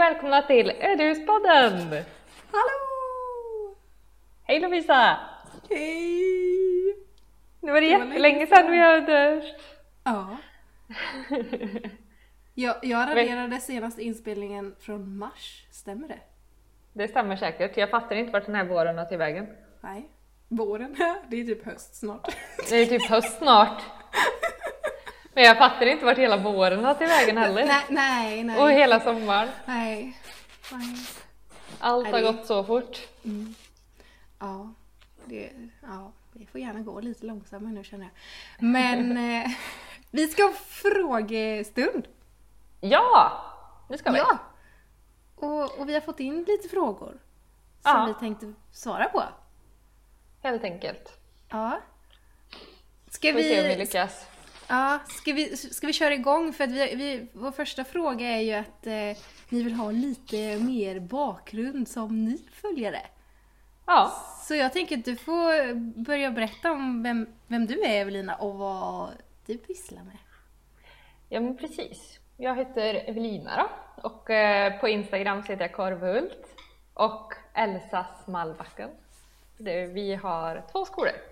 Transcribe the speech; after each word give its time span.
välkomna 0.00 0.42
till 0.42 0.70
Ödehuspodden! 0.70 1.72
Hallå! 2.50 3.76
Hej 4.42 4.60
Lovisa! 4.60 5.16
Hej! 5.70 6.96
Nu 7.60 7.72
var 7.72 7.80
det, 7.80 7.90
Det 7.90 7.98
var 7.98 8.04
jättelänge 8.04 8.18
länge 8.18 8.46
sedan 8.46 8.70
vi 8.70 8.78
hördes. 8.78 9.44
Ja. 10.04 10.36
Jag, 12.54 12.76
jag 12.82 13.08
raderade 13.08 13.60
senaste 13.60 14.02
inspelningen 14.02 14.74
från 14.80 15.18
mars, 15.18 15.66
stämmer 15.70 16.08
det? 16.08 16.18
Det 16.92 17.08
stämmer 17.08 17.36
säkert. 17.36 17.76
Jag 17.76 17.90
fattar 17.90 18.16
inte 18.16 18.32
vart 18.32 18.46
den 18.46 18.54
här 18.54 18.64
våren 18.64 18.98
har 18.98 19.04
tagit 19.04 19.20
vägen. 19.20 19.46
Nej. 19.80 20.10
Våren, 20.48 20.96
det 21.28 21.36
är 21.36 21.44
typ 21.44 21.64
höst 21.64 21.94
snart. 21.94 22.36
Det 22.70 22.76
är 22.76 22.86
typ 22.86 23.10
höst 23.10 23.38
snart. 23.38 23.82
Men 25.32 25.44
jag 25.44 25.58
fattar 25.58 25.86
inte 25.86 26.04
vart 26.04 26.18
hela 26.18 26.36
våren 26.36 26.84
har 26.84 26.94
tagit 26.94 27.10
vägen 27.10 27.36
heller. 27.38 27.66
nej, 27.66 27.84
nej, 27.88 28.44
nej. 28.44 28.58
Och 28.62 28.70
hela 28.70 29.00
sommaren. 29.00 29.48
Nej. 29.66 30.20
nej. 30.72 30.96
Allt 31.78 32.02
Nej, 32.04 32.12
har 32.12 32.20
det- 32.20 32.32
gått 32.32 32.46
så 32.46 32.64
fort. 32.64 32.98
Ja, 34.38 34.74
det, 35.24 35.50
ja, 35.82 36.12
det 36.32 36.46
får 36.46 36.60
gärna 36.60 36.80
gå 36.80 37.00
lite 37.00 37.26
långsammare 37.26 37.72
nu 37.72 37.84
känner 37.84 38.04
jag. 38.04 38.12
Men 38.68 39.16
eh, 39.42 39.50
vi 40.10 40.26
ska 40.28 40.42
ha 40.42 40.52
frågestund. 40.52 42.08
Ja! 42.80 43.42
Nu 43.88 43.98
ska 43.98 44.10
vi. 44.12 44.18
Ja! 44.18 44.38
Och, 45.36 45.78
och 45.78 45.88
vi 45.88 45.94
har 45.94 46.00
fått 46.00 46.20
in 46.20 46.44
lite 46.48 46.68
frågor 46.68 47.10
som 47.82 47.92
Ja. 47.92 48.04
vi 48.08 48.14
tänkte 48.14 48.52
svara 48.72 49.04
på. 49.08 49.22
Helt 50.42 50.64
enkelt. 50.64 51.20
Ja. 51.48 51.80
Ska 53.10 53.28
Får 53.32 53.36
vi 53.36 53.42
se 53.42 53.60
om 53.62 53.68
vi 53.68 53.74
vi, 53.74 53.80
lyckas. 53.80 54.26
Ja, 54.70 55.00
ska, 55.08 55.32
vi, 55.32 55.56
ska 55.56 55.86
vi 55.86 55.92
köra 55.92 56.14
igång? 56.14 56.52
För 56.52 56.64
att 56.64 56.70
vi, 56.70 56.94
vi, 56.94 57.26
vår 57.32 57.50
första 57.50 57.84
fråga 57.84 58.26
är 58.26 58.40
ju 58.40 58.52
att 58.52 58.86
eh, 58.86 59.24
ni 59.48 59.62
vill 59.62 59.74
ha 59.74 59.90
lite 59.90 60.58
mer 60.58 61.00
bakgrund 61.00 61.88
som 61.88 62.24
ny 62.24 62.38
följare. 62.52 63.02
Ja. 63.86 64.12
Så 64.46 64.54
jag 64.54 64.72
tänker 64.72 64.98
att 64.98 65.04
du 65.04 65.16
får 65.16 65.74
börja 66.04 66.30
berätta 66.30 66.72
om 66.72 67.02
vem, 67.02 67.26
vem 67.46 67.66
du 67.66 67.82
är 67.82 68.00
Evelina 68.00 68.34
och 68.34 68.54
vad 68.54 69.10
du 69.46 69.58
pysslar 69.58 70.02
med. 70.02 70.16
Ja 71.28 71.40
men 71.40 71.56
precis. 71.56 72.18
Jag 72.36 72.56
heter 72.56 72.94
Evelina 72.94 73.56
då 73.56 73.68
och 74.02 74.30
eh, 74.30 74.80
på 74.80 74.88
Instagram 74.88 75.42
så 75.42 75.52
heter 75.52 75.64
jag 75.64 75.72
Korvhult 75.72 76.54
och 76.94 77.34
Elsa 77.54 78.06
Smallbacken. 78.24 78.90
Det, 79.58 79.86
vi 79.86 80.14
har 80.14 80.62
två 80.72 80.84
skolor. 80.84 81.29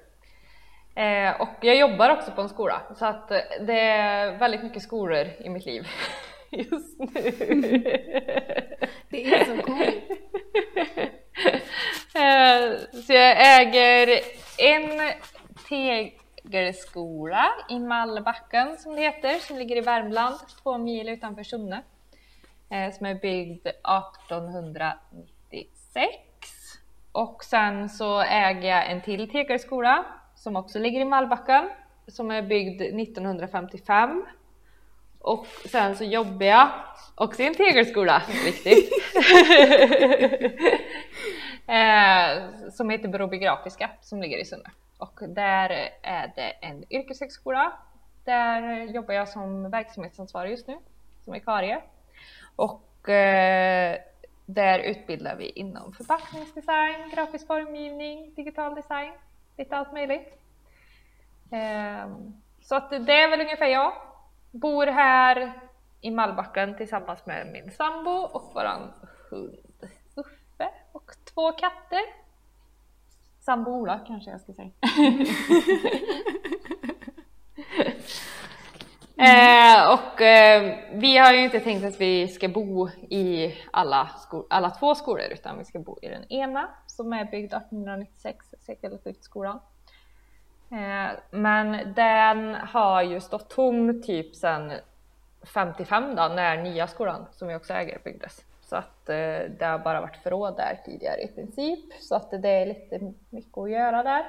Eh, 0.99 1.41
och 1.41 1.49
jag 1.61 1.77
jobbar 1.77 2.11
också 2.11 2.31
på 2.31 2.41
en 2.41 2.49
skola 2.49 2.81
så 2.95 3.07
att 3.07 3.31
eh, 3.31 3.39
det 3.61 3.81
är 3.81 4.39
väldigt 4.39 4.63
mycket 4.63 4.83
skolor 4.83 5.27
i 5.39 5.49
mitt 5.49 5.67
liv 5.67 5.87
just 6.51 6.99
nu. 6.99 7.09
Det 9.09 9.25
är 9.35 9.45
så 9.45 9.63
coolt. 9.63 9.95
Eh, 12.15 12.73
så 13.07 13.13
jag 13.13 13.61
äger 13.61 14.21
en 14.59 15.13
tegelskola 15.69 17.47
i 17.69 17.79
Mallbacken 17.79 18.77
som 18.79 18.97
det 18.97 19.03
heter, 19.03 19.39
som 19.39 19.57
ligger 19.59 19.77
i 19.77 19.81
Värmland, 19.81 20.37
två 20.63 20.79
mil 20.79 21.09
utanför 21.09 21.43
Sunne. 21.43 21.83
eh, 22.71 22.91
Som 22.93 23.07
är 23.07 23.15
byggd 23.15 23.67
1896. 23.67 26.13
Och 27.13 27.45
sen 27.45 27.89
så 27.89 28.21
äger 28.21 28.69
jag 28.69 28.91
en 28.91 29.01
till 29.01 29.31
tegelskola 29.31 30.05
som 30.39 30.57
också 30.57 30.79
ligger 30.79 31.01
i 31.01 31.05
Mallbacken, 31.05 31.71
som 32.07 32.31
är 32.31 32.43
byggd 32.43 32.83
1955. 32.83 34.27
Och 35.19 35.47
sen 35.47 35.97
så 35.97 36.05
jobbar 36.05 36.47
jag 36.47 36.71
också 37.15 37.43
i 37.43 37.47
en 37.47 37.55
tegelskola, 37.55 38.23
viktigt. 38.45 38.93
eh, 41.67 42.71
som 42.71 42.91
heter 42.91 43.09
Broby 43.09 43.39
Grafiska 43.39 43.91
som 44.01 44.23
ligger 44.23 44.39
i 44.39 44.45
Sunne. 44.45 44.71
Och 44.99 45.21
där 45.29 45.71
är 46.03 46.33
det 46.37 46.51
en 46.51 46.85
yrkeshögskola. 46.93 47.73
Där 48.25 48.83
jobbar 48.83 49.15
jag 49.15 49.29
som 49.29 49.71
verksamhetsansvarig 49.71 50.51
just 50.51 50.67
nu, 50.67 50.79
som 51.25 51.33
vikarie. 51.33 51.83
Och 52.57 53.09
eh, 53.09 53.99
där 54.47 54.79
utbildar 54.79 55.37
vi 55.37 55.51
inom 55.51 55.93
förpackningsdesign, 55.93 57.11
grafisk 57.15 57.47
formgivning, 57.47 58.35
digital 58.35 58.75
design, 58.75 59.13
lite 59.59 59.77
allt 59.77 59.93
möjligt. 59.93 60.39
Eh, 61.53 62.09
så 62.61 62.75
att 62.75 62.91
det 62.91 63.13
är 63.13 63.31
väl 63.31 63.41
ungefär 63.41 63.67
jag. 63.67 63.93
Bor 64.51 64.87
här 64.87 65.53
i 66.01 66.11
Mallbacken 66.11 66.77
tillsammans 66.77 67.27
med 67.27 67.47
min 67.53 67.71
sambo 67.71 68.11
och 68.11 68.55
våran 68.55 68.93
hund 69.31 69.59
Uffe 70.17 70.71
och 70.93 71.11
två 71.35 71.53
katter. 71.53 72.01
Sambo 73.41 73.71
Ola 73.71 74.01
kanske 74.07 74.31
jag 74.31 74.41
ska 74.41 74.53
säga. 74.53 74.71
eh, 79.17 79.93
och 79.93 80.21
eh, 80.21 80.79
vi 80.93 81.19
har 81.19 81.33
ju 81.33 81.45
inte 81.45 81.61
tänkt 81.61 81.85
att 81.85 82.01
vi 82.01 82.29
ska 82.29 82.49
bo 82.49 82.89
i 83.11 83.55
alla, 83.73 84.11
alla 84.51 84.71
två 84.71 84.95
skolor 84.95 85.27
utan 85.33 85.59
vi 85.59 85.65
ska 85.65 85.79
bo 85.79 85.99
i 86.03 86.09
den 86.09 86.33
ena 86.33 86.69
som 86.99 87.13
är 87.13 87.25
byggd 87.25 87.55
1896, 87.55 88.47
sekelskiftesskolan. 88.59 89.61
Eh, 90.71 91.19
men 91.31 91.95
den 91.95 92.55
har 92.55 93.03
ju 93.03 93.21
stått 93.21 93.51
tom 93.51 94.03
typ 94.03 94.35
sedan 94.35 94.73
55 95.55 96.15
då, 96.17 96.29
när 96.29 96.63
nya 96.63 96.87
skolan 96.87 97.27
som 97.33 97.49
vi 97.49 97.55
också 97.55 97.73
äger 97.73 97.99
byggdes. 98.05 98.45
Så 98.61 98.77
att 98.77 99.09
eh, 99.09 99.41
det 99.59 99.65
har 99.65 99.79
bara 99.79 100.01
varit 100.01 100.17
förråd 100.17 100.57
där 100.57 100.81
tidigare 100.85 101.21
i 101.21 101.29
princip. 101.29 101.95
Så 102.01 102.15
att 102.15 102.31
det 102.31 102.49
är 102.49 102.67
lite 102.67 103.13
mycket 103.31 103.59
att 103.59 103.71
göra 103.71 104.03
där. 104.03 104.25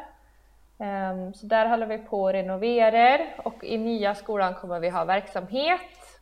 Ehm, 0.80 1.34
så 1.34 1.46
där 1.46 1.66
håller 1.66 1.88
vi 1.88 1.98
på 1.98 2.22
och 2.22 2.34
renoverar 2.34 3.42
och 3.44 3.64
i 3.64 3.78
nya 3.78 4.16
skolan 4.16 4.54
kommer 4.54 4.80
vi 4.80 4.90
ha 4.90 5.06
verksamhet 5.06 5.82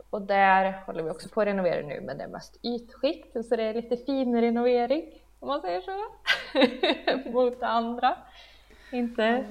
och 0.10 0.22
där 0.22 0.84
håller 0.86 1.04
vi 1.04 1.10
också 1.10 1.30
på 1.30 1.42
att 1.42 1.48
renovera 1.48 1.88
nu 1.88 2.02
men 2.02 2.18
det 2.18 2.24
är 2.24 2.28
mest 2.28 2.60
ytskikt 2.66 3.46
så 3.46 3.56
det 3.56 3.64
är 3.64 3.74
lite 3.74 3.98
fin 3.98 4.42
renovering 4.42 5.04
om 5.40 5.48
man 5.48 5.62
säger 5.62 5.82
så. 5.82 5.92
Mot 7.32 7.60
det 7.60 7.68
andra. 7.68 8.18
Inte, 8.92 9.46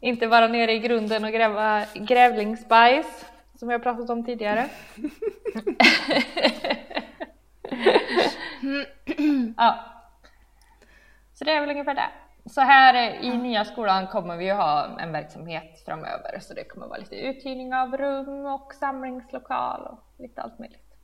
inte 0.00 0.26
vara 0.26 0.48
nere 0.48 0.72
i 0.72 0.78
grunden 0.78 1.24
och 1.24 1.30
gräva 1.30 1.84
grävlingsbajs 1.94 3.24
som 3.54 3.70
jag 3.70 3.82
pratat 3.82 4.10
om 4.10 4.24
tidigare. 4.24 4.68
ja. 9.56 9.84
Så 11.34 11.44
det 11.44 11.50
är 11.50 11.60
väl 11.60 11.70
ungefär 11.70 11.94
det. 11.94 12.10
Så 12.46 12.60
här 12.60 13.24
i 13.24 13.36
nya 13.36 13.64
skolan 13.64 14.06
kommer 14.06 14.36
vi 14.36 14.44
ju 14.44 14.52
ha 14.52 15.00
en 15.00 15.12
verksamhet 15.12 15.82
framöver 15.84 16.38
så 16.40 16.54
det 16.54 16.64
kommer 16.64 16.86
vara 16.86 16.98
lite 16.98 17.16
uthyrning 17.16 17.74
av 17.74 17.96
rum 17.96 18.46
och 18.46 18.74
samlingslokal 18.74 19.86
och 19.86 19.98
lite 20.18 20.42
allt 20.42 20.58
möjligt. 20.58 20.96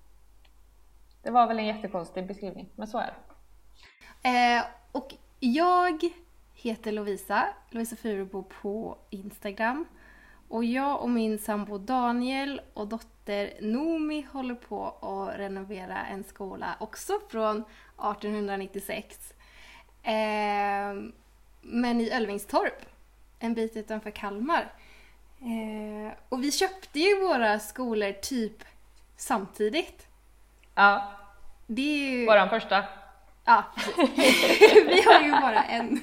Det 1.23 1.31
var 1.31 1.47
väl 1.47 1.59
en 1.59 1.67
jättekonstig 1.67 2.27
beskrivning, 2.27 2.69
men 2.77 2.87
så 2.87 2.99
är 2.99 3.07
det. 3.07 3.32
Eh, 4.23 4.65
och 4.93 5.15
jag 5.41 6.09
heter 6.55 6.93
Lovisa, 6.93 7.49
Lovisa 7.71 7.97
Furubo 7.97 8.43
på 8.43 8.99
Instagram. 9.11 9.85
Och 10.49 10.65
jag 10.65 11.03
och 11.03 11.11
min 11.11 11.39
sambo 11.39 11.79
Daniel 11.79 12.61
och 12.75 12.89
dotter 12.89 13.53
Nomi 13.61 14.27
håller 14.33 14.55
på 14.55 14.87
att 14.89 15.39
renovera 15.39 16.07
en 16.07 16.25
skola 16.25 16.77
också 16.81 17.13
från 17.31 17.57
1896. 17.57 19.35
Eh, 20.03 20.13
men 21.63 22.01
i 22.01 22.11
Ölvingstorp, 22.13 22.87
en 23.39 23.55
bit 23.55 23.77
utanför 23.77 24.11
Kalmar. 24.11 24.73
Eh, 25.41 26.13
och 26.29 26.43
vi 26.43 26.53
köpte 26.53 26.99
ju 27.01 27.21
våra 27.21 27.59
skolor 27.59 28.13
typ 28.13 28.65
samtidigt. 29.17 30.07
Ja, 30.75 31.13
Det 31.67 31.83
är 31.83 32.11
ju... 32.11 32.27
våran 32.27 32.49
första. 32.49 32.85
Ja. 33.45 33.65
Vi 34.87 35.03
har 35.07 35.21
ju 35.21 35.31
bara 35.31 35.65
en. 35.65 36.01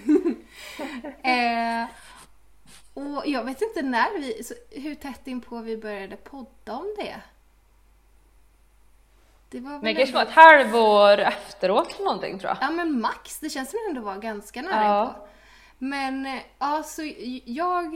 eh, 1.24 1.90
och 2.94 3.24
jag 3.26 3.44
vet 3.44 3.62
inte 3.62 3.82
när 3.82 4.20
vi, 4.20 4.44
så 4.44 4.54
hur 4.72 4.96
tätt 4.96 5.28
in 5.28 5.42
på 5.42 5.60
vi 5.60 5.78
började 5.78 6.16
podda 6.16 6.74
om 6.74 6.96
det. 6.98 7.16
Det 9.50 9.60
var 9.60 9.80
väl 9.80 9.96
kanske 9.96 10.16
var 10.16 10.24
ett 10.24 10.32
halvår 10.32 11.20
efteråt 11.20 12.00
någonting 12.00 12.40
tror 12.40 12.50
jag. 12.50 12.58
Ja 12.62 12.72
men 12.72 13.02
max, 13.02 13.40
det 13.40 13.50
känns 13.50 13.70
som 13.72 13.80
det 13.84 13.90
ändå 13.90 14.02
var 14.02 14.18
ganska 14.18 14.62
nära 14.62 14.84
Ja. 14.86 15.08
inpå. 15.08 15.28
Men 15.78 16.26
eh, 16.26 16.42
ja, 16.60 16.84
så 16.84 17.12
jag, 17.46 17.94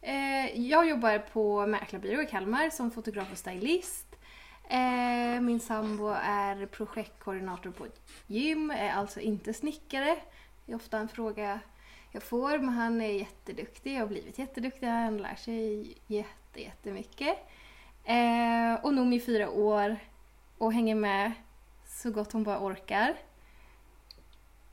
eh, 0.00 0.60
jag 0.60 0.88
jobbar 0.88 1.18
på 1.18 1.66
mäklarbyrå 1.66 2.22
i 2.22 2.26
Kalmar 2.26 2.70
som 2.70 2.90
fotograf 2.90 3.32
och 3.32 3.38
stylist. 3.38 4.05
Eh, 4.68 5.40
min 5.40 5.60
sambo 5.60 6.08
är 6.22 6.66
projektkoordinator 6.66 7.70
på 7.70 7.84
ett 7.84 8.00
gym, 8.26 8.70
är 8.70 8.92
alltså 8.92 9.20
inte 9.20 9.52
snickare. 9.52 10.16
Det 10.66 10.72
är 10.72 10.76
ofta 10.76 10.98
en 10.98 11.08
fråga 11.08 11.60
jag 12.10 12.22
får, 12.22 12.58
men 12.58 12.68
han 12.68 13.00
är 13.00 13.12
jätteduktig 13.12 13.94
och 13.94 14.00
har 14.00 14.06
blivit 14.06 14.38
jätteduktig. 14.38 14.86
Han 14.86 15.18
lär 15.18 15.34
sig 15.34 15.94
jätte, 16.06 16.60
jättemycket. 16.60 17.38
Eh, 18.04 18.84
och 18.84 18.94
Nomi 18.94 19.16
är 19.16 19.20
fyra 19.20 19.50
år 19.50 19.96
och 20.58 20.72
hänger 20.72 20.94
med 20.94 21.32
så 21.86 22.10
gott 22.10 22.32
hon 22.32 22.44
bara 22.44 22.60
orkar. 22.60 23.16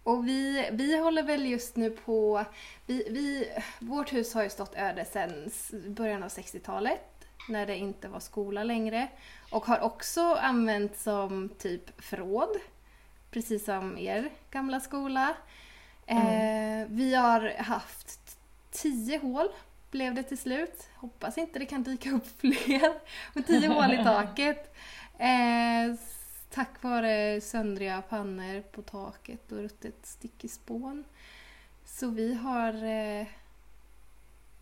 Och 0.04 0.28
vi, 0.28 0.70
vi 0.72 0.98
håller 0.98 1.24
väl 1.24 1.46
just 1.46 1.76
nu 1.76 1.90
på... 1.90 2.46
Vi, 2.86 3.08
vi, 3.10 3.52
vårt 3.80 4.14
hus 4.14 4.34
har 4.34 4.44
ju 4.44 4.50
stått 4.50 4.76
öde 4.76 5.06
sedan 5.06 5.50
början 5.88 6.24
av 6.24 6.30
60-talet 6.30 7.13
när 7.50 7.66
det 7.66 7.78
inte 7.78 8.08
var 8.08 8.20
skola 8.20 8.64
längre. 8.64 9.08
Och 9.52 9.66
har 9.66 9.80
också 9.80 10.34
använts 10.34 11.04
som 11.04 11.50
typ 11.58 12.02
förråd. 12.02 12.58
Precis 13.32 13.66
som 13.66 13.98
er 13.98 14.30
gamla 14.52 14.80
skola. 14.80 15.36
Mm. 16.06 16.28
Eh, 16.28 16.88
vi 16.90 17.16
har 17.16 17.54
haft 17.58 18.38
tio 18.72 19.18
hål 19.18 19.48
blev 19.92 20.14
det 20.14 20.24
till 20.24 20.38
slut. 20.38 20.90
Hoppas 20.96 21.38
inte 21.38 21.60
det 21.60 21.66
kan 21.66 21.84
dyka 21.84 22.12
upp 22.12 22.28
fler. 22.40 23.00
Men 23.34 23.44
tio 23.44 23.68
hål 23.68 23.94
i 23.94 24.04
taket. 24.04 24.76
Eh, 25.18 25.96
tack 26.50 26.84
vare 26.84 27.42
söndriga 27.42 28.02
pannor 28.02 28.62
på 28.62 28.82
taket 28.82 29.52
och 29.52 29.58
ruttet 29.58 30.06
stickespån. 30.06 31.04
Så 31.86 32.08
vi 32.08 32.34
har 32.34 32.84
eh, 32.84 33.28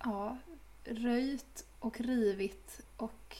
ja, 0.03 0.37
röjt 0.83 1.65
och 1.81 2.01
rivit 2.01 2.81
och 2.97 3.37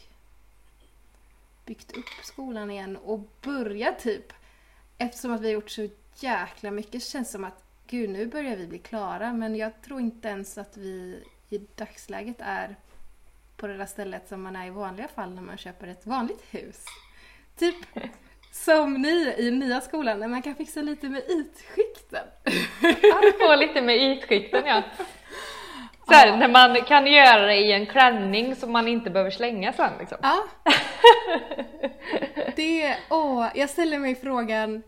byggt 1.65 1.97
upp 1.97 2.09
skolan 2.23 2.71
igen 2.71 2.97
och 2.97 3.19
börjat 3.41 3.99
typ 3.99 4.33
eftersom 4.97 5.33
att 5.33 5.41
vi 5.41 5.47
har 5.47 5.53
gjort 5.53 5.69
så 5.69 5.89
jäkla 6.15 6.71
mycket 6.71 7.03
känns 7.03 7.31
som 7.31 7.43
att 7.43 7.63
gud 7.87 8.09
nu 8.09 8.27
börjar 8.27 8.55
vi 8.55 8.67
bli 8.67 8.79
klara 8.79 9.33
men 9.33 9.55
jag 9.55 9.81
tror 9.81 9.99
inte 9.99 10.27
ens 10.27 10.57
att 10.57 10.77
vi 10.77 11.23
i 11.49 11.57
dagsläget 11.75 12.37
är 12.39 12.75
på 13.57 13.67
det 13.67 13.77
där 13.77 13.85
stället 13.85 14.27
som 14.27 14.41
man 14.41 14.55
är 14.55 14.67
i 14.67 14.69
vanliga 14.69 15.07
fall 15.07 15.33
när 15.33 15.41
man 15.41 15.57
köper 15.57 15.87
ett 15.87 16.05
vanligt 16.05 16.43
hus. 16.51 16.85
Typ 17.57 17.75
som 18.51 18.93
ni 18.93 19.35
i 19.37 19.51
nya 19.51 19.81
skolan, 19.81 20.19
när 20.19 20.27
man 20.27 20.41
kan 20.41 20.55
fixa 20.55 20.81
lite 20.81 21.09
med 21.09 21.23
ytskikten. 21.29 22.25
Ja, 23.01 23.21
få 23.39 23.55
lite 23.55 23.81
med 23.81 23.97
ytskikten 23.97 24.65
ja. 24.65 24.83
Så 26.07 26.13
här, 26.13 26.37
när 26.37 26.47
man 26.47 26.81
kan 26.81 27.07
göra 27.07 27.45
det 27.45 27.55
i 27.55 27.71
en 27.71 27.85
klänning 27.85 28.55
som 28.55 28.71
man 28.71 28.87
inte 28.87 29.09
behöver 29.09 29.31
slänga 29.31 29.73
sen 29.73 29.91
liksom. 29.99 30.17
Ja. 30.21 30.43
Det, 32.55 32.97
åh, 33.09 33.47
jag 33.55 33.69
ställer 33.69 33.99
mig 33.99 34.15
frågan 34.15 34.83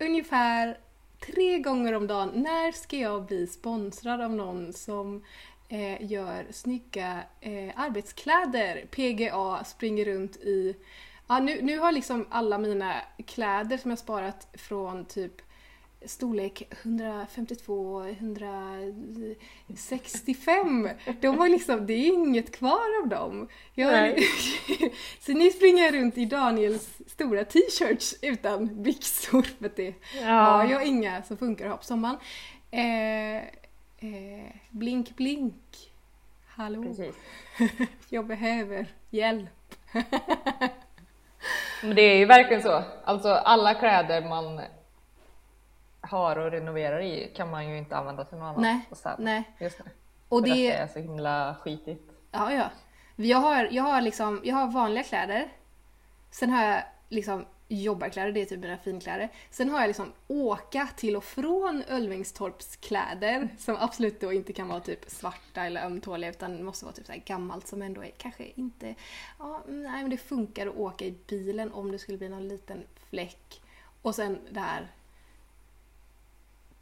ungefär 0.00 0.78
tre 1.26 1.58
gånger 1.58 1.92
om 1.92 2.06
dagen. 2.06 2.30
När 2.34 2.72
ska 2.72 2.96
jag 2.96 3.26
bli 3.26 3.46
sponsrad 3.46 4.20
av 4.20 4.30
någon 4.30 4.72
som 4.72 5.24
eh, 5.68 6.12
gör 6.12 6.46
snygga 6.50 7.18
eh, 7.40 7.72
arbetskläder? 7.76 8.86
PGA 8.90 9.64
springer 9.64 10.04
runt 10.04 10.36
i 10.36 10.76
Ja, 11.28 11.38
nu, 11.38 11.62
nu 11.62 11.78
har 11.78 11.92
liksom 11.92 12.26
alla 12.30 12.58
mina 12.58 12.94
kläder 13.26 13.76
som 13.76 13.90
jag 13.90 13.98
sparat 13.98 14.48
från 14.54 15.04
typ 15.04 15.32
storlek 16.06 16.62
152, 16.70 18.02
165. 18.02 20.88
De 21.20 21.36
var 21.36 21.48
liksom, 21.48 21.86
det 21.86 21.92
är 21.92 22.06
inget 22.06 22.56
kvar 22.56 23.02
av 23.02 23.08
dem. 23.08 23.48
Jag, 23.74 24.18
så 25.20 25.32
nu 25.32 25.50
springer 25.50 25.84
jag 25.84 25.94
runt 25.94 26.18
i 26.18 26.24
Daniels 26.24 26.88
stora 27.06 27.44
t-shirts 27.44 28.14
utan 28.22 28.82
byxor 28.82 29.42
för 29.42 29.66
att 29.66 29.76
det 29.76 29.94
ja. 30.20 30.28
har 30.28 30.64
jag 30.64 30.86
inga 30.86 31.22
som 31.22 31.36
funkar 31.36 31.64
att 31.64 31.70
ha 31.70 31.76
på 31.76 31.84
sommaren. 31.84 32.16
Eh, 32.70 33.36
eh, 33.36 33.42
blink 34.70 35.16
blink. 35.16 35.92
Hallå. 36.46 36.96
jag 38.08 38.26
behöver 38.26 38.86
hjälp. 39.10 39.48
Men 41.82 41.96
det 41.96 42.02
är 42.02 42.16
ju 42.16 42.24
verkligen 42.24 42.62
så. 42.62 42.82
Alltså 43.04 43.28
alla 43.28 43.74
kläder 43.74 44.28
man 44.28 44.60
har 46.02 46.36
och 46.36 46.50
renoverar 46.50 47.00
i 47.00 47.32
kan 47.36 47.50
man 47.50 47.68
ju 47.68 47.78
inte 47.78 47.96
använda 47.96 48.24
till 48.24 48.38
något 48.38 48.58
annat. 48.58 48.60
Nej. 48.60 49.16
nej. 49.18 49.50
Just 49.58 49.78
det. 49.78 49.84
Och 50.28 50.42
det... 50.42 50.50
det 50.50 50.72
är 50.72 50.88
så 50.88 50.98
himla 50.98 51.56
skitigt. 51.60 52.10
Ja, 52.30 52.52
ja. 52.52 52.70
Jag 53.16 53.38
har, 53.38 53.68
jag 53.70 53.82
har 53.82 54.00
liksom, 54.00 54.40
jag 54.44 54.56
har 54.56 54.66
vanliga 54.66 55.04
kläder. 55.04 55.48
Sen 56.30 56.50
har 56.50 56.64
jag 56.64 56.82
liksom 57.08 57.44
jobbarkläder, 57.68 58.32
det 58.32 58.42
är 58.42 58.46
typ 58.46 58.60
mina 58.60 58.78
finkläder. 58.78 59.28
Sen 59.50 59.70
har 59.70 59.80
jag 59.80 59.88
liksom 59.88 60.12
åka 60.28 60.88
till 60.96 61.16
och 61.16 61.24
från 61.24 61.82
Ölvingstorps 61.88 62.76
kläder 62.76 63.48
som 63.58 63.76
absolut 63.80 64.20
då 64.20 64.32
inte 64.32 64.52
kan 64.52 64.68
vara 64.68 64.80
typ 64.80 65.10
svarta 65.10 65.64
eller 65.64 65.84
ömtåliga 65.84 66.30
utan 66.30 66.64
måste 66.64 66.84
vara 66.84 66.94
typ 66.94 67.06
så 67.06 67.12
gammalt 67.24 67.66
som 67.66 67.82
ändå 67.82 68.04
är 68.04 68.10
kanske 68.18 68.44
inte... 68.54 68.94
Ja, 69.38 69.62
nej 69.66 70.02
men 70.02 70.10
det 70.10 70.16
funkar 70.16 70.66
att 70.66 70.76
åka 70.76 71.04
i 71.04 71.14
bilen 71.26 71.72
om 71.72 71.92
det 71.92 71.98
skulle 71.98 72.18
bli 72.18 72.28
någon 72.28 72.48
liten 72.48 72.84
fläck. 73.10 73.62
Och 74.02 74.14
sen 74.14 74.38
det 74.50 74.60
här 74.60 74.88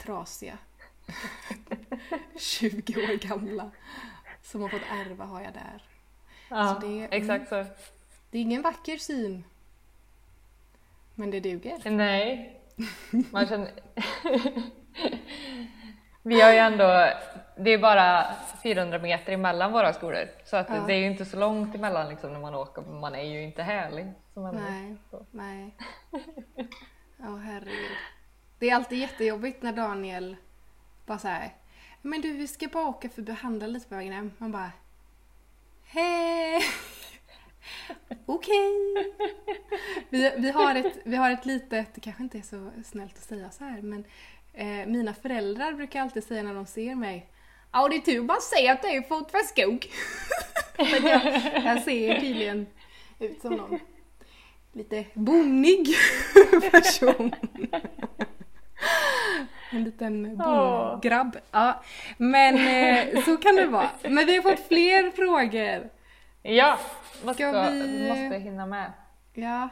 trasiga 0.03 0.57
20 2.37 2.95
år 2.95 3.27
gamla 3.27 3.71
som 4.41 4.61
har 4.61 4.69
fått 4.69 4.81
ärva 4.91 5.25
har 5.25 5.41
jag 5.41 5.53
där. 5.53 5.83
Ja, 6.49 6.73
så 6.73 6.87
det, 6.87 7.07
exakt 7.11 7.49
så. 7.49 7.65
Det 8.29 8.37
är 8.37 8.41
ingen 8.41 8.61
vacker 8.61 8.97
syn. 8.97 9.43
Men 11.15 11.31
det 11.31 11.39
duger? 11.39 11.89
Nej. 11.89 12.59
Man 13.31 13.47
känner... 13.47 13.71
Vi 16.23 16.41
har 16.41 16.51
ju 16.51 16.57
ändå, 16.57 17.07
det 17.57 17.71
är 17.71 17.77
bara 17.77 18.35
400 18.63 18.99
meter 18.99 19.33
emellan 19.33 19.71
våra 19.71 19.93
skolor 19.93 20.27
så 20.45 20.57
att 20.57 20.69
ja. 20.69 20.83
det 20.87 20.93
är 20.93 20.97
ju 20.97 21.05
inte 21.05 21.25
så 21.25 21.37
långt 21.37 21.75
emellan 21.75 22.09
liksom 22.09 22.33
när 22.33 22.39
man 22.39 22.55
åker, 22.55 22.81
man 22.81 23.15
är 23.15 23.23
ju 23.23 23.43
inte 23.43 23.63
härlig. 23.63 24.11
Som 24.33 24.55
nej, 24.55 24.95
så. 25.09 25.25
nej. 25.31 25.75
Ja, 27.23 27.35
herregud. 27.35 27.90
Det 28.61 28.69
är 28.69 28.75
alltid 28.75 28.99
jättejobbigt 28.99 29.63
när 29.63 29.73
Daniel 29.73 30.35
bara 31.05 31.19
såhär, 31.19 31.55
men 32.01 32.21
du 32.21 32.31
vi 32.31 32.47
ska 32.47 32.67
bara 32.67 32.87
åka 32.87 33.09
förbi 33.09 33.31
och 33.31 33.35
handla 33.35 33.67
lite 33.67 33.87
på 33.87 33.95
vägen 33.95 34.13
hem. 34.13 34.31
Man 34.37 34.51
bara, 34.51 34.71
hej! 35.83 36.61
Okej. 38.25 38.95
Okay. 38.95 39.57
Vi, 40.09 40.33
vi, 40.37 40.51
har 40.51 40.75
ett, 40.75 40.97
vi 41.03 41.15
har 41.15 41.31
ett 41.31 41.45
litet, 41.45 41.93
det 41.93 42.01
kanske 42.01 42.23
inte 42.23 42.37
är 42.37 42.41
så 42.41 42.71
snällt 42.85 43.17
att 43.17 43.23
säga 43.23 43.51
så 43.51 43.63
här, 43.63 43.81
men 43.81 44.05
eh, 44.53 44.87
mina 44.87 45.13
föräldrar 45.13 45.73
brukar 45.73 46.01
alltid 46.01 46.23
säga 46.23 46.43
när 46.43 46.53
de 46.53 46.65
ser 46.65 46.95
mig 46.95 47.29
Ja, 47.71 47.87
det 47.89 47.95
är 47.95 47.99
tur 47.99 48.21
man 48.21 48.41
ser 48.41 48.71
att 48.71 48.81
det 48.81 48.95
är 48.95 49.01
fotfästskog. 49.01 49.87
jag, 50.77 51.41
jag 51.65 51.83
ser 51.83 52.19
tydligen 52.19 52.67
ut 53.19 53.41
som 53.41 53.53
någon 53.53 53.79
lite 54.73 55.05
bonnig 55.13 55.87
person. 56.71 57.35
En 59.71 59.83
liten 59.83 60.37
bondgrabb. 60.37 61.37
Ja, 61.51 61.81
men 62.17 62.55
eh, 62.55 63.23
så 63.23 63.37
kan 63.37 63.55
det 63.55 63.65
vara. 63.65 63.89
Men 64.03 64.25
vi 64.25 64.35
har 64.35 64.41
fått 64.41 64.67
fler 64.67 65.11
frågor. 65.11 65.89
Ja, 66.41 66.79
vad 67.23 67.35
ska, 67.35 67.69
vi... 67.69 68.07
måste 68.09 68.37
hinna 68.37 68.65
med. 68.65 68.91
Ja. 69.33 69.69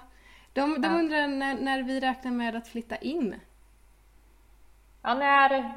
De, 0.54 0.82
de 0.82 0.94
ja. 0.94 1.00
undrar 1.00 1.28
när, 1.28 1.56
när 1.56 1.84
vi 1.84 2.00
räknar 2.00 2.32
med 2.32 2.56
att 2.56 2.68
flytta 2.68 2.96
in. 2.96 3.36
Ja, 5.02 5.14
när... 5.14 5.74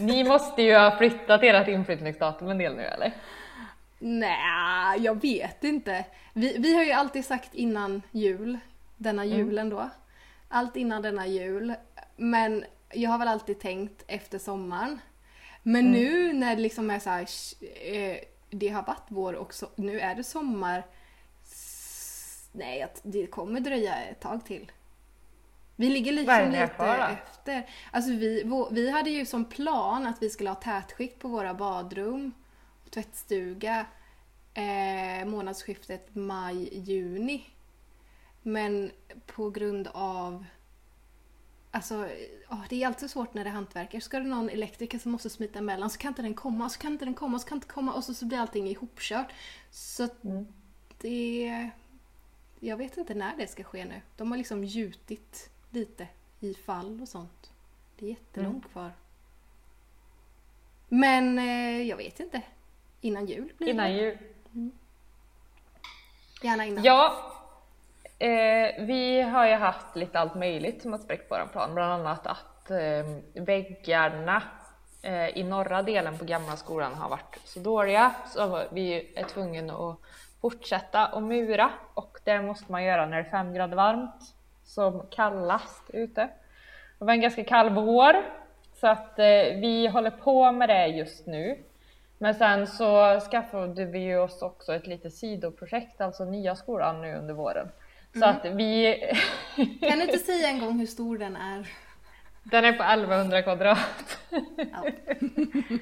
Ni 0.00 0.24
måste 0.24 0.62
ju 0.62 0.76
ha 0.76 0.98
flyttat 0.98 1.42
ert 1.42 1.68
inflyttningsdatum 1.68 2.48
en 2.48 2.58
del 2.58 2.76
nu 2.76 2.82
eller? 2.82 3.12
Nej, 3.98 5.00
jag 5.00 5.22
vet 5.22 5.64
inte. 5.64 6.04
Vi, 6.32 6.56
vi 6.58 6.74
har 6.74 6.84
ju 6.84 6.92
alltid 6.92 7.24
sagt 7.24 7.54
innan 7.54 8.02
jul, 8.10 8.58
denna 8.96 9.24
mm. 9.24 9.38
julen 9.38 9.68
då. 9.68 9.90
Allt 10.48 10.76
innan 10.76 11.02
denna 11.02 11.26
jul. 11.26 11.74
Men 12.16 12.64
jag 12.92 13.10
har 13.10 13.18
väl 13.18 13.28
alltid 13.28 13.58
tänkt 13.58 14.04
efter 14.06 14.38
sommaren. 14.38 14.98
Men 15.62 15.86
mm. 15.86 15.92
nu 15.92 16.32
när 16.32 16.56
det 16.56 16.62
liksom 16.62 16.90
är 16.90 16.98
så 16.98 17.10
här, 17.10 17.28
eh, 17.82 18.16
det 18.50 18.68
har 18.68 18.82
varit 18.82 19.06
vår 19.08 19.32
och 19.32 19.54
så, 19.54 19.66
nu 19.76 20.00
är 20.00 20.14
det 20.14 20.24
sommar. 20.24 20.86
Nej, 22.52 22.86
det 23.02 23.26
kommer 23.26 23.60
dröja 23.60 23.96
ett 23.96 24.20
tag 24.20 24.44
till. 24.44 24.72
Vi 25.76 25.90
ligger 25.90 26.12
liksom 26.12 26.44
lite 26.44 26.58
efter. 26.58 27.70
Alltså 27.90 28.10
vi, 28.10 28.44
vi 28.70 28.90
hade 28.90 29.10
ju 29.10 29.26
som 29.26 29.44
plan 29.44 30.06
att 30.06 30.22
vi 30.22 30.30
skulle 30.30 30.50
ha 30.50 30.54
tätskikt 30.54 31.18
på 31.18 31.28
våra 31.28 31.54
badrum 31.54 32.32
och 32.84 32.90
tvättstuga 32.90 33.86
eh, 34.54 35.26
månadsskiftet 35.26 36.14
maj-juni. 36.14 37.44
Men 38.42 38.90
på 39.26 39.50
grund 39.50 39.88
av 39.92 40.44
Alltså, 41.78 42.08
oh, 42.48 42.62
det 42.68 42.82
är 42.82 42.86
alltid 42.86 43.10
svårt 43.10 43.34
när 43.34 43.44
det 43.44 43.50
är 43.50 43.54
hantverkare. 43.54 44.00
Ska 44.00 44.18
det 44.18 44.24
någon 44.24 44.50
elektriker 44.50 44.98
som 44.98 45.12
måste 45.12 45.30
smita 45.30 45.58
emellan 45.58 45.90
så 45.90 45.98
kan 45.98 46.08
inte 46.08 46.22
den 46.22 46.34
komma, 46.34 46.68
så 46.68 46.78
kan 46.78 46.92
inte 46.92 47.04
den 47.04 47.14
komma, 47.14 47.38
så 47.38 47.48
kan 47.48 47.56
inte 47.56 47.68
komma 47.68 47.92
och 47.92 48.04
så, 48.04 48.14
så 48.14 48.26
blir 48.26 48.38
allting 48.38 48.68
ihopkört. 48.68 49.32
Så 49.70 50.08
mm. 50.24 50.46
det... 50.98 51.70
Jag 52.60 52.76
vet 52.76 52.96
inte 52.96 53.14
när 53.14 53.36
det 53.36 53.46
ska 53.46 53.64
ske 53.64 53.84
nu. 53.84 54.00
De 54.16 54.30
har 54.30 54.38
liksom 54.38 54.64
gjutit 54.64 55.50
lite 55.70 56.08
i 56.40 56.54
fall 56.54 57.00
och 57.00 57.08
sånt. 57.08 57.50
Det 57.98 58.06
är 58.06 58.10
jättelångt 58.10 58.64
mm. 58.64 58.72
kvar. 58.72 58.92
Men 60.88 61.38
eh, 61.38 61.82
jag 61.82 61.96
vet 61.96 62.20
inte. 62.20 62.42
Innan 63.00 63.26
jul 63.26 63.52
blir 63.58 63.68
Innan 63.68 63.90
det. 63.90 64.02
jul. 64.02 64.18
Mm. 64.54 64.70
Gärna 66.42 66.66
innan. 66.66 66.84
Ja, 66.84 67.32
Eh, 68.18 68.84
vi 68.84 69.20
har 69.20 69.46
ju 69.46 69.54
haft 69.54 69.96
lite 69.96 70.18
allt 70.18 70.34
möjligt 70.34 70.82
som 70.82 70.92
har 70.92 70.98
spräckt 70.98 71.30
vår 71.30 71.48
plan, 71.52 71.74
bland 71.74 71.92
annat 71.92 72.26
att 72.26 72.70
eh, 72.70 73.42
väggarna 73.44 74.42
eh, 75.02 75.38
i 75.38 75.44
norra 75.44 75.82
delen 75.82 76.18
på 76.18 76.24
gamla 76.24 76.56
skolan 76.56 76.94
har 76.94 77.08
varit 77.08 77.40
så 77.44 77.60
dåliga 77.60 78.14
så 78.26 78.62
vi 78.70 79.12
är 79.16 79.24
tvungna 79.24 79.72
att 79.72 79.96
fortsätta 80.40 81.06
att 81.06 81.22
mura 81.22 81.70
och 81.94 82.18
det 82.24 82.42
måste 82.42 82.72
man 82.72 82.84
göra 82.84 83.06
när 83.06 83.16
det 83.16 83.28
är 83.28 83.30
fem 83.30 83.54
grader 83.54 83.76
varmt 83.76 84.34
som 84.64 85.06
kallast 85.10 85.90
ute. 85.92 86.28
Det 86.98 87.04
var 87.04 87.12
en 87.12 87.20
ganska 87.20 87.44
kall 87.44 87.70
vår 87.70 88.16
så 88.74 88.86
att 88.86 89.18
eh, 89.18 89.24
vi 89.60 89.86
håller 89.86 90.10
på 90.10 90.52
med 90.52 90.68
det 90.68 90.86
just 90.86 91.26
nu. 91.26 91.58
Men 92.18 92.34
sen 92.34 92.66
så 92.66 93.20
skaffade 93.20 93.84
vi 93.84 94.16
oss 94.16 94.42
också 94.42 94.74
ett 94.74 94.86
litet 94.86 95.14
sidoprojekt, 95.14 96.00
alltså 96.00 96.24
nya 96.24 96.56
skolan 96.56 97.00
nu 97.00 97.16
under 97.16 97.34
våren. 97.34 97.68
Så 98.12 98.24
Mm. 98.24 98.36
att 98.36 98.44
vi... 98.44 98.94
Kan 99.80 99.98
du 99.98 100.04
inte 100.04 100.18
säga 100.18 100.48
en 100.48 100.60
gång 100.60 100.78
hur 100.78 100.86
stor 100.86 101.18
den 101.18 101.36
är? 101.36 101.68
Den 102.42 102.64
är 102.64 102.72
på 102.72 102.82
1100 102.82 103.42
kvadrat. 103.42 104.18
Ja. 104.56 104.84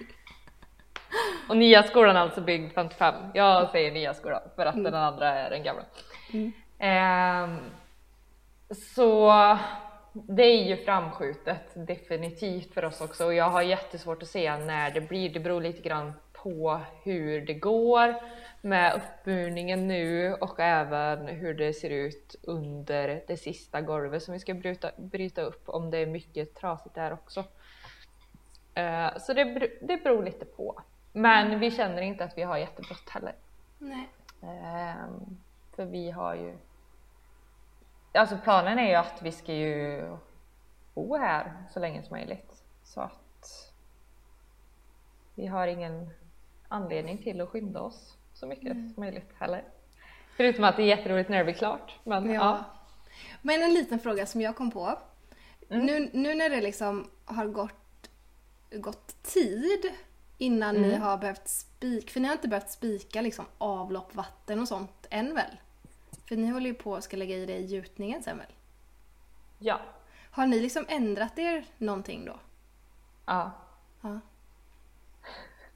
Och 1.49 1.57
nya 1.57 1.83
skolan 1.83 2.17
är 2.17 2.21
alltså 2.21 2.41
byggd 2.41 2.73
55. 2.75 3.15
Jag 3.35 3.71
säger 3.71 3.93
nya 3.93 4.15
skolan 4.15 4.41
för 4.57 4.67
att 4.67 4.75
Mm. 4.75 4.85
den 4.85 4.95
andra 4.95 5.29
är 5.29 5.51
den 5.51 5.63
gamla. 5.63 5.83
Mm. 6.33 6.53
Ehm, 6.79 7.59
så 8.95 9.33
det 10.13 10.43
är 10.43 10.65
ju 10.65 10.85
framskjutet 10.85 11.87
definitivt 11.87 12.75
för 12.75 12.85
oss 12.85 13.01
också 13.01 13.25
och 13.25 13.35
jag 13.35 13.49
har 13.51 13.63
jättesvårt 13.63 14.23
att 14.23 14.29
se 14.29 14.57
när 14.57 14.91
det 14.91 15.01
blir. 15.01 15.29
Det 15.33 15.41
beror 15.41 15.61
lite 15.61 15.83
grann 15.83 16.13
på 16.33 16.81
hur 17.05 17.41
det 17.47 17.55
går 17.55 18.15
med 18.67 18.95
uppmurningen 18.95 19.89
nu 19.89 20.35
och 20.35 20.61
även 20.61 21.27
hur 21.29 21.55
det 21.55 21.73
ser 21.73 21.91
ut 21.91 22.37
under 22.43 23.23
det 23.27 23.37
sista 23.37 23.81
golvet 23.81 24.23
som 24.23 24.35
vi 24.35 24.41
ska 24.41 24.55
bryta, 24.55 24.91
bryta 24.97 25.43
upp 25.43 25.69
om 25.69 25.91
det 25.91 25.99
är 25.99 26.07
mycket 26.07 26.55
trasigt 26.55 26.95
där 26.95 27.13
också. 27.13 27.45
Eh, 28.75 29.19
Så 29.19 29.33
det, 29.33 29.71
det 29.81 29.97
beror 30.05 30.25
lite 30.25 30.45
på. 30.45 30.83
Men 31.13 31.61
vi 31.61 31.71
känner 31.71 32.03
inte 32.03 32.25
att 32.25 32.39
vi 32.39 32.43
har 32.43 32.57
jättebrått 32.57 33.09
heller. 33.11 33.35
Nej. 33.79 34.09
Ehm, 34.43 35.39
För 35.77 35.85
vi 35.85 36.11
har 36.11 36.35
ju... 36.35 36.57
Alltså 38.13 38.39
planen 38.45 38.79
är 38.79 38.89
ju 38.89 38.95
att 38.95 39.23
vi 39.23 39.33
ska 39.33 39.53
ju 39.53 40.03
bo 40.95 41.17
här 41.17 41.53
så 41.71 41.81
länge 41.81 42.03
som 42.03 42.17
möjligt. 42.17 42.63
Så 42.85 43.01
att 43.01 43.73
vi 45.35 45.47
har 45.47 45.67
ingen 45.67 46.11
anledning 46.69 47.19
till 47.23 47.41
att 47.41 47.49
skynda 47.49 47.81
oss 47.81 48.17
så 48.37 48.47
mycket 48.47 48.73
som 48.73 48.95
möjligt 48.97 49.31
heller. 49.39 49.65
Förutom 50.37 50.65
att 50.65 50.77
det 50.77 50.83
är 50.83 50.87
jätteroligt 50.87 51.29
när 51.29 51.39
det 51.39 51.45
blir 51.45 51.55
klart. 51.55 51.93
Men 52.05 52.31
Ja. 52.31 52.35
ja. 52.35 52.65
Men 53.43 53.63
en 53.63 53.75
liten 53.75 53.99
fråga 53.99 54.27
som 54.27 54.41
jag 54.41 54.57
kom 54.57 54.71
på. 54.71 54.99
Mm. 55.71 55.87
Nu, 55.87 56.11
nu 56.13 56.35
när 56.35 56.51
det 56.51 56.61
liksom 56.61 57.11
har 57.25 57.47
gått, 57.47 58.11
gått 58.71 59.23
tid 59.23 59.93
innan 60.39 60.75
ni 60.75 60.89
Mm. 60.89 61.03
har 61.03 61.19
behövt 61.19 61.49
spika, 61.49 62.11
för 62.13 62.21
ni 62.21 62.29
har 62.29 62.35
inte 62.35 62.49
behövt 62.49 62.71
spika 62.71 63.21
liksom 63.21 63.45
avlopp, 63.59 64.15
vatten 64.15 64.61
och 64.61 64.69
sånt 64.69 65.07
än 65.11 65.35
väl? 65.35 65.57
För 66.29 66.37
ni 66.37 66.47
håller 66.49 66.67
ju 66.67 66.75
på 66.75 66.97
att 66.97 67.05
ska 67.05 67.17
lägga 67.17 67.37
i 67.37 67.47
det 67.47 67.57
i 67.57 67.67
gjutningen 67.67 68.23
sen 68.23 68.39
väl? 68.39 68.47
ja. 69.59 69.81
Har 70.31 70.47
ni 70.47 70.61
liksom 70.61 70.85
ändrat 70.89 71.39
er 71.39 71.65
någonting 71.79 72.25
då? 72.25 72.37
ja. 73.27 73.51
Ja. 74.01 74.21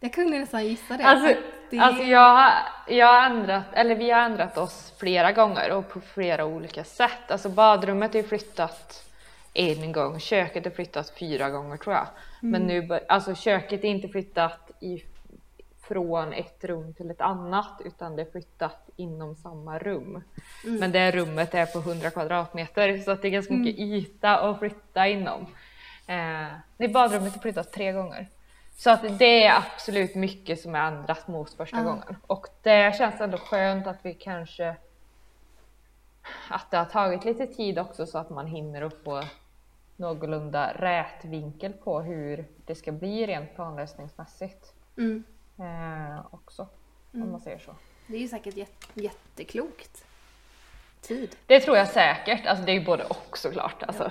Jag 0.01 0.13
kunde 0.13 0.39
nästan 0.39 0.65
gissa 0.67 0.97
det. 0.97 1.05
Alltså, 1.05 1.35
det 1.71 1.79
alltså 1.79 2.03
jag, 2.03 2.53
jag 2.89 3.07
har 3.07 3.27
ändrat, 3.31 3.65
eller 3.73 3.95
vi 3.95 4.11
har 4.11 4.21
ändrat 4.23 4.59
oss 4.59 4.93
flera 4.99 5.33
gånger 5.33 5.73
och 5.73 5.89
på 5.89 6.01
flera 6.01 6.45
olika 6.45 6.85
sätt. 6.85 7.31
Alltså 7.31 7.49
badrummet 7.49 8.15
är 8.15 8.23
flyttat 8.23 9.05
en 9.55 9.93
gång, 9.93 10.21
köket 10.21 10.67
är 10.67 10.71
flyttat 10.71 11.13
fyra 11.19 11.51
gånger 11.51 11.77
tror 11.77 11.95
jag. 11.95 12.07
Men 12.41 12.63
nu, 12.67 12.83
bör- 12.83 13.05
alltså 13.09 13.35
köket 13.35 13.85
är 13.85 13.89
inte 13.89 14.09
flyttat 14.09 14.71
i, 14.81 15.03
från 15.89 16.33
ett 16.33 16.65
rum 16.65 16.95
till 16.95 17.11
ett 17.11 17.21
annat 17.21 17.81
utan 17.85 18.17
det 18.17 18.23
är 18.23 18.31
flyttat 18.31 18.89
inom 18.97 19.35
samma 19.37 19.79
rum. 19.79 20.23
Men 20.65 20.93
det 20.93 21.11
rummet 21.11 21.55
är 21.55 21.67
på 21.67 21.79
100 21.79 22.11
kvadratmeter 22.11 22.99
så 22.99 23.11
att 23.11 23.23
det 23.23 23.29
är 23.29 23.31
ganska 23.31 23.55
mycket 23.55 23.81
yta 23.81 24.39
att 24.39 24.59
flytta 24.59 25.09
inom. 25.09 25.47
Eh, 26.07 26.47
det 26.77 26.89
badrummet 26.89 27.37
är 27.37 27.41
flyttat 27.41 27.73
tre 27.73 27.93
gånger. 27.93 28.29
Så 28.81 28.91
att 28.91 29.19
det 29.19 29.45
är 29.47 29.57
absolut 29.57 30.15
mycket 30.15 30.61
som 30.61 30.75
är 30.75 30.87
ändrat 30.89 31.29
mot 31.29 31.51
första 31.55 31.77
Ja. 31.77 31.83
gången. 31.83 32.17
Och 32.27 32.47
det 32.63 32.97
känns 32.99 33.21
ändå 33.21 33.39
skönt 33.39 33.87
att 33.87 33.99
vi 34.03 34.15
kanske 34.15 34.77
att 36.51 36.71
det 36.71 36.77
har 36.77 36.85
tagit 36.85 37.25
lite 37.25 37.47
tid 37.47 37.79
också 37.79 38.07
så 38.07 38.19
att 38.19 38.31
man 38.31 38.47
hinner 38.47 38.83
att 38.83 38.95
få 39.05 39.23
någorlunda 39.97 40.73
rät 40.75 41.25
vinkel 41.25 41.73
på 41.73 42.01
hur 42.01 42.45
det 42.67 42.75
ska 42.75 42.93
bli 42.93 43.27
rent 43.27 43.55
planlösningsmässigt 43.55 44.73
Mm. 44.97 45.25
eh, 45.59 46.21
också. 46.31 46.69
Om 47.13 47.31
man 47.31 47.41
säger 47.41 47.59
så. 47.59 47.75
Det 48.07 48.17
är 48.17 48.21
ju 48.21 48.29
säkert 48.29 48.57
jätte, 48.57 48.87
jätteklokt. 49.01 50.05
Tid. 51.01 51.37
Det 51.47 51.61
tror 51.61 51.77
jag 51.77 51.89
säkert. 51.89 52.47
Alltså 52.47 52.65
det 52.65 52.73
är 52.73 52.79
ju 52.79 52.85
både 52.85 53.05
och 53.05 53.39
såklart. 53.39 53.83
Alltså. 53.83 54.11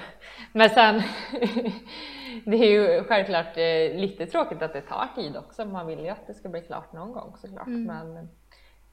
Men 0.51 0.69
sen, 0.69 1.01
det 2.46 2.58
är 2.58 2.72
ju 2.72 3.03
självklart 3.03 3.58
eh, 3.58 4.00
lite 4.00 4.25
tråkigt 4.25 4.62
att 4.62 4.74
det 4.74 4.81
tar 4.81 5.08
tid 5.15 5.38
också. 5.38 5.65
Man 5.65 5.88
vill 5.88 6.00
ju 6.00 6.10
att 6.10 6.27
det 6.27 6.34
ska 6.34 6.50
bli 6.50 6.62
klart 6.62 6.93
någon 6.93 7.12
gång 7.12 7.36
såklart. 7.38 7.67
Men 7.67 8.29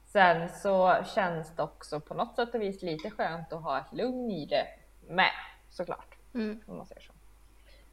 sen 0.05 0.49
så 0.49 0.97
känns 1.15 1.57
det 1.57 1.63
också 1.63 2.01
på 2.01 2.15
något 2.15 2.37
sätt 2.37 2.55
och 2.55 2.63
vis 2.63 2.83
lite 2.83 3.11
skönt 3.11 3.53
att 3.53 3.63
ha 3.63 3.79
ett 3.79 3.93
lugn 3.93 4.31
i 4.31 4.47
det 4.47 4.67
med 5.09 5.31
såklart. 5.71 6.15
Mm. 6.35 6.61
Om 6.67 6.77
man 6.77 6.87
säger 6.87 7.01
så. 7.01 7.13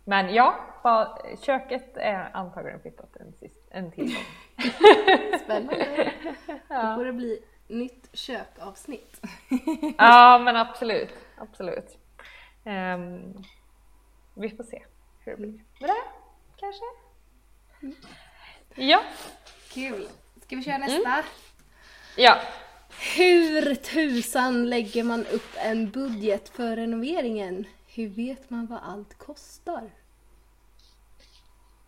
Men 0.05 0.33
ja, 0.33 0.55
köket 1.41 1.97
är 1.97 2.29
antagligen 2.33 2.79
flyttat 2.79 3.15
en, 3.15 3.33
sist, 3.33 3.67
en 3.71 3.91
till 3.91 4.03
gång. 4.03 4.23
Spännande. 5.43 6.11
Då 6.69 6.95
får 6.95 7.05
det 7.05 7.13
bli 7.13 7.43
nytt 7.67 8.09
kökavsnitt. 8.13 9.21
Ja 9.97 10.41
men 10.45 10.55
absolut, 10.55 11.09
absolut. 11.37 11.97
Ehm, 12.63 13.43
vi 14.33 14.49
får 14.49 14.63
se 14.63 14.83
hur 15.19 15.31
det 15.31 15.37
blir 15.37 15.51
med 15.79 15.89
det 15.89 16.03
kanske. 16.57 16.83
Ja, 18.75 19.03
Kul. 19.69 20.07
Ska 20.41 20.55
vi 20.55 20.63
köra 20.63 20.77
nästa? 20.77 21.23
ja. 22.17 22.39
Hur 23.17 23.75
tusan 23.75 24.69
lägger 24.69 25.03
man 25.03 25.25
upp 25.25 25.55
en 25.57 25.89
budget 25.91 26.49
för 26.49 26.75
renoveringen? 26.75 27.65
Hur 27.87 28.07
vet 28.07 28.49
man 28.49 28.65
vad 28.65 28.79
allt 28.83 29.17
kostar? 29.17 29.91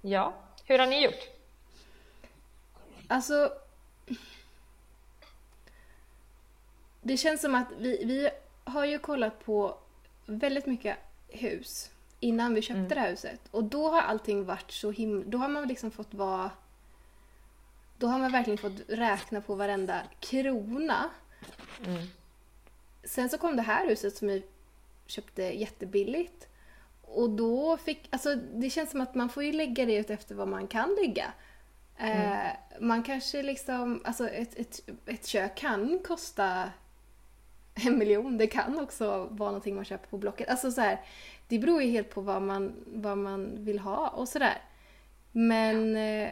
ja. 0.02 0.34
Hur 0.68 0.80
har 0.80 0.88
ni 0.88 1.04
gjort? 1.04 1.30
Alltså... 3.08 3.52
Det 7.08 7.18
känns 7.18 7.42
som 7.42 7.56
att 7.56 7.68
vi, 7.78 8.06
vi 8.06 8.30
har 8.64 8.86
ju 8.86 9.00
kollat 9.00 9.46
på 9.46 9.78
väldigt 10.26 10.66
mycket 10.66 10.98
hus 11.28 11.92
innan 12.20 12.54
vi 12.54 12.62
köpte 12.62 12.96
det 12.96 13.02
här 13.02 13.10
huset. 13.10 13.40
Och 13.52 13.64
då 13.64 13.90
har 13.90 14.02
allting 14.02 14.46
varit 14.46 14.72
så 14.72 14.92
himla... 14.92 15.26
Då 15.28 15.38
har 15.38 15.50
man 15.50 15.68
liksom 15.68 15.92
fått 15.92 16.14
vara... 16.14 16.52
Då 17.98 18.08
har 18.08 18.20
man 18.20 18.32
verkligen 18.32 18.58
fått 18.58 18.82
räkna 18.88 19.42
på 19.42 19.56
varenda 19.56 20.02
krona. 20.20 21.10
Mm. 21.86 22.08
Sen 23.04 23.30
så 23.30 23.38
kom 23.38 23.56
det 23.56 23.62
här 23.62 23.88
huset 23.88 24.18
som 24.18 24.28
vi 24.28 24.44
köpte 25.06 25.44
jättebilligt. 25.44 26.48
Och 27.02 27.30
då 27.30 27.78
fick, 27.78 28.08
alltså 28.10 28.36
det 28.36 28.70
känns 28.70 28.92
som 28.92 29.02
att 29.02 29.16
man 29.16 29.30
får 29.30 29.44
ju 29.44 29.52
lägga 29.52 29.86
det 29.86 29.96
ut 29.96 30.10
efter 30.10 30.36
vad 30.36 30.48
man 30.48 30.68
kan 30.68 30.96
lägga. 31.02 31.34
Eh, 31.98 32.52
man 32.80 33.04
kanske 33.04 33.44
liksom, 33.44 34.02
alltså 34.06 34.30
ett, 34.30 34.60
ett, 34.60 34.90
ett 35.06 35.28
kök 35.28 35.56
kan 35.56 36.00
kosta 36.00 36.72
en 37.86 37.98
miljon. 37.98 38.38
Det 38.38 38.48
kan 38.48 38.80
också 38.80 39.28
vara 39.32 39.50
någonting 39.50 39.76
man 39.76 39.86
köper 39.86 40.08
på 40.08 40.18
Blocket. 40.18 40.50
Alltså 40.50 40.72
så 40.72 40.82
här, 40.82 41.02
det 41.48 41.60
beror 41.60 41.82
ju 41.82 41.92
helt 41.92 42.10
på 42.10 42.22
vad 42.22 42.42
man, 42.42 42.74
vad 42.86 43.18
man 43.18 43.66
vill 43.66 43.80
ha 43.80 44.08
och 44.08 44.28
sådär. 44.28 44.58
Men 45.32 45.96
eh, 45.96 46.30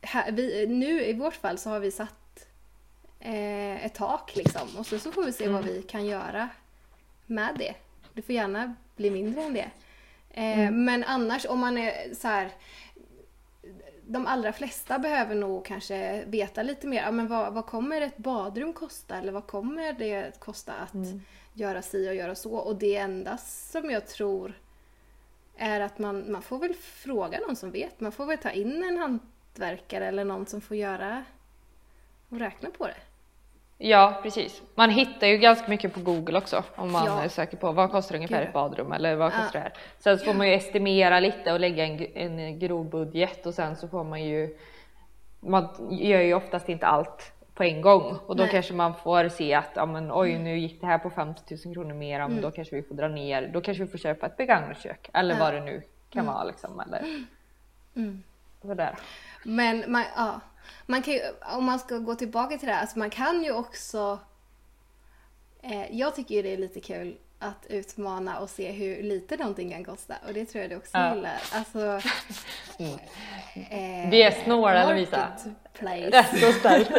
här, 0.00 0.32
vi, 0.32 0.66
nu 0.66 1.04
i 1.04 1.12
vårt 1.12 1.34
fall 1.34 1.58
så 1.58 1.70
har 1.70 1.80
vi 1.80 1.90
satt 1.90 2.48
eh, 3.20 3.84
ett 3.84 3.94
tak 3.94 4.36
liksom. 4.36 4.68
Och 4.78 4.86
så, 4.86 4.98
så 4.98 5.12
får 5.12 5.24
vi 5.24 5.32
se 5.32 5.48
vad 5.48 5.64
vi 5.64 5.82
kan 5.82 6.06
göra 6.06 6.48
med 7.26 7.54
det. 7.58 7.74
Det 8.12 8.22
får 8.22 8.34
gärna 8.34 8.74
bli 8.96 9.10
mindre 9.10 9.42
än 9.42 9.54
det. 9.54 9.70
Eh, 10.30 10.70
Men 10.70 11.04
annars 11.04 11.46
om 11.46 11.60
man 11.60 11.78
är 11.78 12.14
så 12.14 12.28
här. 12.28 12.50
De 14.06 14.26
allra 14.26 14.52
flesta 14.52 14.98
behöver 14.98 15.34
nog 15.34 15.64
kanske 15.64 16.24
veta 16.24 16.62
lite 16.62 16.86
mer. 16.86 17.02
Ja, 17.02 17.10
men 17.10 17.28
vad, 17.28 17.52
vad 17.52 17.66
kommer 17.66 18.00
ett 18.00 18.16
badrum 18.16 18.72
kosta? 18.72 19.16
Eller 19.16 19.32
vad 19.32 19.46
kommer 19.46 19.92
det 19.92 20.40
kosta 20.40 20.72
att 20.72 20.94
göra 21.52 21.82
si 21.82 22.08
och 22.08 22.14
göra 22.14 22.34
så? 22.34 22.54
Och 22.54 22.76
det 22.76 22.96
enda 22.96 23.36
som 23.38 23.90
jag 23.90 24.06
tror 24.06 24.54
är 25.56 25.80
att 25.80 25.98
man, 25.98 26.32
man 26.32 26.42
får 26.42 26.58
väl 26.58 26.74
fråga 26.74 27.40
någon 27.40 27.56
som 27.56 27.70
vet. 27.70 28.00
Man 28.00 28.12
får 28.12 28.26
väl 28.26 28.38
ta 28.38 28.50
in 28.50 28.84
en 28.84 28.98
hantverkare 28.98 30.06
eller 30.06 30.24
någon 30.24 30.46
som 30.46 30.60
får 30.60 30.76
göra 30.76 31.24
och 32.28 32.38
räkna 32.38 32.70
på 32.70 32.86
det. 32.86 32.96
Ja, 33.86 34.20
precis. 34.22 34.62
Man 34.74 34.90
hittar 34.90 35.26
ju 35.26 35.36
ganska 35.38 35.68
mycket 35.68 35.94
på 35.94 36.00
Google 36.00 36.38
också 36.38 36.62
om 36.76 36.92
man 36.92 37.22
Ja. 37.22 37.28
söker 37.28 37.56
på 37.56 37.72
vad 37.72 37.90
kostar 37.90 38.14
ungefär 38.16 38.38
Gud. 38.38 38.46
ett 38.48 38.52
badrum 38.52 38.92
eller 38.92 39.16
vad 39.16 39.32
Ja. 39.32 39.36
kostar 39.36 39.52
det 39.52 39.58
här. 39.58 39.72
Sen 39.98 40.18
så 40.18 40.24
får 40.24 40.34
man 40.34 40.48
ju 40.48 40.54
estimera 40.54 41.20
lite 41.20 41.52
och 41.52 41.60
lägga 41.60 41.84
en, 41.86 41.98
en 42.14 42.58
grov 42.58 42.90
budget 42.90 43.46
och 43.46 43.54
sen 43.54 43.76
så 43.76 43.88
får 43.88 44.04
man 44.04 44.24
ju 44.24 44.56
man 45.40 45.68
gör 45.90 46.20
ju 46.20 46.34
oftast 46.34 46.68
inte 46.68 46.86
allt 46.86 47.32
på 47.54 47.62
en 47.64 47.80
gång 47.82 48.16
och 48.26 48.36
då 48.36 48.42
Nej. 48.42 48.50
kanske 48.52 48.74
man 48.74 48.94
får 48.94 49.28
se 49.28 49.54
att 49.54 49.70
ja, 49.74 49.86
men, 49.86 50.12
oj 50.12 50.38
nu 50.38 50.58
gick 50.58 50.80
det 50.80 50.86
här 50.86 50.98
på 50.98 51.10
50 51.10 51.56
000 51.66 51.74
kronor 51.74 51.94
mer, 51.94 52.18
ja, 52.18 52.28
men 52.28 52.40
då 52.42 52.50
kanske 52.50 52.76
vi 52.76 52.82
får 52.82 52.94
dra 52.94 53.08
ner, 53.08 53.50
då 53.52 53.60
kanske 53.60 53.84
vi 53.84 53.90
får 53.90 53.98
köpa 53.98 54.26
ett 54.26 54.36
begagnat 54.36 54.78
kök 54.82 55.10
eller 55.14 55.34
Ja. 55.34 55.40
vad 55.40 55.54
det 55.54 55.60
nu 55.60 55.82
kan 56.10 56.26
vara 56.26 56.44
liksom 56.44 56.80
eller 56.80 57.04
Mm. 57.96 58.22
sådär. 58.62 58.94
Men 59.44 59.84
man, 59.92 60.04
ja, 60.16 60.40
man 60.86 61.02
kan 61.02 61.14
ju, 61.14 61.20
om 61.56 61.64
man 61.64 61.78
ska 61.78 61.98
gå 61.98 62.14
tillbaka 62.14 62.58
till 62.58 62.68
det 62.68 62.74
här, 62.74 62.80
alltså 62.80 62.98
man 62.98 63.10
kan 63.10 63.44
ju 63.44 63.52
också... 63.52 64.18
Eh, 65.62 65.96
jag 65.96 66.14
tycker 66.14 66.34
ju 66.34 66.42
det 66.42 66.52
är 66.52 66.56
lite 66.58 66.80
kul 66.80 67.16
att 67.38 67.66
utmana 67.68 68.38
och 68.38 68.50
se 68.50 68.70
hur 68.72 69.02
lite 69.02 69.36
någonting 69.36 69.70
kan 69.70 69.84
kosta 69.84 70.14
och 70.26 70.34
det 70.34 70.44
tror 70.44 70.62
jag 70.62 70.70
du 70.70 70.76
också 70.76 70.90
Ja. 70.98 71.14
gillar. 71.14 71.36
Alltså, 71.52 71.78
Mm. 72.78 72.98
eh, 74.04 74.10
Vi 74.10 74.22
är 74.22 74.30
snåla 74.44 74.88
Lovisa. 74.90 75.28
Rätt 75.78 76.32
och 76.48 76.54
starkt. 76.54 76.90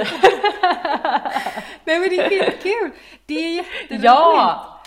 Nej 1.86 2.00
men 2.00 2.10
det 2.10 2.18
är 2.20 2.30
skitkul! 2.30 2.92
Det 3.26 3.34
är 3.34 3.56
jätteroligt! 3.56 4.04
ja! 4.04 4.82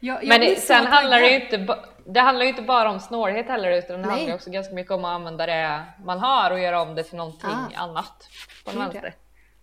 Jag, 0.00 0.22
jag 0.24 0.28
Men 0.28 0.40
det, 0.40 0.60
sen 0.60 0.86
handlar 0.86 1.20
det 1.20 1.28
ju 1.30 1.40
inte, 1.44 1.58
ba- 1.58 1.84
det 2.08 2.20
handlar 2.20 2.44
ju 2.44 2.48
inte 2.50 2.62
bara 2.62 2.90
om 2.90 3.00
snålhet 3.00 3.46
heller 3.48 3.70
utan 3.70 4.02
det 4.02 4.08
Nej. 4.08 4.16
handlar 4.16 4.34
också 4.34 4.50
ganska 4.50 4.74
mycket 4.74 4.92
om 4.92 5.04
att 5.04 5.14
använda 5.14 5.46
det 5.46 5.82
man 6.04 6.18
har 6.18 6.50
och 6.50 6.60
göra 6.60 6.82
om 6.82 6.94
det 6.94 7.02
till 7.02 7.16
någonting 7.16 7.50
Ah. 7.50 7.68
annat 7.82 8.28
på 8.64 8.70
den 8.70 8.80
vänster. 8.80 9.14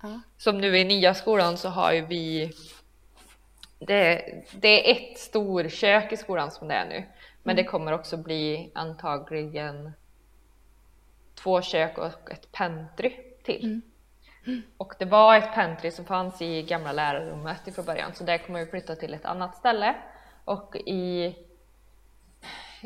Ja. 0.01 0.21
Som 0.37 0.57
nu 0.57 0.77
i 0.77 0.83
nya 0.83 1.13
skolan 1.13 1.57
så 1.57 1.69
har 1.69 1.91
ju 1.91 2.05
vi 2.05 2.51
det, 3.79 4.21
det 4.51 4.91
är 4.91 5.11
ett 5.11 5.19
stor 5.19 5.69
kök 5.69 6.11
i 6.11 6.17
skolan 6.17 6.51
som 6.51 6.67
det 6.67 6.73
är 6.73 6.85
nu. 6.85 7.03
Men 7.43 7.53
Mm. 7.53 7.55
det 7.65 7.69
kommer 7.71 7.91
också 7.91 8.17
bli 8.17 8.71
antagligen 8.75 9.91
två 11.35 11.61
kök 11.61 11.97
och 11.97 12.31
ett 12.31 12.51
pentry 12.51 13.13
till. 13.43 13.81
Mm. 14.45 14.61
Och 14.77 14.93
det 14.99 15.05
var 15.05 15.35
ett 15.37 15.53
pentry 15.53 15.91
som 15.91 16.05
fanns 16.05 16.41
i 16.41 16.63
gamla 16.63 16.91
lärarrummet 16.91 17.67
ifrån 17.67 17.85
början 17.85 18.13
så 18.13 18.23
där 18.23 18.37
kommer 18.37 18.59
vi 18.59 18.65
flytta 18.65 18.95
till 18.95 19.13
ett 19.13 19.25
annat 19.25 19.55
ställe. 19.55 19.95
Och 20.45 20.75
i 20.75 21.35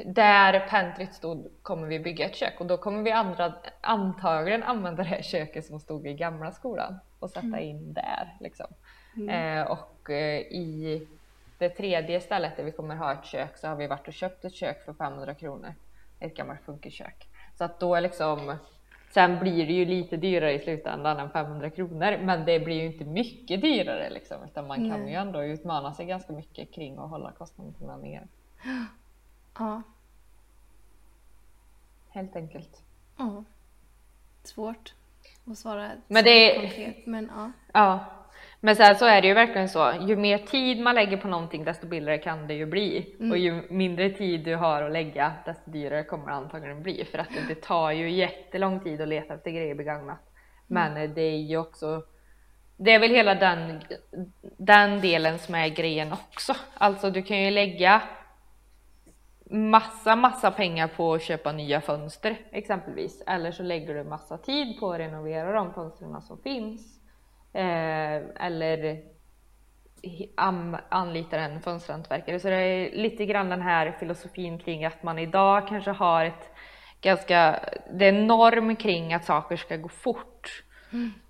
där 0.05 0.67
pentryt 0.69 1.13
stod 1.13 1.51
kommer 1.61 1.87
vi 1.87 1.99
bygga 1.99 2.25
ett 2.25 2.35
kök 2.35 2.53
och 2.59 2.65
då 2.65 2.77
kommer 2.77 3.03
vi 3.03 3.11
andra, 3.11 3.53
antagligen 3.81 4.63
använda 4.63 5.03
det 5.03 5.09
här 5.09 5.21
köket 5.21 5.65
som 5.65 5.79
stod 5.79 6.07
i 6.07 6.13
gamla 6.13 6.51
skolan 6.51 6.99
och 7.19 7.29
sätta 7.29 7.59
in 7.59 7.93
där. 7.93 8.37
Liksom. 8.39 8.67
Eh, 9.29 9.61
och 9.61 10.09
eh, 10.09 10.39
i 10.39 11.07
det 11.57 11.69
tredje 11.69 12.19
stället 12.21 12.57
där 12.57 12.63
vi 12.63 12.71
kommer 12.71 12.95
ha 12.95 13.13
ett 13.13 13.25
kök 13.25 13.57
så 13.57 13.67
har 13.67 13.75
vi 13.75 13.87
varit 13.87 14.07
och 14.07 14.13
köpt 14.13 14.45
ett 14.45 14.53
kök 14.53 14.85
för 14.85 14.93
500 14.93 15.33
kronor. 15.33 15.73
Ett 16.19 16.35
gammalt 16.35 16.61
funkerkök. 16.61 17.27
Så 17.57 17.63
att 17.63 17.79
då 17.79 17.99
liksom 17.99 18.57
Sen 19.09 19.39
blir 19.39 19.67
det 19.67 19.73
ju 19.73 19.85
lite 19.85 20.17
dyrare 20.17 20.53
i 20.53 20.59
slutändan 20.59 21.19
än 21.19 21.29
500 21.29 21.69
kronor 21.69 22.17
men 22.21 22.45
det 22.45 22.59
blir 22.59 22.75
ju 22.75 22.85
inte 22.85 23.05
mycket 23.05 23.61
dyrare 23.61 24.09
liksom 24.09 24.37
utan 24.43 24.67
man 24.67 24.89
kan 24.89 24.99
Nej. 24.99 25.09
ju 25.09 25.15
ändå 25.15 25.43
utmana 25.43 25.93
sig 25.93 26.05
ganska 26.05 26.33
mycket 26.33 26.73
kring 26.73 26.97
att 26.97 27.09
hålla 27.09 27.31
kostnaderna 27.31 27.97
nere. 28.03 28.27
Ja. 29.59 29.81
Helt 32.09 32.35
enkelt. 32.35 32.81
ja. 33.17 33.43
Svårt 34.43 34.93
att 35.51 35.57
svara 35.57 35.91
Men 36.07 36.23
det- 36.23 36.59
konkret 36.59 37.05
men 37.05 37.31
ja. 37.35 37.51
Ja, 37.73 38.05
men 38.59 38.75
sen 38.75 38.95
så 38.95 39.05
är 39.05 39.21
det 39.21 39.27
ju 39.27 39.33
verkligen 39.33 39.69
så. 39.69 39.93
Ju 40.01 40.15
mer 40.15 40.37
tid 40.37 40.79
man 40.79 40.95
lägger 40.95 41.17
på 41.17 41.27
någonting 41.27 41.63
desto 41.63 41.87
billigare 41.87 42.17
kan 42.17 42.47
det 42.47 42.53
ju 42.53 42.65
bli. 42.65 43.15
Och 43.31 43.37
ju 43.37 43.67
mindre 43.69 44.09
tid 44.09 44.45
du 44.45 44.55
har 44.55 44.81
att 44.83 44.91
lägga 44.91 45.33
desto 45.45 45.71
dyrare 45.71 46.03
kommer 46.03 46.25
det 46.27 46.33
antagligen 46.33 46.83
bli. 46.83 47.05
För 47.05 47.17
att 47.17 47.27
det 47.47 47.55
tar 47.61 47.91
ju 47.91 48.09
jättelång 48.11 48.79
tid 48.79 49.01
att 49.01 49.07
leta 49.07 49.33
efter 49.33 49.51
grejer 49.51 49.75
begagnat. 49.75 50.19
Men 50.67 50.97
eh, 50.97 51.09
det 51.09 51.21
är 51.21 51.37
ju 51.37 51.57
också 51.57 52.03
det 52.77 52.91
är 52.91 52.99
väl 52.99 53.11
hela 53.11 53.35
den, 53.35 53.81
den 54.57 55.01
delen 55.01 55.39
som 55.39 55.55
är 55.55 55.67
grejen 55.67 56.13
också. 56.13 56.55
Alltså 56.73 57.09
du 57.09 57.23
kan 57.23 57.37
ju 57.43 57.51
lägga 57.51 58.01
massa, 59.49 60.15
massa 60.15 60.51
pengar 60.51 60.87
på 60.87 61.13
att 61.13 61.21
köpa 61.21 61.51
nya 61.51 61.81
fönster 61.81 62.37
exempelvis. 62.51 63.23
Eller 63.27 63.51
så 63.51 63.63
lägger 63.63 63.95
du 63.95 64.03
massa 64.03 64.37
tid 64.37 64.79
på 64.79 64.91
att 64.91 64.99
renovera 64.99 65.51
de 65.51 65.73
fönstren 65.73 66.21
som 66.21 66.37
finns. 66.37 66.99
Eh, 67.53 68.45
eller 68.45 69.03
anlitar 70.89 71.37
en 71.37 71.61
fönsterhantverkare. 71.61 72.39
Så 72.39 72.47
det 72.47 72.55
är 72.55 72.91
lite 72.91 73.25
grann 73.25 73.49
den 73.49 73.61
här 73.61 73.91
filosofin 73.99 74.59
kring 74.59 74.85
att 74.85 75.03
man 75.03 75.19
idag 75.19 75.67
kanske 75.67 75.91
har 75.91 76.25
ett 76.25 76.51
ganska, 77.01 77.59
det 77.93 78.05
är 78.05 78.13
en 78.13 78.27
norm 78.27 78.75
kring 78.75 79.13
att 79.13 79.25
saker 79.25 79.57
ska 79.57 79.77
gå 79.77 79.89
fort. 79.89 80.63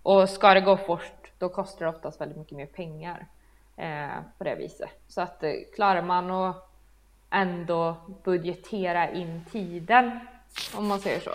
Och 0.03 0.29
ska 0.29 0.53
det 0.53 0.61
gå 0.61 0.77
fort 0.77 1.17
då 1.37 1.49
kostar 1.49 1.85
det 1.85 1.91
oftast 1.91 2.21
väldigt 2.21 2.37
mycket 2.37 2.57
mer 2.57 2.65
pengar 2.65 3.27
eh, 3.77 4.21
på 4.37 4.43
det 4.43 4.55
viset. 4.55 4.89
Så 5.07 5.21
att 5.21 5.43
eh, 5.43 5.51
klarar 5.75 6.01
man 6.01 6.31
att 6.31 6.66
ändå 7.29 7.97
budgetera 8.23 9.11
in 9.11 9.45
tiden 9.51 10.19
om 10.75 10.87
man 10.87 10.99
säger 10.99 11.19
så 11.19 11.31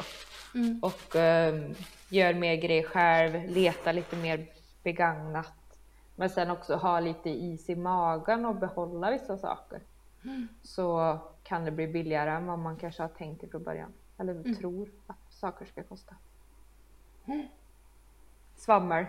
Mm. 0.54 0.80
och 0.82 1.16
eh, 1.16 1.70
gör 2.08 2.34
mer 2.34 2.56
grejer 2.56 2.82
själv, 2.82 3.50
leta 3.50 3.92
lite 3.92 4.16
mer 4.16 4.46
begagnat. 4.82 5.52
Men 6.16 6.30
sen 6.30 6.50
också 6.50 6.76
ha 6.76 7.00
lite 7.00 7.30
is 7.30 7.68
i 7.70 7.76
magen 7.76 8.44
och 8.44 8.54
behålla 8.54 9.10
vissa 9.10 9.38
saker. 9.38 9.80
Så 10.62 11.18
kan 11.42 11.64
det 11.64 11.70
bli 11.70 11.86
billigare 11.86 12.30
än 12.30 12.46
vad 12.46 12.58
man 12.58 12.76
kanske 12.76 13.02
har 13.02 13.08
tänkt 13.08 13.50
från 13.50 13.62
början. 13.62 13.92
Eller 14.18 14.54
tror 14.54 14.88
att 15.06 15.32
saker 15.32 15.64
ska 15.64 15.82
kosta. 15.82 16.14
Svammel. 18.56 19.06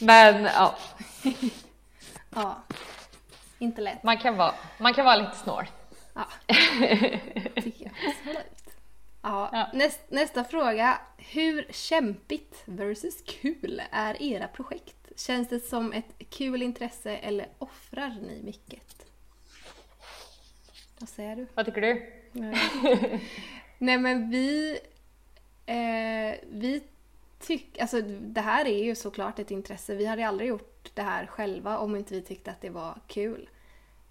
Men 0.00 0.42
ja, 0.44 0.74
ja. 2.34 2.56
Inte 3.58 3.80
lätt. 3.80 4.02
man 4.02 4.18
kan 4.18 4.36
vara, 4.36 4.54
man 4.78 4.94
kan 4.94 5.04
vara 5.04 5.16
lite 5.16 5.36
snål. 5.36 5.64
Ja. 6.18 6.28
Absolut. 7.56 8.76
Ja, 9.22 9.50
Ja. 9.52 9.70
Näst, 9.74 10.00
nästa 10.08 10.44
fråga. 10.44 11.00
Hur 11.16 11.66
kämpigt 11.70 12.62
versus 12.64 13.22
kul 13.26 13.82
är 13.90 14.22
era 14.22 14.48
projekt? 14.48 15.12
Känns 15.16 15.48
det 15.48 15.60
som 15.60 15.92
ett 15.92 16.28
kul 16.30 16.62
intresse 16.62 17.16
eller 17.16 17.48
offrar 17.58 18.16
ni 18.22 18.42
mycket? 18.42 19.06
Vad 20.98 21.08
säger 21.08 21.36
du? 21.36 21.46
Vad 21.54 21.66
tycker 21.66 21.80
du? 21.80 22.12
Nej 23.78 23.98
men 23.98 24.30
vi... 24.30 24.78
Eh, 25.66 26.34
vi 26.50 26.82
tycker... 27.40 27.82
Alltså 27.82 28.00
det 28.02 28.40
här 28.40 28.64
är 28.64 28.84
ju 28.84 28.94
såklart 28.94 29.38
ett 29.38 29.50
intresse. 29.50 29.94
Vi 29.94 30.06
hade 30.06 30.28
aldrig 30.28 30.48
gjort 30.48 30.90
det 30.94 31.02
här 31.02 31.26
själva 31.26 31.78
om 31.78 31.96
inte 31.96 32.14
vi 32.14 32.22
tyckte 32.22 32.50
att 32.50 32.60
det 32.60 32.70
var 32.70 33.00
kul. 33.06 33.48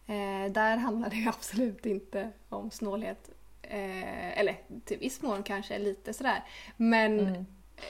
Eh, 0.07 0.51
där 0.51 0.77
handlar 0.77 1.09
det 1.09 1.27
absolut 1.27 1.85
inte 1.85 2.31
om 2.49 2.71
snålhet. 2.71 3.29
Eh, 3.61 4.39
eller 4.39 4.55
till 4.85 4.97
viss 4.97 5.21
mån 5.21 5.43
kanske 5.43 5.79
lite 5.79 6.13
sådär. 6.13 6.43
Men 6.77 7.45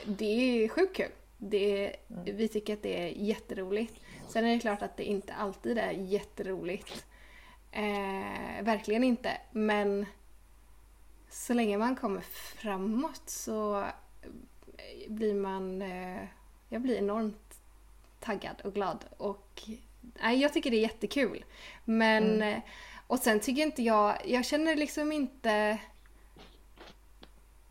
det 0.06 0.26
är 0.26 0.68
sjukt 0.68 0.96
kul. 0.96 1.12
Det 1.38 1.86
är, 1.86 1.96
Vi 2.08 2.48
tycker 2.48 2.74
att 2.74 2.84
det 2.84 3.04
är 3.04 3.08
jätteroligt. 3.08 3.94
Sen 4.28 4.46
är 4.46 4.54
det 4.54 4.60
klart 4.60 4.82
att 4.82 4.98
det 4.98 5.04
inte 5.04 5.34
alltid 5.34 5.78
är 5.78 5.92
jätteroligt. 5.92 7.06
Eh, 7.72 8.64
verkligen 8.64 9.04
inte. 9.04 9.38
Men 9.52 10.06
så 11.30 11.54
länge 11.54 11.78
man 11.78 11.96
kommer 11.96 12.22
framåt 12.22 13.22
så 13.26 13.86
blir 15.08 15.34
man... 15.34 15.82
Eh, 15.82 16.24
jag 16.70 16.82
blir 16.82 16.98
enormt 16.98 17.60
taggad 18.20 18.62
och 18.64 18.74
glad. 18.74 19.06
Och 19.18 19.62
nej, 20.02 20.42
jag 20.42 20.54
tycker 20.54 20.72
det 20.72 20.78
är 20.78 20.82
jättekul. 20.82 21.46
Men... 21.88 22.42
eh, 22.42 22.60
Och 23.08 23.20
sen 23.20 23.40
tycker 23.40 23.62
inte 23.62 23.82
jag... 23.84 24.18
Jag 24.26 24.46
känner 24.46 24.76
liksom 24.76 25.12
inte... 25.12 25.78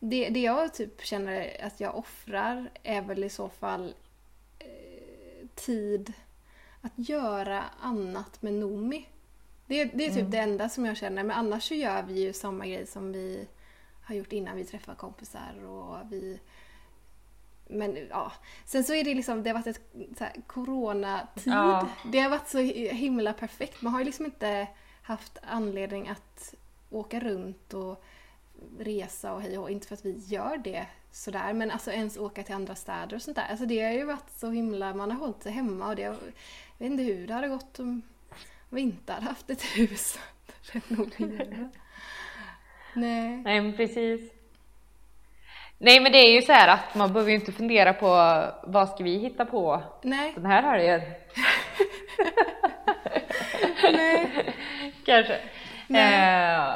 Det, 0.01 0.29
det 0.29 0.41
jag 0.41 0.75
typ 0.75 1.05
känner 1.05 1.65
att 1.65 1.81
jag 1.81 1.97
offrar 1.97 2.71
är 2.83 3.03
väl 3.03 3.25
i 3.25 3.29
så 3.29 3.49
fall 3.49 3.95
eh, 4.59 5.47
tid 5.55 6.13
att 6.81 6.93
göra 6.97 7.65
annat 7.81 8.43
med 8.43 8.53
Nomi. 8.53 9.07
Det, 9.67 9.85
det 9.85 10.07
är 10.07 10.11
typ 10.15 10.31
det 10.31 10.39
enda 10.39 10.69
som 10.69 10.87
jag 10.87 10.97
känner. 10.97 11.23
Men 11.23 11.37
annars 11.37 11.69
så 11.69 11.75
gör 11.75 12.03
vi 12.03 12.21
ju 12.21 12.33
samma 12.33 12.67
grej 12.67 12.87
som 12.87 13.13
vi 13.13 13.47
har 14.03 14.15
gjort 14.15 14.33
innan 14.33 14.57
vi 14.57 14.65
träffar 14.65 14.95
kompisar 14.95 15.65
och 15.65 16.13
vi... 16.13 16.41
Men 17.69 18.09
ja, 18.11 18.33
sen 18.65 18.85
så 18.85 18.95
är 18.95 19.05
det 19.05 19.15
liksom, 19.15 19.43
det 19.43 19.51
har 19.51 19.55
varit 19.55 19.67
ett 19.67 19.81
så 20.19 20.25
här, 20.25 20.33
coronatid. 20.47 21.53
Ja. 21.53 21.89
Det 22.13 22.19
har 22.19 22.31
varit 22.31 22.49
så 22.49 22.59
himla 22.59 23.33
perfekt. 23.33 23.83
Man 23.83 23.93
har 23.93 24.01
ju 24.01 24.05
liksom 24.05 24.25
inte 24.25 24.67
haft 25.03 25.39
anledning 25.43 26.09
att 26.09 26.55
åka 26.91 27.21
runt 27.21 27.75
och 27.75 28.05
resa 28.79 29.33
och 29.33 29.43
hej 29.43 29.59
och. 29.59 29.71
Inte 29.71 29.87
för 29.87 29.95
att 29.95 30.05
vi 30.05 30.17
gör 30.17 30.59
det 30.59 30.87
sådär, 31.11 31.53
men 31.53 31.71
alltså 31.71 31.91
ens 31.91 32.17
åka 32.17 32.43
till 32.43 32.55
andra 32.55 32.75
städer 32.75 33.17
och 33.17 33.23
sånt 33.23 33.37
där. 33.37 33.47
Alltså 33.51 33.67
det 33.67 33.83
har 33.83 33.93
ju 33.93 34.05
varit 34.05 34.31
så 34.31 34.51
himla, 34.51 34.95
man 34.95 35.11
har 35.11 35.19
hållit 35.19 35.43
sig 35.43 35.53
hemma 35.53 35.89
och 35.89 35.97
det, 35.97 36.03
jag 36.03 36.17
vet 36.79 36.91
inte 36.91 37.03
hur 37.03 37.27
det 37.27 37.35
hade 37.35 37.49
gått 37.49 37.79
om 37.79 38.03
vi 38.69 38.81
inte 38.81 39.13
hade 39.13 39.27
haft 39.27 39.51
ett 39.51 39.63
hus. 39.63 40.19
Nej. 42.95 43.37
Nej 43.37 43.61
men 43.61 43.77
precis. 43.77 44.36
Nej 45.79 46.01
men 46.01 46.13
det 46.13 46.19
är 46.19 46.33
ju 46.33 46.43
så 46.43 46.53
här 46.53 46.69
att 46.69 46.95
man 46.95 47.13
behöver 47.13 47.31
ju 47.31 47.37
inte 47.37 47.53
fundera 47.53 47.93
på 47.93 48.09
vad 48.63 48.89
ska 48.89 49.05
vi 49.05 49.19
hitta 49.19 49.45
på 49.45 49.83
Nej. 50.03 50.33
den 50.37 50.47
här 50.47 50.63
helgen. 50.63 51.01
Nej. 53.93 54.55
Kanske. 55.07 55.41
Nej. 55.87 56.69
Eh, 56.69 56.75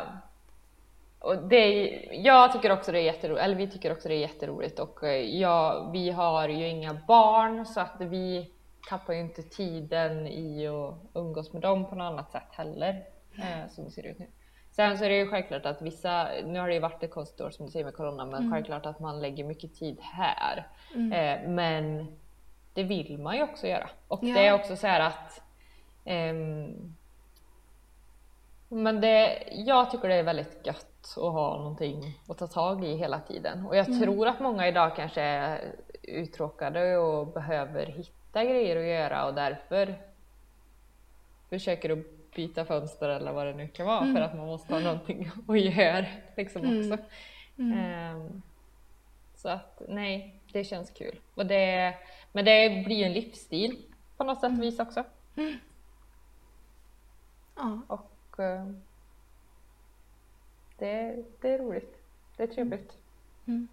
och 1.18 1.48
det 1.48 1.56
är, 1.56 2.08
jag 2.24 2.52
tycker 2.52 2.72
också 2.72 2.92
det 2.92 2.98
är 2.98 3.02
jätteroligt, 3.02 3.44
eller 3.44 3.56
vi 3.56 3.70
tycker 3.70 3.92
också 3.92 4.08
det 4.08 4.14
är 4.14 4.18
jätteroligt 4.18 4.78
och 4.78 5.04
eh, 5.04 5.40
ja, 5.40 5.90
vi 5.92 6.10
har 6.10 6.48
ju 6.48 6.68
inga 6.68 6.94
barn 6.94 7.66
så 7.66 7.80
att 7.80 7.96
vi 7.98 8.50
tappar 8.88 9.12
ju 9.12 9.20
inte 9.20 9.42
tiden 9.42 10.26
i 10.26 10.66
att 10.66 10.94
umgås 11.14 11.52
med 11.52 11.62
dem 11.62 11.86
på 11.86 11.94
något 11.94 12.12
annat 12.12 12.32
sätt 12.32 12.48
heller 12.50 13.04
eh, 13.38 13.68
som 13.68 13.84
det 13.84 13.90
ser 13.90 14.06
ut 14.06 14.18
nu. 14.18 14.26
Sen 14.70 14.98
så 14.98 15.04
är 15.04 15.08
det 15.08 15.16
ju 15.16 15.26
självklart 15.30 15.66
att 15.66 15.82
vissa, 15.82 16.28
nu 16.44 16.58
har 16.58 16.68
det 16.68 16.74
ju 16.74 16.80
varit 16.80 17.02
ett 17.02 17.10
konstigt 17.10 17.40
år 17.40 17.50
som 17.50 17.66
du 17.66 17.72
säger 17.72 17.84
med 17.84 17.94
corona, 17.94 18.24
men 18.24 18.52
självklart 18.52 18.86
att 18.86 19.00
man 19.00 19.20
lägger 19.20 19.44
mycket 19.44 19.74
tid 19.74 19.98
här. 20.00 20.66
Eh, 20.94 21.48
men 21.48 22.06
det 22.74 22.82
vill 22.82 23.18
man 23.18 23.36
ju 23.36 23.42
också 23.42 23.66
göra. 23.66 23.90
Och 24.08 24.18
Ja. 24.22 24.34
det 24.34 24.46
är 24.46 24.54
också 24.54 24.76
så 24.76 24.86
här 24.86 25.00
att 25.00 25.42
ehm, 26.04 26.94
men 28.68 29.00
det, 29.00 29.42
jag 29.50 29.90
tycker 29.90 30.08
det 30.08 30.14
är 30.14 30.22
väldigt 30.22 30.66
gött 30.66 31.14
att 31.16 31.32
ha 31.32 31.56
någonting 31.58 32.18
att 32.28 32.38
ta 32.38 32.46
tag 32.46 32.84
i 32.84 32.96
hela 32.96 33.20
tiden. 33.20 33.66
Och 33.66 33.76
jag 33.76 34.00
tror 34.00 34.28
att 34.28 34.40
många 34.40 34.68
idag 34.68 34.96
kanske 34.96 35.22
är 35.22 35.74
uttråkade 36.02 36.96
och 36.96 37.26
behöver 37.26 37.86
hitta 37.86 38.44
grejer 38.44 38.76
att 38.76 38.84
göra 38.84 39.26
och 39.26 39.34
därför 39.34 39.94
försöker 41.48 41.90
att 41.90 41.98
byta 42.40 42.64
fönster 42.64 43.08
eller 43.08 43.32
vad 43.32 43.46
det 43.46 43.54
nu 43.54 43.68
kan 43.68 43.86
vara 43.86 44.14
för 44.14 44.20
att 44.20 44.36
man 44.36 44.46
måste 44.46 44.74
ha 44.74 44.80
någonting 44.80 45.30
att 45.48 45.60
göra 45.60 46.06
liksom 46.36 46.62
också. 46.62 47.04
Ehm, 47.58 48.42
så 49.34 49.48
att 49.48 49.82
nej, 49.88 50.40
det 50.52 50.64
känns 50.64 50.90
kul. 50.90 51.20
Och 51.34 51.46
det, 51.46 51.94
men 52.32 52.44
det 52.44 52.84
blir 52.84 52.96
ju 52.96 53.04
en 53.04 53.12
livsstil 53.12 53.78
på 54.16 54.24
något 54.24 54.40
sätt 54.40 54.52
vis 54.52 54.80
också. 54.80 55.04
Ja. 57.56 57.80
Och 57.86 58.40
eh, 58.40 58.66
det, 60.78 61.24
det 61.40 61.48
är 61.48 61.58
roligt. 61.58 61.98
Det 62.36 62.42
är 62.42 62.46
trevligt. 62.46 62.98
Mm. 63.46 63.68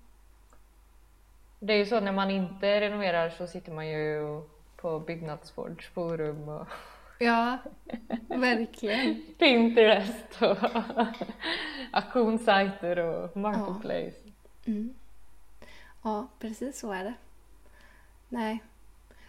Det 1.60 1.74
är 1.74 1.78
ju 1.78 1.86
så 1.86 2.00
när 2.00 2.12
man 2.12 2.32
inte 2.32 2.82
renoverar 2.82 3.30
så 3.30 3.48
sitter 3.48 3.72
man 3.72 3.88
ju 3.88 4.42
på 4.76 5.00
byggnadsvårdsforum 5.00 6.50
och 6.50 6.68
Ja, 7.20 7.58
verkligen. 8.28 9.22
Pinterest 9.38 10.42
och 10.42 10.58
auktionssajter 11.92 12.98
och 13.00 13.38
marketplace. 13.38 14.18
Mm. 14.66 14.94
Ja, 16.04 16.28
precis 16.40 16.80
så 16.80 16.92
är 16.92 17.04
det. 17.04 17.14
Nej. 18.30 18.60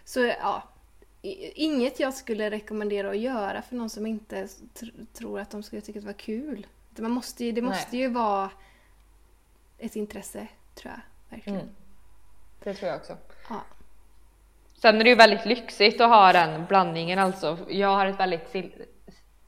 Så 0.03 0.19
ja, 0.19 0.63
inget 1.55 1.99
jag 1.99 2.13
skulle 2.13 2.51
rekommendera 2.51 3.09
att 3.09 3.17
göra 3.17 3.61
för 3.61 3.75
någon 3.75 3.89
som 3.89 4.05
inte 4.05 4.45
tr- 4.45 5.05
tror 5.13 5.39
att 5.39 5.49
de 5.49 5.63
skulle 5.63 5.81
tycka 5.81 5.99
det 5.99 6.05
var 6.05 6.13
kul. 6.13 6.67
Det, 6.89 7.01
man 7.01 7.11
måste 7.11 7.45
ju, 7.45 7.51
det 7.51 7.61
Nej. 7.61 7.69
måste 7.69 7.97
ju 7.97 8.07
vara 8.07 8.51
ett 9.77 9.95
intresse, 9.95 10.47
tror 10.75 10.93
jag. 10.93 11.01
Verkligen. 11.35 11.59
Mm. 11.59 11.75
Det 12.63 12.73
tror 12.73 12.89
jag 12.89 12.97
också. 12.99 13.17
Ja. 13.49 13.61
Sen 14.81 14.95
är 14.99 15.03
det 15.03 15.09
ju 15.09 15.15
väldigt 15.15 15.45
lyxigt 15.45 16.01
att 16.01 16.09
ha 16.09 16.33
den 16.33 16.65
blandningen 16.65 17.19
alltså. 17.19 17.57
Jag 17.69 17.95
har 17.95 18.05
ett 18.05 18.19
väldigt 18.19 18.47
still- 18.49 18.85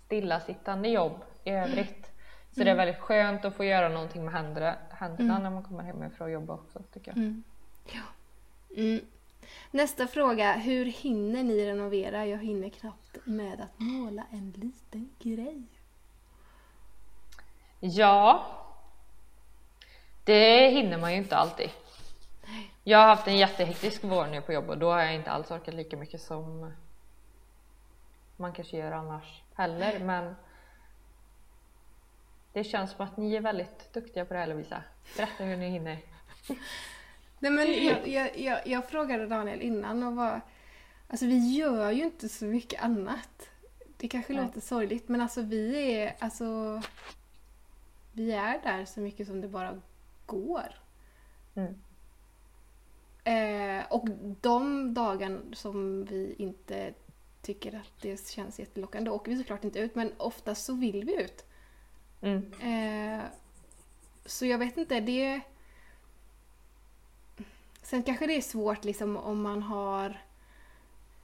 stillasittande 0.05 0.89
jobb 0.89 1.23
i 1.43 1.49
övrigt. 1.49 2.11
Så 2.55 2.63
det 2.63 2.71
är 2.71 2.75
väldigt 2.75 2.99
skönt 2.99 3.45
att 3.45 3.55
få 3.55 3.63
göra 3.63 3.89
någonting 3.89 4.25
med 4.25 4.33
händerna, 4.33 4.75
händerna 4.89 5.39
när 5.39 5.49
man 5.49 5.63
kommer 5.63 5.83
hem 5.83 6.03
ifrån 6.03 6.31
jobbet 6.31 6.49
också 6.49 6.79
tycker 6.93 7.11
jag. 7.11 7.17
Mm. 7.17 7.43
Ja. 7.91 8.01
Mm. 8.77 9.05
Nästa 9.71 10.07
fråga. 10.07 10.51
Hur 10.53 10.85
hinner 10.85 11.43
ni 11.43 11.65
renovera? 11.65 12.25
Jag 12.25 12.37
hinner 12.37 12.69
knappt 12.69 13.17
med 13.23 13.61
att 13.61 13.79
måla 13.79 14.23
en 14.31 14.51
liten 14.51 15.09
grej. 15.19 15.63
Ja, 17.79 18.45
det 20.23 20.69
hinner 20.69 20.97
man 20.97 21.11
ju 21.11 21.17
inte 21.17 21.37
alltid. 21.37 21.69
Jag 22.83 22.97
har 22.97 23.05
haft 23.05 23.27
en 23.27 23.37
jättehektisk 23.37 24.03
vår 24.03 24.27
nu 24.27 24.41
på 24.41 24.53
jobbet 24.53 24.69
och 24.69 24.77
då 24.77 24.91
har 24.91 24.99
jag 24.99 25.15
inte 25.15 25.31
alls 25.31 25.51
orkat 25.51 25.73
lika 25.73 25.97
mycket 25.97 26.21
som 26.21 26.73
man 28.37 28.53
kanske 28.53 28.77
gör 28.77 28.91
annars 28.91 29.43
heller. 29.53 29.99
Men 29.99 30.35
det 32.53 32.63
känns 32.63 32.91
som 32.91 33.05
att 33.05 33.17
ni 33.17 33.35
är 33.35 33.41
väldigt 33.41 33.93
duktiga 33.93 34.25
på 34.25 34.33
det 34.33 34.39
här 34.39 34.47
Lovisa. 34.47 34.83
Berätta 35.17 35.43
hur 35.43 35.57
ni 35.57 35.69
hinner. 35.69 35.97
Nej 37.39 37.51
men 37.51 37.85
jag, 37.85 38.07
jag, 38.07 38.39
jag, 38.39 38.67
jag 38.67 38.89
frågade 38.89 39.27
Daniel 39.27 39.61
innan 39.61 40.03
och 40.03 40.15
var... 40.15 40.41
Alltså 41.07 41.25
vi 41.25 41.55
gör 41.55 41.91
ju 41.91 42.03
inte 42.03 42.29
så 42.29 42.45
mycket 42.45 42.83
annat. 42.83 43.49
Det 43.97 44.07
kanske 44.07 44.33
Nej. 44.33 44.45
låter 44.45 44.61
sorgligt 44.61 45.09
men 45.09 45.21
alltså 45.21 45.41
vi 45.41 45.93
är 45.93 46.15
alltså... 46.19 46.81
Vi 48.13 48.31
är 48.31 48.61
där 48.63 48.85
så 48.85 48.99
mycket 48.99 49.27
som 49.27 49.41
det 49.41 49.47
bara 49.47 49.81
går. 50.25 50.75
Mm. 51.55 51.81
Eh, 53.23 53.85
och 53.89 54.07
de 54.41 54.93
dagar 54.93 55.41
som 55.53 56.05
vi 56.05 56.35
inte 56.37 56.93
tycker 57.41 57.75
att 57.75 58.01
det 58.01 58.27
känns 58.27 58.59
jättelockande 58.59 59.09
då 59.09 59.15
åker 59.15 59.31
vi 59.31 59.37
såklart 59.37 59.63
inte 59.63 59.79
ut 59.79 59.95
men 59.95 60.13
oftast 60.17 60.65
så 60.65 60.73
vill 60.73 61.03
vi 61.03 61.23
ut. 61.23 61.45
Mm. 62.21 62.51
Eh, 62.61 63.25
så 64.25 64.45
jag 64.45 64.57
vet 64.57 64.77
inte, 64.77 64.99
det... 64.99 65.41
Sen 67.83 68.03
kanske 68.03 68.27
det 68.27 68.37
är 68.37 68.41
svårt 68.41 68.83
liksom 68.83 69.17
om 69.17 69.41
man 69.41 69.63
har 69.63 70.21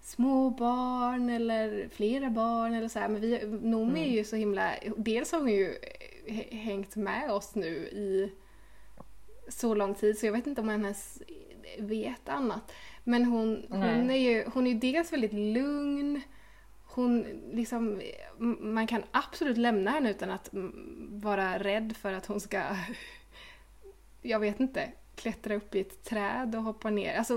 små 0.02 0.50
barn 0.50 1.30
eller 1.30 1.90
flera 1.90 2.30
barn 2.30 2.74
eller 2.74 2.88
så 2.88 3.00
här. 3.00 3.08
Men 3.08 3.22
vi, 3.22 3.46
Noomi 3.46 4.02
är 4.02 4.12
ju 4.12 4.24
så 4.24 4.36
himla... 4.36 4.74
Dels 4.98 5.32
har 5.32 5.40
hon 5.40 5.52
ju 5.52 5.76
hängt 6.52 6.96
med 6.96 7.32
oss 7.32 7.56
nu 7.56 7.76
i 7.76 8.32
så 9.48 9.76
lång 9.76 9.96
tid 9.96 10.20
så 10.20 10.26
jag 10.26 10.34
vet 10.34 10.48
inte 10.48 10.62
om 10.62 10.70
hon 10.70 10.84
ens 10.84 11.22
vet 11.80 12.30
annat. 12.30 12.72
Men 13.04 13.26
hon, 13.26 13.66
hon, 13.70 13.80
Nej. 13.80 14.28
är 14.28 14.32
ju, 14.32 14.46
hon 14.54 14.68
är 14.68 14.72
ju 14.72 14.80
dels 14.80 15.14
väldigt 15.14 15.34
lugn. 15.34 16.22
Hon 16.86 17.26
liksom, 17.52 18.02
man 18.60 18.88
kan 18.88 19.04
absolut 19.12 19.58
lämna 19.58 19.92
henne 19.92 20.10
utan 20.12 20.32
att 20.32 20.54
mm, 20.54 21.10
vara 21.22 21.60
rädd 21.60 21.96
för 21.98 22.14
att 22.14 22.26
hon 22.26 22.40
ska, 22.40 22.64
jag 24.22 24.40
vet 24.40 24.60
inte, 24.60 24.92
klättra 25.16 25.56
upp 25.56 25.76
i 25.76 25.80
ett 25.80 26.04
träd 26.04 26.56
och 26.56 26.64
hoppa 26.64 26.90
ner. 26.90 27.18
Alltså, 27.18 27.34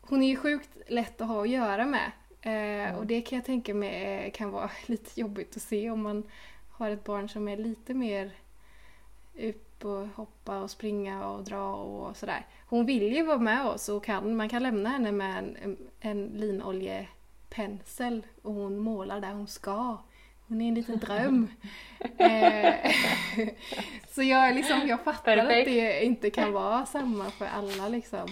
hon 0.00 0.22
är 0.22 0.28
ju 0.28 0.36
sjukt 0.36 0.70
lätt 0.88 1.20
att 1.20 1.28
ha 1.28 1.42
att 1.42 1.48
göra 1.48 1.86
med. 1.86 2.10
Eh, 2.40 2.96
Och 2.98 3.06
det 3.06 3.20
kan 3.20 3.36
jag 3.36 3.44
tänka 3.46 3.74
mig 3.74 4.04
eh, 4.04 4.32
kan 4.32 4.50
vara 4.50 4.70
lite 4.86 5.20
jobbigt 5.20 5.56
att 5.56 5.62
se 5.62 5.90
om 5.90 6.02
man 6.02 6.22
har 6.70 6.90
ett 6.90 7.04
barn 7.04 7.28
som 7.28 7.48
är 7.48 7.56
lite 7.56 7.94
mer 7.94 8.30
upp 9.78 9.84
och 9.84 10.08
hoppa 10.16 10.58
och 10.58 10.70
springa 10.70 11.28
och 11.28 11.44
dra 11.44 11.74
och 11.74 12.16
sådär. 12.16 12.46
Hon 12.66 12.86
vill 12.86 13.12
ju 13.12 13.22
vara 13.22 13.38
med 13.38 13.66
oss 13.66 13.88
och 13.88 14.04
kan, 14.04 14.36
man 14.36 14.48
kan 14.48 14.62
lämna 14.62 14.88
henne 14.88 15.12
med 15.12 15.38
en, 15.38 15.56
en, 15.62 15.76
en 16.00 16.26
linoljepensel 16.26 18.26
och 18.42 18.54
hon 18.54 18.78
målar 18.78 19.20
där 19.20 19.32
hon 19.32 19.48
ska. 19.48 19.96
Hon 20.48 20.60
är 20.60 20.68
en 20.68 20.74
liten 20.74 20.98
dröm. 20.98 21.48
eh, 22.18 22.74
så 24.08 24.22
jag, 24.22 24.54
liksom, 24.54 24.88
jag 24.88 25.00
fattar 25.00 25.36
Perfekt. 25.36 25.68
att 25.68 25.74
det 25.74 26.04
inte 26.04 26.30
kan 26.30 26.52
vara 26.52 26.86
samma 26.86 27.30
för 27.30 27.46
alla 27.46 27.88
liksom. 27.88 28.28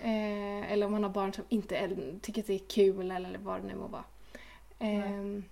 Eh, 0.00 0.72
eller 0.72 0.86
om 0.86 0.92
man 0.92 1.02
har 1.02 1.10
barn 1.10 1.32
som 1.32 1.44
inte 1.48 1.76
är, 1.76 2.18
tycker 2.22 2.40
att 2.40 2.46
det 2.46 2.54
är 2.54 2.68
kul 2.68 3.10
eller 3.10 3.38
vad 3.38 3.60
det 3.60 3.66
nu 3.66 3.74
må 3.74 3.86
vara. 3.86 4.04
Eh, 4.78 5.42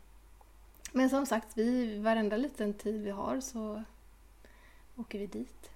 men 0.92 1.10
som 1.10 1.26
sagt, 1.26 1.48
vi, 1.54 1.98
varenda 1.98 2.36
liten 2.36 2.74
tid 2.74 3.02
vi 3.02 3.10
har 3.10 3.40
så 3.40 3.82
åker 4.96 5.18
vi 5.18 5.26
dit. 5.26 5.70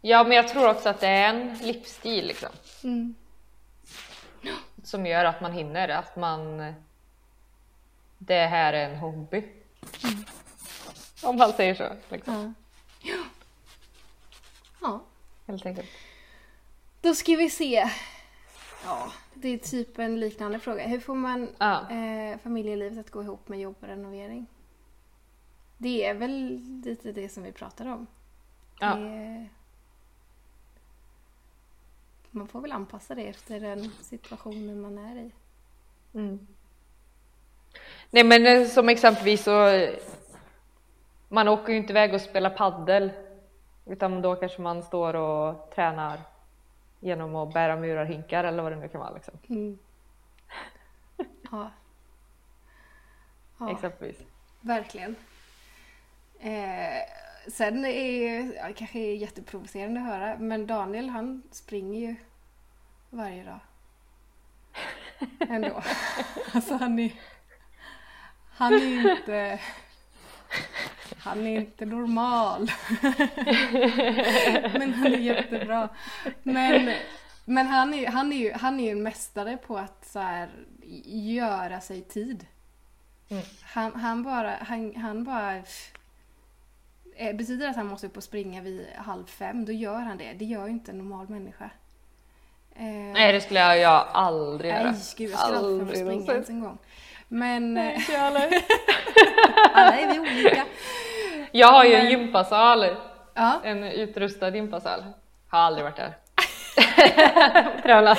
Ja, 0.00 0.24
men 0.24 0.36
jag 0.36 0.48
tror 0.48 0.70
också 0.70 0.88
att 0.88 1.00
det 1.00 1.06
är 1.08 1.28
en 1.34 1.58
livsstil 1.58 2.26
liksom. 2.26 2.48
Mm. 2.84 3.14
Som 4.82 5.06
gör 5.06 5.24
att 5.24 5.40
man 5.40 5.52
hinner, 5.52 5.88
att 5.88 6.16
man... 6.16 6.74
Det 8.18 8.46
här 8.46 8.72
är 8.72 8.90
en 8.90 8.96
hobby. 8.96 9.44
Om 11.22 11.36
man 11.36 11.52
säger 11.52 11.74
så. 11.74 11.88
Liksom. 12.14 12.54
Ja. 13.02 13.12
ja. 13.12 13.24
Ja. 14.80 15.00
Helt 15.46 15.66
enkelt. 15.66 15.88
Då 17.00 17.14
ska 17.14 17.32
vi 17.36 17.50
se. 17.50 17.90
Ja, 18.84 19.12
det 19.34 19.48
är 19.48 19.58
typ 19.58 19.98
en 19.98 20.20
liknande 20.20 20.58
fråga. 20.58 20.86
Hur 20.86 21.00
får 21.00 21.14
man 21.14 21.48
Ja. 21.58 21.90
eh, 21.90 22.38
familjelivet 22.38 22.98
att 23.06 23.10
gå 23.10 23.22
ihop 23.22 23.48
med 23.48 23.60
jobb 23.60 23.76
och 23.80 23.88
renovering? 23.88 24.46
Det 25.78 26.04
är 26.04 26.14
väl 26.14 26.60
lite 26.84 27.12
det 27.12 27.28
som 27.28 27.42
vi 27.42 27.52
pratar 27.52 27.86
om. 27.86 28.06
Ja. 28.80 28.94
Det... 28.94 29.48
Man 32.30 32.48
får 32.48 32.60
väl 32.60 32.72
anpassa 32.72 33.14
det 33.14 33.28
efter 33.28 33.60
den 33.60 33.90
situationen 34.00 34.80
man 34.80 34.98
är 34.98 35.16
i. 35.16 35.32
Mm. 36.14 36.46
Nej 38.10 38.24
men 38.24 38.46
eh, 38.46 38.66
som 38.66 38.88
exempelvis 38.88 39.44
så 39.44 39.86
man 41.28 41.48
åker 41.48 41.72
ju 41.72 41.78
inte 41.78 41.92
iväg 41.92 42.14
och 42.14 42.20
spelar 42.20 42.50
paddel 42.50 43.12
utan 43.86 44.22
då 44.22 44.36
kanske 44.36 44.62
man 44.62 44.82
står 44.82 45.14
och 45.14 45.70
tränar 45.74 46.20
genom 47.00 47.36
att 47.36 47.52
bära 47.52 47.76
murarhinkar 47.76 48.44
eller 48.44 48.62
vad 48.62 48.72
det 48.72 48.76
nu 48.76 48.88
kan 48.88 49.00
vara 49.00 49.10
liksom. 49.10 49.34
Mm. 49.48 49.78
Ja. 51.50 51.70
ja, 53.58 53.70
Exempelvis. 53.70 54.24
verkligen. 54.60 55.16
Eh, 56.44 57.02
sen 57.48 57.84
är 57.84 58.54
ja, 58.56 58.66
det 58.66 58.72
kanske 58.72 58.98
är 58.98 59.14
jätteprovocerande 59.14 60.00
att 60.00 60.06
höra, 60.06 60.38
men 60.38 60.66
Daniel 60.66 61.08
han 61.08 61.42
springer 61.50 62.00
ju 62.00 62.16
varje 63.10 63.44
dag. 63.44 63.60
Ändå. 65.48 65.82
alltså 66.52 66.74
han 66.74 66.98
är... 66.98 67.12
Han 68.50 68.74
är 68.74 69.10
inte... 69.12 69.60
Han 71.18 71.46
är 71.46 71.60
inte 71.60 71.84
normal. 71.84 72.70
men 74.78 74.94
han 74.94 75.14
är 75.14 75.18
jättebra. 75.18 75.88
Men, 76.42 76.94
men 77.44 77.66
han, 77.66 77.94
är, 77.94 78.06
han, 78.06 78.32
är 78.32 78.36
ju, 78.36 78.52
han 78.52 78.80
är 78.80 78.84
ju 78.84 78.90
en 78.90 79.02
mästare 79.02 79.56
på 79.56 79.78
att 79.78 80.06
så 80.06 80.18
här, 80.18 80.50
göra 81.06 81.80
sig 81.80 82.02
tid. 82.02 82.46
Mm. 83.28 83.42
Han, 83.62 84.00
han 84.00 84.22
bara... 84.22 84.56
Han, 84.60 84.96
han 84.96 85.24
bara 85.24 85.62
betyder 87.18 87.64
det 87.64 87.70
att 87.70 87.76
han 87.76 87.86
måste 87.86 88.06
upp 88.06 88.16
och 88.16 88.22
springa 88.22 88.62
vid 88.62 88.86
halv 88.96 89.26
fem, 89.26 89.64
då 89.64 89.72
gör 89.72 90.00
han 90.00 90.18
det. 90.18 90.32
Det 90.32 90.44
gör 90.44 90.66
ju 90.66 90.72
inte 90.72 90.90
en 90.90 90.98
normal 90.98 91.28
människa. 91.28 91.70
Eh, 92.76 92.84
Nej 92.84 93.32
det 93.32 93.40
skulle 93.40 93.60
jag, 93.60 93.78
jag 93.78 94.06
aldrig 94.12 94.70
göra. 94.72 94.82
Nej, 94.82 95.00
gud, 95.16 95.30
jag 95.30 95.38
skulle 95.38 95.58
aldrig 95.58 95.80
Aldrig 95.80 95.98
springa 95.98 96.32
ens 96.32 96.48
en 96.48 96.60
gång. 96.60 96.78
Men 97.28 97.74
Nej, 97.74 97.92
eh, 97.92 98.00
inte 98.00 98.12
jag 98.12 98.20
heller. 98.20 98.50
alla 99.74 99.98
är 99.98 100.12
vi 100.12 100.20
olika. 100.20 100.64
Jag 101.52 101.72
har 101.72 101.84
ju 101.84 101.94
en 101.94 102.10
gympasal, 102.10 102.86
Ja, 103.34 103.60
en 103.64 103.84
utrustad 103.84 104.56
gympasal. 104.56 105.04
Har 105.48 105.58
aldrig 105.58 105.84
varit 105.84 105.96
där. 105.96 106.14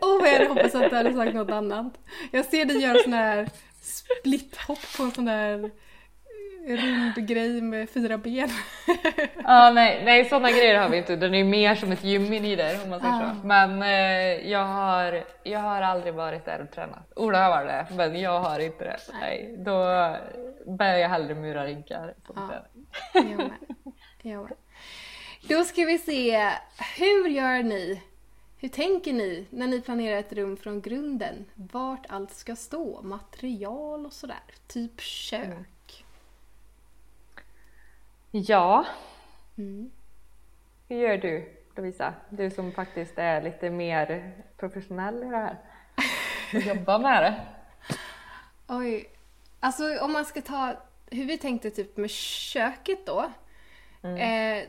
Och 0.00 0.20
vad 0.20 0.28
jag 0.28 0.32
hade 0.32 0.48
hoppats 0.48 0.74
att 0.74 0.90
du 0.90 0.96
hade 0.96 1.14
sagt 1.14 1.34
något 1.34 1.50
annat. 1.50 1.98
Jag 2.30 2.44
ser 2.44 2.64
dig 2.64 2.82
göra 2.82 2.98
sån 2.98 3.12
här 3.12 3.48
splithopp 3.82 4.96
på 4.96 5.02
en 5.02 5.10
sån 5.10 5.24
där 5.24 5.70
rund 6.66 7.28
grej 7.28 7.60
med 7.60 7.90
fyra 7.90 8.18
ben. 8.18 8.48
Ja, 9.44 9.70
nej, 9.74 10.02
nej 10.04 10.24
sådana 10.24 10.50
grejer 10.50 10.78
har 10.80 10.88
vi 10.88 10.96
inte. 10.96 11.16
Den 11.16 11.34
är 11.34 11.44
mer 11.44 11.74
som 11.74 11.92
ett 11.92 12.04
gym 12.04 12.32
i 12.32 12.56
där 12.56 12.82
om 12.84 12.90
man 12.90 13.00
säger 13.00 13.14
Ah. 13.14 13.34
så. 13.40 13.46
Men 13.46 13.82
eh, 13.82 14.50
jag, 14.50 14.64
har, 14.64 15.24
jag 15.42 15.58
har 15.60 15.82
aldrig 15.82 16.14
varit 16.14 16.44
där 16.44 16.60
och 16.62 16.70
tränat. 16.74 17.12
Ola 17.16 17.42
har 17.42 17.50
varit 17.50 17.68
det, 17.68 17.94
men 17.96 18.20
jag 18.20 18.40
har 18.40 18.58
inte 18.58 18.84
det. 18.84 18.96
Nej, 19.20 19.54
då 19.58 19.72
bär 20.66 20.96
jag 20.96 21.08
hellre. 21.08 21.34
Jag 23.14 23.24
med. 23.24 23.58
Jag 24.22 24.42
med. 24.42 24.52
Då 25.48 25.64
ska 25.64 25.84
vi 25.84 25.98
se, 25.98 26.50
hur 26.98 27.28
gör 27.28 27.62
ni? 27.62 28.02
Hur 28.60 28.68
tänker 28.68 29.12
ni 29.12 29.46
när 29.50 29.66
ni 29.66 29.80
planerar 29.80 30.16
ett 30.16 30.32
rum 30.32 30.56
från 30.56 30.80
grunden? 30.80 31.44
Vart 31.54 32.06
allt 32.08 32.30
ska 32.32 32.56
stå, 32.56 33.02
material 33.02 34.06
och 34.06 34.12
sådär. 34.12 34.40
Typ 34.66 35.00
kök. 35.00 35.66
Ja, 38.34 38.86
Mm. 39.58 39.90
hur 40.88 40.96
gör 40.96 41.16
du 41.16 41.52
Lovisa? 41.76 42.14
Du 42.30 42.50
som 42.50 42.72
faktiskt 42.72 43.18
är 43.18 43.42
lite 43.42 43.70
mer 43.70 44.32
professionell 44.56 45.22
i 45.22 45.26
det 45.26 45.36
här. 45.36 45.56
Och 46.54 46.60
jobbar 46.60 46.98
med 46.98 47.22
det. 47.22 47.40
Oj. 48.68 49.08
Alltså 49.60 49.98
om 50.00 50.12
man 50.12 50.24
ska 50.24 50.40
ta 50.42 50.74
hur 51.10 51.24
vi 51.24 51.38
tänkte 51.38 51.70
typ 51.70 51.96
med 51.96 52.10
köket 52.10 53.06
då. 53.06 53.30
Eh, 54.02 54.64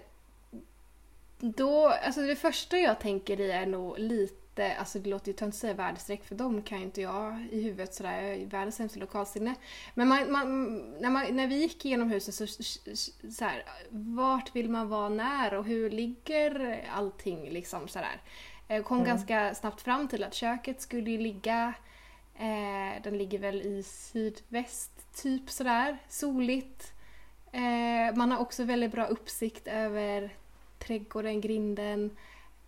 då, 1.39 1.87
alltså 1.87 2.21
det 2.21 2.35
första 2.35 2.77
jag 2.77 2.99
tänker 2.99 3.39
i 3.39 3.51
är 3.51 3.65
nog 3.65 3.99
lite, 3.99 4.42
alltså 4.59 4.99
det 4.99 5.09
låter 5.09 5.27
ju 5.27 5.33
töntigt 5.33 5.55
att 5.55 5.61
säga 5.61 5.73
väderstreck 5.73 6.23
för 6.23 6.35
dem 6.35 6.61
kan 6.61 6.77
ju 6.77 6.83
inte 6.83 7.01
jag 7.01 7.47
i 7.51 7.61
huvudet 7.61 7.93
sådär, 7.93 8.21
jag 8.21 8.35
är 8.35 8.45
världens 8.45 8.75
sämsta 8.75 8.99
lokalsinne. 8.99 9.55
Men 9.93 10.07
man, 10.07 10.31
man, 10.31 10.75
när, 10.99 11.09
man, 11.09 11.35
när 11.35 11.47
vi 11.47 11.55
gick 11.55 11.85
igenom 11.85 12.09
huset 12.09 12.35
så, 12.35 12.47
så 12.47 13.45
här, 13.45 13.63
vart 13.89 14.55
vill 14.55 14.69
man 14.69 14.89
vara 14.89 15.09
när 15.09 15.53
och 15.53 15.65
hur 15.65 15.89
ligger 15.89 16.83
allting 16.93 17.49
liksom 17.49 17.87
sådär. 17.87 18.21
Jag 18.67 18.85
kom 18.85 19.03
ganska 19.03 19.55
snabbt 19.55 19.81
fram 19.81 20.07
till 20.07 20.23
att 20.23 20.33
köket 20.33 20.81
skulle 20.81 21.11
ju 21.11 21.17
ligga 21.17 21.73
Eh, 22.35 23.01
den 23.03 23.17
ligger 23.17 23.39
väl 23.39 23.61
i 23.61 23.83
sydväst, 23.83 25.21
typ 25.21 25.49
sådär. 25.49 25.97
Soligt. 26.09 26.93
Eh, 27.51 28.15
man 28.15 28.31
har 28.31 28.37
också 28.39 28.63
väldigt 28.63 28.91
bra 28.91 29.05
uppsikt 29.05 29.67
över 29.67 30.29
trädgården, 30.79 31.41
grinden. 31.41 32.17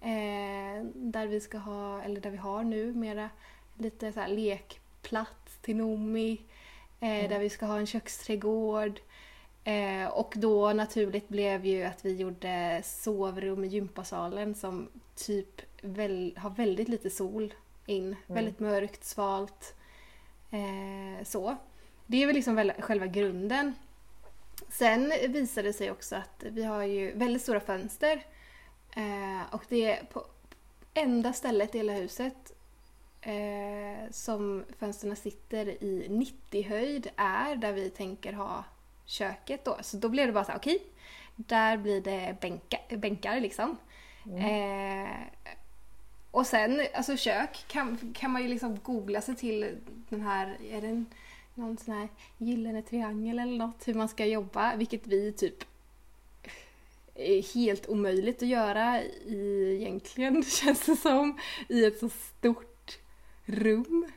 Eh, 0.01 0.83
där 0.93 1.27
vi 1.27 1.39
ska 1.39 1.57
ha, 1.57 2.01
eller 2.01 2.21
där 2.21 2.29
vi 2.29 2.37
har 2.37 2.63
nu 2.63 2.93
mera, 2.93 3.29
lite 3.77 4.11
så 4.11 4.27
lekplats 4.27 5.57
till 5.61 5.75
Nomi. 5.75 6.41
Eh, 6.99 7.29
Där 7.29 7.39
vi 7.39 7.49
ska 7.49 7.65
ha 7.65 7.77
en 7.77 7.85
köksträdgård. 7.85 8.99
Eh, 9.63 10.07
och 10.07 10.33
då 10.37 10.73
naturligt 10.73 11.27
blev 11.27 11.65
ju 11.65 11.83
att 11.83 12.05
vi 12.05 12.15
gjorde 12.15 12.81
sovrum 12.85 13.63
i 13.63 13.67
gympasalen 13.67 14.55
som 14.55 14.89
typ 15.15 15.61
väl, 15.81 16.37
har 16.41 16.49
väldigt 16.49 16.89
lite 16.89 17.09
sol 17.09 17.53
in. 17.85 18.15
Väldigt 18.27 18.59
mörkt, 18.59 19.03
svalt. 19.03 19.75
Eh, 20.51 21.23
så. 21.23 21.55
Det 22.05 22.23
är 22.23 22.27
väl 22.27 22.35
liksom 22.35 22.55
väl, 22.55 22.73
själva 22.79 23.07
grunden. 23.07 23.73
Sen 24.69 25.13
visar 25.27 25.63
det 25.63 25.73
sig 25.73 25.91
också 25.91 26.15
att 26.15 26.43
vi 26.43 26.63
har 26.63 26.83
ju 26.83 27.11
väldigt 27.11 27.41
stora 27.41 27.59
fönster. 27.59 28.25
Eh, 28.95 29.53
och 29.53 29.63
det 29.69 29.85
är 29.85 30.03
på 30.05 30.25
enda 30.93 31.33
stället 31.33 31.75
i 31.75 31.77
hela 31.77 31.93
huset 31.93 32.53
eh, 33.21 34.11
som 34.11 34.63
fönstren 34.79 35.15
sitter 35.15 35.83
i 35.83 36.07
90 36.09 36.63
höjd 36.63 37.07
är 37.15 37.55
där 37.55 37.73
vi 37.73 37.89
tänker 37.89 38.33
ha 38.33 38.63
köket 39.05 39.65
då. 39.65 39.77
Så 39.81 39.97
då 39.97 40.09
blir 40.09 40.27
det 40.27 40.33
bara 40.33 40.43
så 40.43 40.51
här, 40.51 40.59
okej, 40.59 40.83
där 41.35 41.77
blir 41.77 42.01
det 42.01 42.35
bänka, 42.41 42.77
bänkar 42.89 43.39
liksom. 43.39 43.77
Eh, 44.37 45.09
och 46.31 46.47
sen, 46.47 46.81
alltså 46.93 47.17
kök 47.17 47.65
kan, 47.67 48.13
kan 48.15 48.31
man 48.31 48.41
ju 48.41 48.47
liksom 48.47 48.79
googla 48.83 49.21
sig 49.21 49.35
till 49.35 49.77
den 50.09 50.21
här, 50.21 50.57
är 50.69 50.81
det 50.81 50.87
en, 50.87 51.05
någon 51.53 51.77
sån 51.77 51.93
här 51.93 52.07
gyllene 52.37 52.81
triangel 52.81 53.39
eller 53.39 53.57
något, 53.57 53.87
hur 53.87 53.93
man 53.93 54.09
ska 54.09 54.25
jobba, 54.25 54.75
vilket 54.75 55.07
vi 55.07 55.31
typ 55.31 55.63
helt 57.53 57.89
omöjligt 57.89 58.43
att 58.43 58.49
göra 58.49 59.03
i, 59.03 59.77
egentligen, 59.81 60.43
känns 60.63 60.85
det 60.85 60.95
som, 60.95 61.39
i 61.69 61.85
ett 61.85 61.99
så 61.99 62.09
stort 62.09 62.97
rum. 63.45 64.07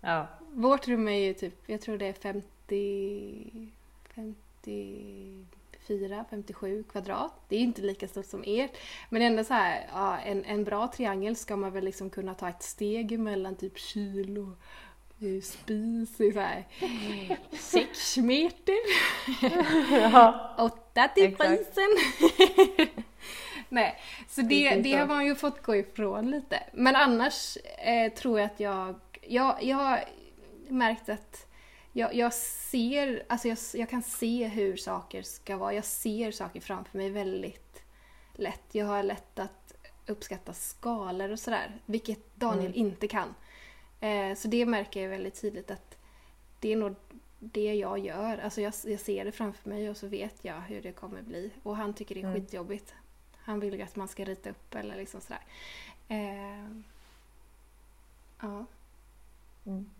Ja. 0.00 0.26
Vårt 0.52 0.88
rum 0.88 1.08
är 1.08 1.18
ju 1.18 1.34
typ, 1.34 1.54
jag 1.66 1.80
tror 1.80 1.98
det 1.98 2.06
är 2.06 2.12
50, 2.12 3.72
54, 4.14 6.24
57 6.30 6.82
kvadrat. 6.82 7.32
Det 7.48 7.56
är 7.56 7.60
inte 7.60 7.82
lika 7.82 8.08
stort 8.08 8.26
som 8.26 8.44
ert. 8.46 8.76
Men 9.08 9.22
ändå 9.22 9.44
så 9.44 9.54
här, 9.54 9.88
ja, 9.92 10.18
en, 10.18 10.44
en 10.44 10.64
bra 10.64 10.88
triangel 10.88 11.36
ska 11.36 11.56
man 11.56 11.72
väl 11.72 11.84
liksom 11.84 12.10
kunna 12.10 12.34
ta 12.34 12.48
ett 12.48 12.62
steg 12.62 13.18
mellan 13.18 13.56
typ 13.56 13.78
kyl 13.78 14.38
och 14.38 14.56
eh, 15.26 15.40
spis 15.42 16.20
i 16.20 16.32
så 16.32 16.40
här 16.40 16.66
sex 17.52 18.16
meter. 18.16 18.76
ja. 20.12 20.54
Åtta 20.90 21.08
till 21.08 21.24
Exakt. 21.24 21.48
prisen. 21.48 21.88
Nej, 23.68 24.00
så 24.28 24.40
det, 24.40 24.74
det 24.74 24.92
så. 24.92 24.98
har 24.98 25.06
man 25.06 25.26
ju 25.26 25.34
fått 25.34 25.62
gå 25.62 25.76
ifrån 25.76 26.30
lite. 26.30 26.62
Men 26.72 26.96
annars 26.96 27.58
eh, 27.78 28.12
tror 28.12 28.40
jag 28.40 28.46
att 28.46 28.60
jag, 28.60 28.94
jag, 29.20 29.62
jag 29.62 29.76
har 29.76 30.04
märkt 30.68 31.08
att 31.08 31.46
jag, 31.92 32.14
jag 32.14 32.34
ser, 32.34 33.24
alltså 33.28 33.48
jag, 33.48 33.58
jag 33.74 33.90
kan 33.90 34.02
se 34.02 34.46
hur 34.46 34.76
saker 34.76 35.22
ska 35.22 35.56
vara. 35.56 35.74
Jag 35.74 35.84
ser 35.84 36.30
saker 36.30 36.60
framför 36.60 36.98
mig 36.98 37.10
väldigt 37.10 37.82
lätt. 38.34 38.64
Jag 38.72 38.86
har 38.86 39.02
lätt 39.02 39.38
att 39.38 39.74
uppskatta 40.06 40.52
skalor 40.52 41.30
och 41.30 41.38
sådär, 41.38 41.80
vilket 41.86 42.36
Daniel 42.36 42.74
inte 42.74 43.08
kan. 43.08 43.34
Eh, 44.00 44.34
så 44.36 44.48
det 44.48 44.66
märker 44.66 45.02
jag 45.02 45.08
väldigt 45.08 45.40
tydligt 45.40 45.70
att 45.70 45.96
det 46.60 46.72
är 46.72 46.76
nog 46.76 46.94
det 47.40 47.74
jag 47.74 47.98
gör. 47.98 48.38
Alltså 48.38 48.60
jag, 48.60 48.74
jag 48.84 49.00
ser 49.00 49.24
det 49.24 49.32
framför 49.32 49.68
mig 49.68 49.90
och 49.90 49.96
så 49.96 50.06
vet 50.06 50.44
jag 50.44 50.60
hur 50.60 50.82
det 50.82 50.92
kommer 50.92 51.22
bli. 51.22 51.50
Och 51.62 51.76
han 51.76 51.94
tycker 51.94 52.14
det 52.14 52.20
är 52.20 52.24
Mm. 52.24 52.34
skitjobbigt. 52.40 52.94
Han 53.36 53.60
vill 53.60 53.74
ju 53.74 53.82
att 53.82 53.96
man 53.96 54.08
ska 54.08 54.24
rita 54.24 54.50
upp 54.50 54.74
eller 54.74 54.96
liksom 54.96 55.20
sådär. 55.20 55.42
Eh, 56.08 56.64
ja. 58.40 58.64
Mm. 59.66 59.90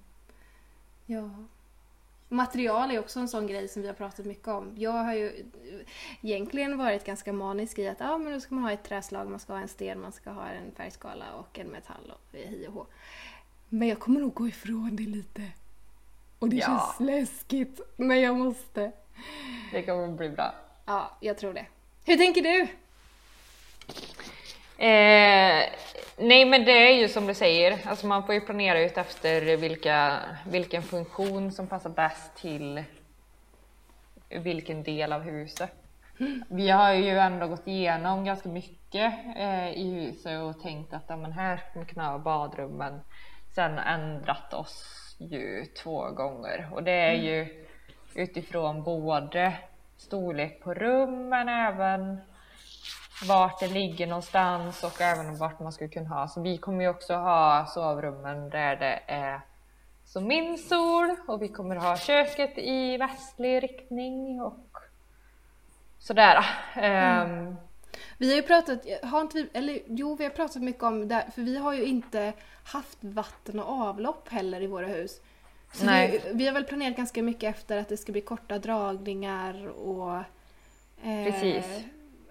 Ja. 1.06 1.30
Material 2.28 2.90
är 2.90 2.98
också 2.98 3.20
en 3.20 3.28
sån 3.28 3.46
grej 3.46 3.68
som 3.68 3.82
vi 3.82 3.88
har 3.88 3.94
pratat 3.94 4.26
mycket 4.26 4.48
om. 4.48 4.72
Jag 4.76 4.90
har 4.92 5.14
ju 5.14 5.44
egentligen 6.22 6.78
varit 6.78 7.04
ganska 7.04 7.32
manisk 7.32 7.78
i 7.78 7.88
att 7.88 8.00
ah, 8.00 8.18
men 8.18 8.32
då 8.32 8.40
ska 8.40 8.54
man 8.54 8.64
ha 8.64 8.72
ett 8.72 8.84
träslag, 8.84 9.30
man 9.30 9.40
ska 9.40 9.52
ha 9.52 9.60
en 9.60 9.68
sten, 9.68 10.00
man 10.00 10.12
ska 10.12 10.30
ha 10.30 10.46
en 10.48 10.72
färgskala 10.72 11.24
och 11.34 11.58
en 11.58 11.66
metall 11.68 12.12
och 12.14 12.38
hi 12.38 12.66
och 12.68 12.72
hå. 12.72 12.86
Men 13.68 13.88
jag 13.88 13.98
kommer 13.98 14.20
nog 14.20 14.34
gå 14.34 14.48
ifrån 14.48 14.96
det 14.96 15.02
lite. 15.02 15.42
Och 16.40 16.48
det 16.48 16.56
Ja. 16.56 16.66
känns 16.66 17.00
läskigt, 17.10 17.80
men 17.96 18.20
jag 18.20 18.36
måste. 18.36 18.92
Det 19.72 19.82
kommer 19.82 20.08
bli 20.08 20.28
bra. 20.28 20.54
Ja, 20.86 21.10
jag 21.20 21.38
tror 21.38 21.54
det. 21.54 21.66
Hur 22.04 22.16
tänker 22.16 22.42
du? 22.42 22.60
Eh, 24.84 25.64
nej 26.16 26.44
men 26.44 26.64
det 26.64 26.72
är 26.72 26.90
ju 26.98 27.08
som 27.08 27.26
du 27.26 27.34
säger, 27.34 27.78
alltså 27.88 28.06
man 28.06 28.26
får 28.26 28.34
ju 28.34 28.40
planera 28.40 28.80
ut 28.80 28.98
efter 28.98 29.56
vilka, 29.56 30.18
vilken 30.46 30.82
funktion 30.82 31.52
som 31.52 31.66
passar 31.66 31.90
bäst 31.90 32.34
till 32.36 32.84
vilken 34.28 34.82
del 34.82 35.12
av 35.12 35.22
huset. 35.22 35.70
Vi 36.50 36.70
har 36.70 36.92
ju 36.92 37.18
ändå 37.18 37.46
gått 37.48 37.66
igenom 37.66 38.24
ganska 38.24 38.48
mycket 38.48 39.14
eh, 39.36 39.68
i 39.70 39.90
huset 39.94 40.40
och 40.42 40.62
tänkt 40.62 40.92
att 40.94 41.04
ja, 41.08 41.16
men 41.16 41.32
här 41.32 41.60
kommer 41.72 41.86
kunna 41.86 42.10
ha 42.10 42.18
badrum 42.18 42.70
men 42.70 43.00
sen 43.54 43.78
ändrat 43.78 44.54
oss 44.54 44.84
ju 45.20 45.66
två 45.66 46.10
gånger 46.10 46.68
och 46.72 46.82
det 46.82 46.92
är 46.92 47.14
ju 47.14 47.66
utifrån 48.14 48.82
både 48.82 49.54
storlek 49.96 50.62
på 50.62 50.74
rum 50.74 51.28
men 51.28 51.48
även 51.48 52.20
vart 53.28 53.60
det 53.60 53.68
ligger 53.68 54.06
någonstans 54.06 54.84
och 54.84 55.00
även 55.00 55.38
vart 55.38 55.60
man 55.60 55.72
skulle 55.72 55.90
kunna 55.90 56.08
ha. 56.08 56.28
Så 56.28 56.40
vi 56.42 56.58
kommer 56.58 56.84
ju 56.84 56.90
också 56.90 57.14
ha 57.14 57.66
sovrummen 57.66 58.50
där 58.50 58.76
det 58.76 59.00
är 59.06 59.40
som 60.04 60.26
min 60.26 60.58
sol 60.58 61.16
och 61.26 61.42
vi 61.42 61.48
kommer 61.48 61.76
ha 61.76 61.96
köket 61.96 62.58
i 62.58 62.96
västlig 62.96 63.62
riktning 63.62 64.40
och 64.40 64.76
sådär. 65.98 66.44
Ehm, 66.74 67.56
Vi 68.20 68.28
har 68.28 68.36
ju 68.36 68.42
pratat, 68.42 68.86
har 69.02 69.20
inte 69.20 69.36
vi, 69.42 69.48
eller 69.52 69.78
jo 69.86 70.14
vi 70.14 70.24
har 70.24 70.30
pratat 70.30 70.62
mycket 70.62 70.82
om 70.82 71.08
det, 71.08 71.26
för 71.34 71.42
vi 71.42 71.56
har 71.56 71.74
ju 71.74 71.84
inte 71.84 72.32
haft 72.64 72.98
vatten 73.00 73.60
och 73.60 73.68
avlopp 73.68 74.28
heller 74.28 74.60
i 74.60 74.66
våra 74.66 74.86
hus. 74.86 75.20
Så 75.72 75.84
Nej. 75.84 76.22
Vi, 76.24 76.32
vi 76.34 76.46
har 76.46 76.54
väl 76.54 76.64
planerat 76.64 76.96
ganska 76.96 77.22
mycket 77.22 77.56
efter 77.56 77.76
att 77.76 77.88
det 77.88 77.96
ska 77.96 78.12
bli 78.12 78.20
korta 78.20 78.58
dragningar 78.58 79.68
och 79.68 80.16
eh, 81.02 81.24
Precis. 81.24 81.64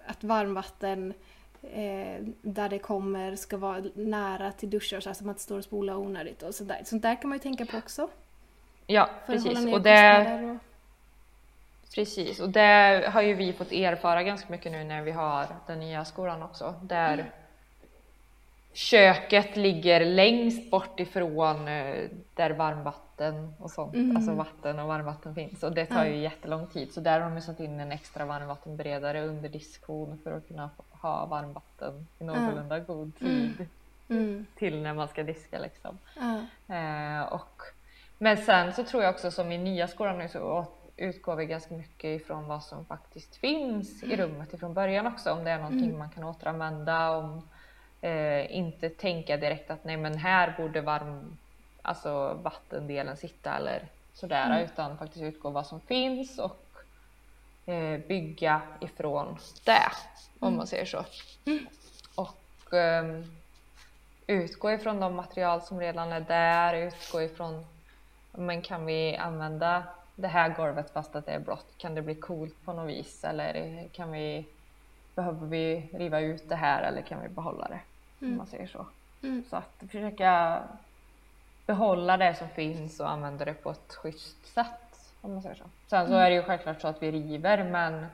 att 0.06 0.24
varmvatten 0.24 1.14
eh, 1.62 2.24
där 2.42 2.68
det 2.68 2.78
kommer 2.78 3.36
ska 3.36 3.56
vara 3.56 3.82
nära 3.94 4.52
till 4.52 4.70
duschar 4.70 5.00
så 5.00 5.10
att 5.10 5.20
man 5.20 5.30
inte 5.30 5.42
står 5.42 5.58
och 5.58 5.64
spolar 5.64 5.96
onödigt 5.96 6.42
och 6.42 6.54
sådär. 6.54 6.82
Sånt 6.84 7.02
där 7.02 7.20
kan 7.20 7.28
man 7.28 7.36
ju 7.36 7.42
tänka 7.42 7.66
på 7.66 7.76
också. 7.76 8.08
ja, 8.86 9.10
För 9.26 9.34
att 9.34 9.42
hålla 9.42 9.54
precis. 9.54 9.74
Och 9.74 9.82
det, 9.82 10.44
och... 10.44 10.69
precis. 11.94 12.40
Och 12.40 12.48
det 12.50 13.04
har 13.12 13.22
ju 13.22 13.34
vi 13.34 13.52
fått 13.52 13.72
erfara 13.72 14.22
ganska 14.22 14.48
mycket 14.52 14.72
nu 14.72 14.84
när 14.84 15.02
vi 15.02 15.10
har 15.10 15.46
den 15.66 15.80
nya 15.80 16.04
skolan 16.04 16.42
också. 16.42 16.74
Där 16.82 17.30
köket 18.72 19.56
ligger 19.56 20.04
längst 20.04 20.70
bort 20.70 21.00
ifrån 21.00 21.68
eh, 21.68 22.08
där 22.34 22.50
varmvatten 22.50 23.54
och 23.58 23.70
sånt, 23.70 23.94
Mm. 23.94 24.16
alltså 24.16 24.32
vatten 24.34 24.78
och 24.78 24.88
varmvatten 24.88 25.34
finns. 25.34 25.62
Och 25.62 25.72
det 25.72 25.86
tar 25.86 26.04
ju 26.04 26.16
jättelång 26.16 26.66
tid. 26.66 26.92
Så 26.92 27.00
där 27.00 27.20
har 27.20 27.30
de 27.30 27.40
satt 27.40 27.60
in 27.60 27.80
en 27.80 27.92
extra 27.92 28.24
varmvattenberedare 28.24 29.22
under 29.26 29.48
diskhon 29.48 30.18
för 30.24 30.32
att 30.36 30.48
kunna 30.48 30.70
ha 30.90 31.26
varmvatten 31.26 32.06
i 32.18 32.24
någorlunda 32.24 32.78
god 32.78 33.18
tid 33.18 33.66
Mm. 34.08 34.46
till 34.54 34.82
när 34.82 34.94
man 34.94 35.08
ska 35.08 35.22
diska 35.22 35.58
liksom. 35.58 35.98
Ja. 36.16 36.40
Eh, 36.76 37.22
och, 37.22 37.62
men 38.18 38.36
sen 38.36 38.72
så 38.72 38.84
tror 38.84 39.02
jag 39.02 39.14
också 39.14 39.30
som 39.30 39.52
i 39.52 39.58
nya 39.58 39.88
skolan 39.88 40.18
nu 40.18 40.28
så 40.28 40.66
utgår 41.00 41.36
vi 41.36 41.46
ganska 41.46 41.74
mycket 41.74 42.20
ifrån 42.20 42.46
vad 42.46 42.62
som 42.62 42.84
faktiskt 42.84 43.36
finns 43.36 44.02
i 44.02 44.16
rummet 44.16 44.54
ifrån 44.54 44.74
början 44.74 45.06
också. 45.06 45.32
Om 45.32 45.44
det 45.44 45.50
är 45.50 45.58
någonting 45.58 45.98
man 45.98 46.10
kan 46.10 46.24
återanvända. 46.24 47.10
Om, 47.10 47.48
eh, 48.00 48.56
inte 48.56 48.90
tänka 48.90 49.36
direkt 49.36 49.70
att 49.70 49.84
nej 49.84 49.96
men 49.96 50.18
här 50.18 50.54
borde 50.56 50.80
varm, 50.80 51.36
alltså 51.82 52.38
vattendelen 52.42 53.16
sitta 53.16 53.56
eller 53.56 53.84
sådär. 54.14 54.64
Utan 54.64 54.98
faktiskt 54.98 55.22
utgå 55.22 55.50
vad 55.50 55.66
som 55.66 55.80
finns 55.80 56.38
och 56.38 56.66
eh, 57.66 58.00
bygga 58.08 58.62
ifrån 58.80 59.38
det. 59.64 59.92
Om 60.38 60.56
man 60.56 60.66
säger 60.66 60.84
så. 60.84 61.04
Och 62.14 62.74
ehm, 62.74 63.24
utgå 64.26 64.72
ifrån 64.72 65.00
de 65.00 65.16
material 65.16 65.62
som 65.62 65.80
redan 65.80 66.12
är 66.12 66.20
där, 66.20 66.74
utgå 66.74 67.22
ifrån 67.22 67.66
men 68.32 68.62
kan 68.62 68.86
vi 68.86 69.16
använda 69.16 69.84
det 70.20 70.28
här 70.28 70.54
golvet 70.56 70.90
fast 70.90 71.16
att 71.16 71.26
det 71.26 71.32
är 71.32 71.40
blått? 71.40 71.78
Kan 71.78 71.94
det 71.94 72.02
bli 72.02 72.14
coolt 72.14 72.64
på 72.64 72.72
något 72.72 72.88
vis? 72.88 73.24
Eller 73.24 73.88
kan 73.92 74.12
vi, 74.12 74.46
behöver 75.14 75.46
vi 75.46 75.90
riva 75.92 76.20
ut 76.20 76.48
det 76.48 76.56
här 76.56 76.82
eller 76.82 77.02
kan 77.02 77.22
vi 77.22 77.28
behålla 77.28 77.68
det? 77.68 77.80
Om 78.26 78.36
man 78.36 78.46
säger 78.46 78.66
så. 78.66 78.86
Mm. 79.22 79.44
Så 79.50 79.56
att 79.56 79.82
försöka 79.90 80.62
behålla 81.66 82.16
det 82.16 82.34
som 82.34 82.48
finns 82.48 83.00
och 83.00 83.10
använda 83.10 83.44
det 83.44 83.54
på 83.54 83.70
ett 83.70 83.94
schysst 83.94 84.46
sätt. 84.46 85.10
Om 85.20 85.32
man 85.32 85.42
säger 85.42 85.54
så. 85.54 85.64
Sen 85.86 86.08
så 86.08 86.14
är 86.14 86.30
det 86.30 86.36
ju 86.36 86.42
självklart 86.42 86.80
så 86.80 86.88
att 86.88 87.02
vi 87.02 87.10
river 87.10 87.64
men 87.64 88.06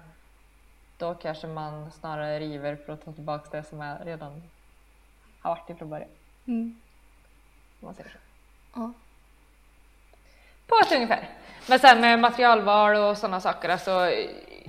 då 0.98 1.14
kanske 1.14 1.46
man 1.46 1.90
snarare 1.90 2.40
river 2.40 2.76
för 2.76 2.92
att 2.92 3.04
ta 3.04 3.12
tillbaka 3.12 3.56
det 3.56 3.62
som 3.62 3.80
är 3.80 4.04
redan 4.04 4.42
har 5.40 5.50
varit 5.50 5.70
ifrån 5.70 5.90
början. 5.90 6.08
Mm. 6.46 6.80
Om 7.80 7.86
man 7.86 7.94
säger 7.94 8.10
så. 8.10 8.18
Ja. 8.74 8.92
På 10.66 10.76
ett 10.82 10.92
ungefär. 10.92 11.28
Men 11.68 11.78
sen 11.78 12.00
med 12.00 12.18
materialval 12.18 12.96
och 12.96 13.18
sådana 13.18 13.40
saker 13.40 13.68
alltså, 13.68 14.10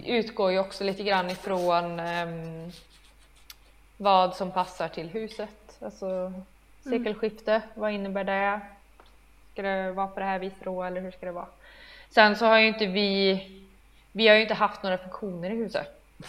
utgår 0.05 0.51
ju 0.51 0.59
också 0.59 0.83
lite 0.83 1.03
grann 1.03 1.29
ifrån 1.29 1.99
ehm, 1.99 2.71
vad 3.97 4.35
som 4.35 4.51
passar 4.51 4.87
till 4.87 5.09
huset. 5.09 5.77
Alltså 5.81 6.33
sekelskifte, 6.83 7.61
vad 7.73 7.91
innebär 7.91 8.23
det? 8.23 8.59
Ska 9.53 9.61
det 9.61 9.91
vara 9.91 10.07
på 10.07 10.19
det 10.19 10.25
här 10.25 10.39
viset 10.39 10.63
då 10.63 10.83
eller 10.83 11.01
hur 11.01 11.11
ska 11.11 11.25
det 11.25 11.31
vara? 11.31 11.47
Sen 12.09 12.35
så 12.35 12.45
har 12.45 12.59
ju 12.59 12.67
inte 12.67 12.85
vi, 12.85 13.41
vi 14.11 14.27
har 14.27 14.35
ju 14.35 14.41
inte 14.41 14.53
haft 14.53 14.83
några 14.83 14.97
funktioner 14.97 15.49
i 15.49 15.55
huset. 15.55 15.87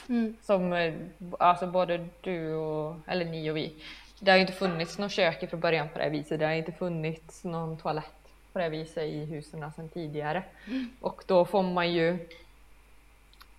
Mm. 0.08 0.36
Som 0.42 0.72
eh, 0.72 0.94
alltså 1.38 1.66
både 1.66 2.06
du 2.20 2.54
och, 2.54 2.96
eller 3.06 3.24
ni 3.24 3.50
och 3.50 3.56
vi. 3.56 3.72
Det 4.20 4.30
har 4.30 4.38
ju 4.38 4.40
inte 4.40 4.52
funnits 4.52 4.98
något 4.98 5.12
kök 5.12 5.50
från 5.50 5.60
början 5.60 5.88
på 5.88 5.98
det 5.98 6.04
här 6.04 6.10
viset. 6.10 6.38
Det 6.38 6.46
har 6.46 6.52
inte 6.52 6.72
funnits 6.72 7.44
någon 7.44 7.78
toalett 7.78 8.17
på 8.58 8.62
det 8.62 8.68
viset 8.68 9.04
i 9.04 9.24
husen 9.24 9.72
sedan 9.72 9.88
tidigare. 9.88 10.42
Och 11.00 11.24
då 11.26 11.44
får 11.44 11.62
man 11.62 11.92
ju 11.92 12.28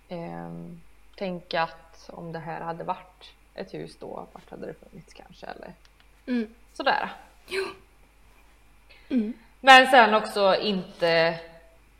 ehm, 0.08 0.80
tänka 1.16 1.62
att 1.62 2.10
om 2.12 2.32
det 2.32 2.38
här 2.38 2.60
hade 2.60 2.84
varit 2.84 3.32
ett 3.54 3.74
hus 3.74 3.96
då, 4.00 4.26
vart 4.32 4.50
hade 4.50 4.66
det 4.66 4.74
funnits 4.74 5.14
kanske? 5.14 5.46
Eller 5.46 5.72
Mm. 6.26 6.54
sådär. 6.72 7.10
Mm. 9.08 9.32
Men 9.60 9.86
sen 9.86 10.14
också 10.14 10.56
inte, 10.60 11.40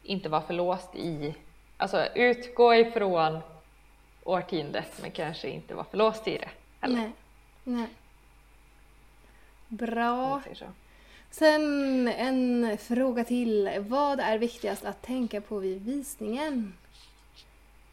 inte 0.03 0.29
vara 0.29 0.43
för 0.43 0.55
låst 0.55 0.95
i, 0.95 1.35
alltså 1.77 2.07
utgå 2.15 2.75
ifrån 2.75 3.39
årtiondet 4.25 4.99
men 5.03 5.11
kanske 5.11 5.49
inte 5.49 5.75
vara 5.75 5.85
för 5.85 5.99
låst 5.99 6.29
i 6.29 6.39
det. 6.39 6.51
Eller? 6.81 6.97
Nej. 6.97 7.13
Nej. 7.65 7.87
Bra. 9.69 10.43
Sen 11.31 12.09
en 12.09 12.79
fråga 12.79 13.25
till. 13.25 13.71
Vad 13.89 14.21
är 14.21 14.39
viktigast 14.39 14.85
att 14.85 15.03
tänka 15.03 15.41
på 15.41 15.59
vid 15.59 15.85
visningen? 15.85 16.75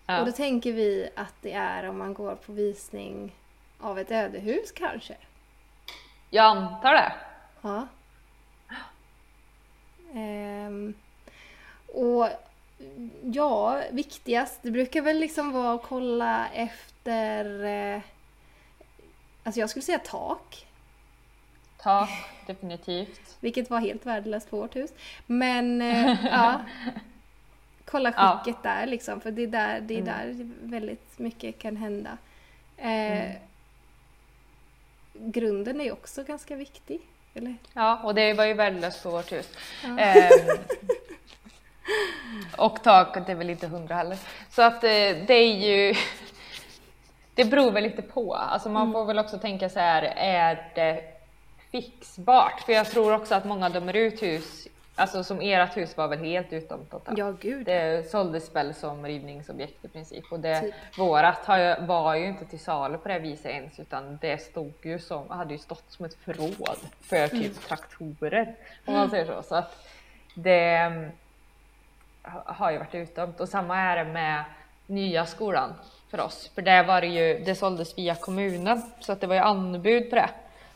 Ja. 0.06 0.20
Och 0.20 0.26
då 0.26 0.32
tänker 0.32 0.74
vi 0.74 1.10
att 1.16 1.34
det 1.42 1.52
är 1.52 1.90
om 1.90 1.98
man 1.98 2.14
går 2.14 2.36
på 2.36 2.54
visning 2.54 3.36
av 3.80 4.00
ett 4.00 4.12
ödehus 4.12 4.72
kanske. 4.72 5.16
Jag 6.30 6.46
antar 6.46 6.94
det. 6.94 7.14
Ja. 7.62 7.88
Ehm, 10.14 10.94
och 11.88 12.28
ja, 13.24 13.82
viktigast, 13.92 14.60
det 14.62 14.72
brukar 14.72 15.02
väl 15.02 15.20
liksom 15.20 15.52
vara 15.52 15.74
att 15.74 15.84
kolla 15.84 16.48
efter... 16.50 17.64
Eh, 17.64 18.02
alltså 19.44 19.60
jag 19.60 19.70
skulle 19.70 19.84
säga 19.84 20.00
tak. 20.00 20.67
Tak, 21.88 22.10
definitivt. 22.46 23.38
Vilket 23.40 23.70
var 23.70 23.80
helt 23.80 24.06
värdelöst 24.06 24.50
på 24.50 24.58
vårt 24.58 24.76
hus. 24.76 24.92
Men 25.26 25.82
eh, 25.82 26.26
ja. 26.26 26.62
Kolla 27.86 28.14
Ja. 28.18 28.42
skicket 28.44 28.64
där 28.64 28.86
liksom. 28.86 29.22
För 29.22 29.32
det 29.32 29.42
är 29.42 29.48
där, 29.48 29.80
det 29.82 29.98
är 29.98 30.02
där 30.02 30.36
väldigt 30.64 31.20
mycket 31.20 31.60
kan 31.60 31.78
hända. 31.78 32.18
Eh, 32.78 33.32
Grunden 35.14 35.82
är 35.82 35.86
ju 35.86 35.92
också 35.92 36.24
ganska 36.24 36.56
viktig. 36.56 37.00
Eller? 37.34 37.56
Ja, 37.74 38.00
och 38.04 38.16
det 38.16 38.34
var 38.34 38.46
ju 38.46 38.54
värdelöst 38.54 39.04
på 39.04 39.10
vårt 39.10 39.32
hus. 39.32 39.50
Ja. 39.84 40.00
Ehm, 40.00 40.58
och 42.58 42.84
taket 42.84 43.30
är 43.30 43.36
väl 43.36 43.50
inte 43.50 43.68
hundra 43.68 43.96
heller. 43.96 44.18
Så 44.50 44.62
att 44.62 44.84
eh, 44.84 44.90
det 45.28 45.34
är 45.34 45.56
ju... 45.56 45.96
Det 47.34 47.46
beror 47.46 47.72
väl 47.72 47.84
lite 47.84 48.02
på. 48.02 48.34
Alltså 48.34 48.70
man 48.70 48.92
får 48.92 49.06
väl 49.06 49.20
också 49.20 49.38
tänka 49.38 49.70
så 49.70 49.80
här, 49.80 50.02
är 50.18 50.72
det 50.76 51.17
fixbart? 51.72 52.62
För 52.62 52.74
jag 52.74 52.88
tror 52.92 53.14
också 53.14 53.36
att 53.36 53.46
många 53.46 53.70
dömer 53.70 53.94
ut 53.96 54.24
hus 54.24 54.68
alltså 54.96 55.24
som 55.24 55.42
ert 55.42 55.78
hus 55.78 55.98
var 55.98 56.08
väl 56.08 56.20
helt 56.20 56.54
utom 56.54 56.86
totalt? 56.86 57.18
Ja, 57.18 57.32
gud. 57.42 57.66
Det 57.66 58.12
såldes 58.12 58.56
väl 58.56 58.74
som 58.74 59.06
rivningsobjekt 59.06 59.86
i 59.86 59.88
princip 59.88 60.32
och 60.32 60.40
det, 60.40 60.62
Typ. 60.62 60.74
vårat 60.98 61.46
har 61.46 61.86
var 61.88 62.16
ju 62.16 62.26
inte 62.26 62.46
till 62.46 62.60
salu 62.60 62.98
på 62.98 63.08
det 63.10 63.20
viset 63.20 63.46
ens 63.46 63.80
utan 63.80 64.18
det 64.22 64.38
stod 64.42 64.74
ju 64.84 65.00
som, 65.00 65.30
hade 65.30 65.54
ju 65.54 65.58
stått 65.60 65.84
som 65.88 66.06
ett 66.06 66.14
förråd 66.14 66.78
för 67.02 67.28
typ 67.28 67.62
traktorer 67.68 68.56
om 68.86 68.94
man 68.94 69.10
säger 69.10 69.26
så. 69.26 69.44
så 69.44 69.56
att 69.56 69.88
det 70.34 70.60
mm, 70.76 71.10
ha- 72.24 72.44
har 72.54 72.72
ju 72.72 72.78
varit 72.78 72.96
utdömt 72.96 73.40
och 73.40 73.50
samma 73.50 73.78
är 73.78 74.06
det 74.06 74.12
med 74.12 74.44
nya 74.88 75.26
skolan 75.26 75.74
för 76.12 76.20
oss. 76.20 76.52
För 76.56 76.62
där 76.62 76.84
var 76.84 77.02
det 77.02 77.08
ju, 77.08 77.40
det 77.40 77.56
såldes 77.56 77.98
via 77.98 78.16
kommunen 78.16 78.82
så 79.00 79.12
att 79.12 79.22
det 79.22 79.28
var 79.28 79.36
ju 79.36 79.42
anbud 79.42 80.10
på 80.10 80.16
det. 80.16 80.30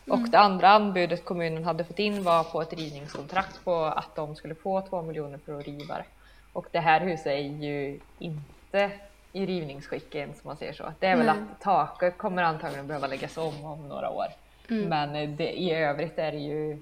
Och 0.08 0.30
det 0.30 0.40
andra 0.40 0.70
anbudet 0.70 1.26
kommunen 1.26 1.64
hade 1.64 1.84
fått 1.84 2.00
in 2.00 2.24
var 2.24 2.44
på 2.44 2.62
ett 2.62 2.74
rivningskontrakt 2.74 3.64
på 3.64 3.84
att 3.84 4.16
de 4.16 4.36
skulle 4.36 4.56
få 4.56 4.82
två 4.82 5.02
miljoner 5.02 5.38
för 5.38 5.60
att 5.60 5.66
riva 5.66 5.98
det. 5.98 6.06
Och 6.54 6.66
det 6.72 6.80
här 6.80 7.02
huset 7.02 7.28
är 7.28 7.38
ju 7.38 8.00
inte 8.20 8.92
i 9.34 9.46
rivningsskick 9.46 10.16
än 10.16 10.30
som 10.30 10.42
man 10.44 10.58
säger 10.58 10.74
så. 10.74 10.94
Det 11.00 11.08
är 11.08 11.16
väl 11.16 11.26
Nej. 11.26 11.36
att 11.36 11.62
taket 11.62 12.18
kommer 12.18 12.44
antagligen 12.44 12.88
behöva 12.88 13.08
läggas 13.08 13.38
om 13.38 13.66
om 13.66 13.88
några 13.90 14.10
år. 14.10 14.26
Men 14.68 15.16
eh, 15.16 15.30
det, 15.30 15.60
i 15.62 15.72
övrigt 15.74 16.20
är 16.20 16.32
det 16.32 16.38
ju 16.38 16.78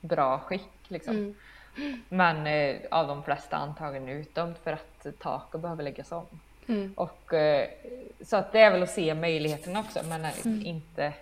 bra 0.00 0.38
skick 0.38 0.68
liksom. 0.88 1.14
Mm. 1.14 1.34
Men 2.08 2.46
eh, 2.46 2.76
av 2.90 3.06
de 3.06 3.22
flesta 3.22 3.56
antagligen 3.56 4.08
utdömt 4.08 4.58
för 4.58 4.72
att 4.72 5.06
taket 5.18 5.60
behöver 5.60 5.82
läggas 5.82 6.12
om. 6.12 6.26
Mm. 6.68 6.92
Och, 6.96 7.34
eh, 7.34 7.68
så 8.20 8.36
att 8.36 8.52
det 8.52 8.60
är 8.60 8.70
väl 8.70 8.82
att 8.82 8.90
se 8.90 9.14
möjligheterna 9.14 9.80
också 9.80 10.00
men 10.08 10.24
Mm. 10.44 10.66
inte 10.66 11.12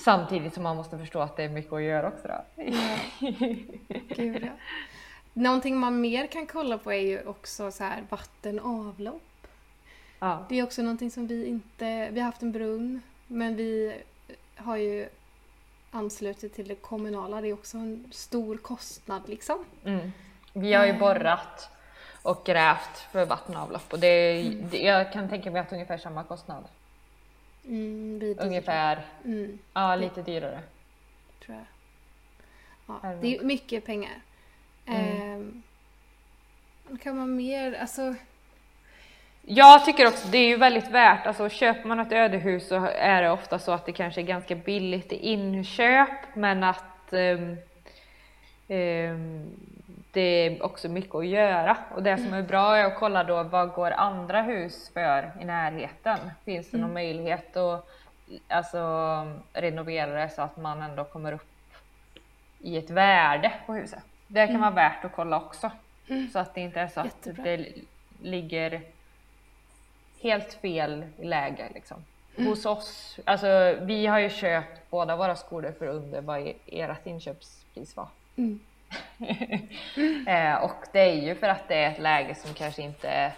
samtidigt 0.00 0.54
som 0.54 0.62
man 0.62 0.76
måste 0.76 0.98
förstå 0.98 1.20
att 1.20 1.36
det 1.36 1.42
är 1.44 1.48
mycket 1.48 1.72
att 1.72 1.82
göra 1.82 2.08
också. 2.08 2.28
Då. 2.28 2.64
Gud, 4.16 4.42
ja. 4.44 4.48
Någonting 5.32 5.76
man 5.76 6.00
mer 6.00 6.26
kan 6.26 6.46
kolla 6.46 6.78
på 6.78 6.92
är 6.92 7.00
ju 7.00 7.26
också 7.26 7.70
så 7.72 7.84
här 7.84 8.04
vatten 8.10 8.60
och 8.60 8.70
avlopp. 8.88 9.22
Ja. 10.18 10.46
Det 10.48 10.58
är 10.58 10.62
också 10.62 10.82
någonting 10.82 11.10
som 11.10 11.26
vi 11.26 11.46
inte... 11.46 12.08
Vi 12.10 12.20
har 12.20 12.26
haft 12.26 12.42
en 12.42 12.52
brunn, 12.52 13.02
men 13.26 13.56
vi 13.56 13.94
har 14.56 14.76
ju 14.76 15.08
anslutit 15.90 16.54
till 16.54 16.68
det 16.68 16.74
kommunala. 16.74 17.40
Det 17.40 17.48
är 17.48 17.52
också 17.52 17.76
en 17.78 18.08
stor 18.12 18.56
kostnad 18.56 19.22
liksom. 19.28 19.64
Mm. 19.84 20.12
Vi 20.52 20.72
har 20.74 20.84
ju 20.86 20.92
Eh. 20.92 20.98
borrat 20.98 21.68
och 22.22 22.42
grävt 22.46 22.98
för 23.12 23.24
vatten 23.24 23.56
och 23.56 23.62
avlopp 23.62 23.92
och 23.92 23.98
det, 23.98 24.06
är- 24.06 24.50
det, 24.70 24.78
jag 24.78 25.12
kan 25.12 25.28
tänka 25.28 25.50
mig 25.50 25.60
att 25.60 25.72
ungefär 25.72 25.98
samma 25.98 26.24
kostnad. 26.24 26.64
Mm. 27.64 28.36
Ungefär, 28.38 29.06
Mm, 29.24 29.58
ja 29.72 29.96
lite 29.96 30.22
dyrare. 30.22 30.60
tror 31.44 31.56
jag. 31.56 31.66
Ja, 33.02 33.14
det 33.20 33.36
är 33.36 33.44
mycket 33.44 33.86
pengar. 33.86 34.20
Mm. 34.86 35.62
Vad 36.88 37.00
kan 37.00 37.16
man 37.16 37.36
mer... 37.36 37.78
Alltså... 37.80 38.14
Jag 39.42 39.84
tycker 39.84 40.06
också 40.06 40.28
det 40.28 40.38
är 40.38 40.48
ju 40.48 40.56
väldigt 40.56 40.88
värt, 40.88 41.26
alltså 41.26 41.48
köper 41.48 41.88
man 41.88 42.00
ett 42.00 42.12
ödehus 42.12 42.68
så 42.68 42.84
är 42.86 43.22
det 43.22 43.30
ofta 43.30 43.58
så 43.58 43.72
att 43.72 43.86
det 43.86 43.92
kanske 43.92 44.20
är 44.20 44.24
ganska 44.24 44.54
billigt 44.54 45.12
i 45.12 45.16
inköp 45.16 46.34
men 46.34 46.64
att 46.64 47.12
ehm, 47.12 47.56
ehm, 48.68 49.50
det 50.12 50.20
är 50.20 50.62
också 50.62 50.88
mycket 50.88 51.14
att 51.14 51.26
göra 51.26 51.76
och 51.94 52.02
det 52.02 52.18
som 52.18 52.34
är 52.34 52.42
bra 52.42 52.76
är 52.76 52.84
att 52.84 52.98
kolla 52.98 53.24
då 53.24 53.42
vad 53.42 53.72
går 53.72 53.90
andra 53.90 54.42
hus 54.42 54.90
för 54.94 55.32
i 55.40 55.44
närheten? 55.44 56.18
Finns 56.44 56.70
det 56.70 56.78
någon 56.78 56.92
möjlighet 56.94 57.56
att 57.56 57.88
alltså, 58.48 58.78
renovera 59.52 60.22
det 60.22 60.28
så 60.28 60.42
att 60.42 60.56
man 60.56 60.82
ändå 60.82 61.04
kommer 61.04 61.32
upp 61.32 61.46
i 62.58 62.76
ett 62.76 62.90
värde 62.90 63.52
på 63.66 63.74
huset? 63.74 64.02
Det 64.26 64.46
kan 64.46 64.60
vara 64.60 64.70
värt 64.70 65.04
att 65.04 65.12
kolla 65.14 65.36
också 65.36 65.70
så 66.32 66.38
att 66.38 66.54
det 66.54 66.60
inte 66.60 66.80
är 66.80 66.88
så 66.88 67.00
att 67.00 67.06
Jättebra. 67.06 67.44
det 67.44 67.66
ligger 68.22 68.80
helt 70.20 70.52
fel 70.52 71.04
läge 71.18 71.68
liksom. 71.74 72.04
Hos 72.36 72.66
oss, 72.66 73.18
alltså 73.24 73.76
vi 73.80 74.06
har 74.06 74.18
ju 74.18 74.30
köpt 74.30 74.90
båda 74.90 75.16
våra 75.16 75.36
skolor 75.36 75.72
för 75.78 75.86
under 75.86 76.20
vad 76.20 76.40
e- 76.40 76.54
ert 76.66 77.06
inköpspris 77.06 77.96
var. 77.96 78.08
Mm. 78.36 78.60
eh, 80.26 80.54
och 80.54 80.84
det 80.92 81.00
är 81.00 81.26
ju 81.26 81.34
för 81.34 81.48
att 81.48 81.68
det 81.68 81.74
är 81.74 81.90
ett 81.90 81.98
läge 81.98 82.34
som 82.34 82.54
kanske 82.54 82.82
inte 82.82 83.08
är 83.08 83.32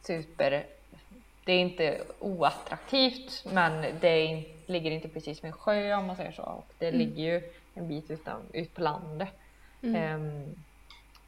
super, 0.00 0.66
det 1.44 1.52
är 1.52 1.60
inte 1.60 2.00
oattraktivt 2.18 3.44
men 3.52 3.84
det 4.00 4.08
är 4.08 4.44
ligger 4.66 4.90
inte 4.90 5.08
precis 5.08 5.42
med 5.42 5.48
en 5.48 5.58
sjö 5.58 5.94
om 5.94 6.06
man 6.06 6.16
säger 6.16 6.32
så 6.32 6.42
och 6.42 6.72
det 6.78 6.90
ligger 6.90 7.22
ju 7.24 7.42
en 7.74 7.88
bit 7.88 8.10
utan, 8.10 8.40
ut 8.52 8.74
på 8.74 8.80
landet. 8.80 9.28
Ehm, 9.82 10.54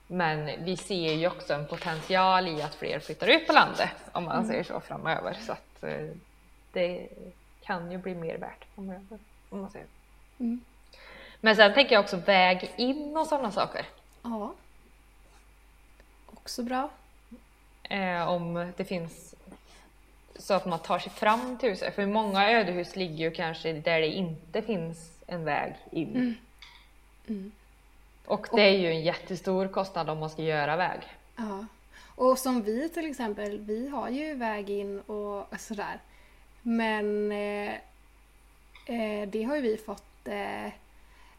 men 0.06 0.64
vi 0.64 0.76
ser 0.76 1.12
ju 1.12 1.26
också 1.26 1.54
en 1.54 1.66
potential 1.66 2.48
i 2.48 2.62
att 2.62 2.74
fler 2.74 3.00
flyttar 3.00 3.26
ut 3.28 3.46
på 3.46 3.52
landet 3.52 3.94
om 4.12 4.24
man 4.24 4.46
säger 4.46 4.64
så 4.64 4.80
framöver. 4.80 5.34
Så 5.40 5.52
att 5.52 5.82
eh, 5.82 6.08
det 6.72 7.08
kan 7.62 7.92
ju 7.92 7.98
bli 7.98 8.14
mer 8.14 8.38
värt 8.38 8.64
framöver. 8.74 9.18
Om 9.48 9.60
man 9.60 9.70
säger. 9.70 9.86
Mm. 10.38 10.60
Men 11.40 11.56
sen 11.56 11.74
tänker 11.74 11.94
jag 11.94 12.02
också 12.02 12.16
väg 12.16 12.70
in 12.76 13.16
och 13.16 13.26
sådana 13.26 13.52
saker. 13.52 13.86
Ja. 14.22 14.54
Också 16.26 16.62
bra. 16.62 16.90
Eh, 17.82 18.28
om 18.28 18.72
det 18.76 18.84
finns 18.84 19.34
så 20.38 20.54
att 20.54 20.66
man 20.66 20.78
tar 20.78 20.98
sig 20.98 21.12
fram 21.12 21.58
till 21.58 21.70
huset. 21.70 21.94
För 21.94 22.06
många 22.06 22.50
ödehus 22.50 22.96
ligger 22.96 23.16
ju 23.16 23.30
kanske 23.30 23.72
där 23.72 24.00
det 24.00 24.06
inte 24.06 24.62
finns 24.62 25.10
en 25.26 25.44
väg 25.44 25.74
in. 25.90 26.36
Mm. 27.28 27.52
Och 28.24 28.46
det 28.52 28.62
är 28.62 28.78
ju 28.78 28.88
en 28.88 29.02
jättestor 29.02 29.68
kostnad 29.68 30.10
om 30.10 30.18
man 30.18 30.30
ska 30.30 30.42
göra 30.42 30.76
väg. 30.76 31.00
Ja. 31.36 31.66
Och 32.14 32.38
som 32.38 32.62
vi 32.62 32.88
till 32.88 33.10
exempel, 33.10 33.58
vi 33.58 33.88
har 33.88 34.08
ju 34.08 34.34
väg 34.34 34.70
in 34.70 35.00
och 35.00 35.60
sådär. 35.60 36.00
Men 36.62 37.32
eh, 37.32 37.72
eh, 38.86 39.28
det 39.28 39.42
har 39.42 39.56
ju 39.56 39.62
vi 39.62 39.76
fått 39.76 40.28
eh, 40.28 40.72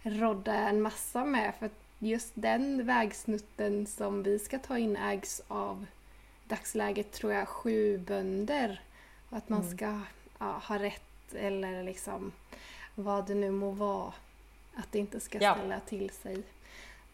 rodda 0.04 0.54
en 0.54 0.82
massa 0.82 1.26
med 1.26 1.54
för 1.60 1.70
just 2.00 2.32
den 2.34 2.86
vägsnutten 2.86 3.86
som 3.86 4.24
vi 4.24 4.40
ska 4.40 4.60
ta 4.60 4.78
in 4.78 4.96
ägs 4.98 5.42
av 5.48 5.86
dagsläget 6.48 7.12
tror 7.12 7.34
jag 7.34 7.48
sju 7.48 7.98
bönder. 7.98 8.82
Och 9.30 9.38
att 9.38 9.50
man 9.50 9.70
ska 9.78 10.00
ja, 10.40 10.62
ha 10.68 10.80
rätt 10.80 11.34
eller 11.34 11.84
liksom 11.84 12.32
vad 12.96 13.28
det 13.28 13.36
nu 13.36 13.52
må 13.52 13.72
vara. 13.72 14.14
Att 14.76 14.92
det 14.92 15.00
inte 15.00 15.20
ska 15.20 15.38
Ja. 15.42 15.56
ställa 15.56 15.80
till 15.80 16.10
sig 16.10 16.44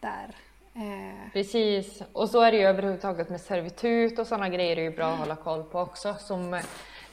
där. 0.00 0.34
Eh, 0.74 1.30
Precis, 1.32 2.02
och 2.12 2.30
så 2.30 2.40
är 2.40 2.52
det 2.52 2.58
ju 2.58 2.64
överhuvudtaget 2.64 3.28
med 3.30 3.40
servitut 3.40 4.18
och 4.18 4.26
sådana 4.26 4.48
grejer 4.48 4.76
är 4.76 4.82
ju 4.82 4.90
bra 4.90 5.12
att 5.12 5.18
hålla 5.18 5.36
koll 5.36 5.64
på 5.64 5.80
också. 5.80 6.14
Som 6.20 6.60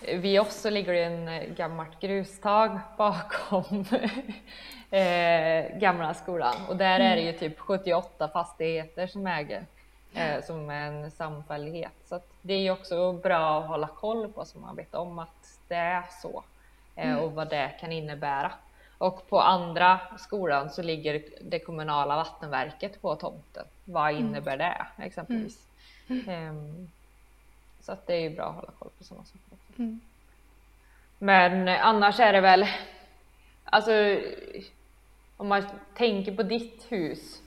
eh, 0.04 0.20
vid 0.20 0.40
oss 0.40 0.62
så 0.62 0.70
ligger 0.70 0.94
det 0.94 1.04
en 1.04 1.28
eh, 1.28 1.50
gammalt 1.56 2.00
grustag 2.00 2.80
bakom 2.98 3.86
eh, 4.92 5.78
gamla 5.78 6.14
skolan 6.14 6.56
och 6.70 6.78
där 6.78 7.00
är 7.00 7.16
det 7.16 7.22
ju 7.22 7.34
typ 7.34 7.60
78 7.60 8.28
fastigheter 8.28 9.08
som 9.08 9.28
äger 9.28 9.66
eh, 10.14 10.44
som 10.44 10.70
en 10.70 11.12
samfällighet. 11.12 11.94
Så 12.06 12.20
det 12.42 12.54
är 12.54 12.60
ju 12.60 12.72
också 12.72 13.14
bra 13.14 13.60
att 13.60 13.68
hålla 13.68 13.88
koll 13.88 14.34
på 14.34 14.46
så 14.46 14.60
man 14.60 14.76
vet 14.76 14.96
om 14.96 15.20
att 15.20 15.60
det 15.68 15.76
är 15.76 16.06
så 16.22 16.44
eh, 16.96 17.16
och 17.16 17.32
vad 17.32 17.50
det 17.50 17.72
kan 17.80 17.92
innebära. 17.92 18.52
Och 18.98 19.30
på 19.30 19.42
andra 19.42 20.00
skolan 20.18 20.70
så 20.70 20.82
ligger 20.82 21.24
det 21.42 21.60
kommunala 21.60 22.16
vattenverket 22.16 23.02
på 23.02 23.16
tomten. 23.16 23.66
Vad 23.86 24.14
innebär 24.14 24.58
det 24.58 24.88
exempelvis? 24.98 25.68
Ehm, 26.28 26.90
så 27.82 27.92
att 27.92 28.08
det 28.08 28.14
är 28.16 28.20
ju 28.20 28.36
bra 28.36 28.46
att 28.46 28.56
hålla 28.56 28.72
koll 28.80 28.90
på 28.98 29.04
sådana 29.04 29.26
saker 29.26 29.42
också. 29.52 29.63
Mm. 29.78 30.00
Men 31.20 31.68
annars 31.68 32.20
är 32.20 32.34
det 32.34 32.42
väl, 32.42 32.68
alltså 33.64 33.92
om 35.38 35.48
man 35.48 35.64
tänker 35.96 36.36
på 36.36 36.44
ditt 36.44 36.86
hus 36.90 37.42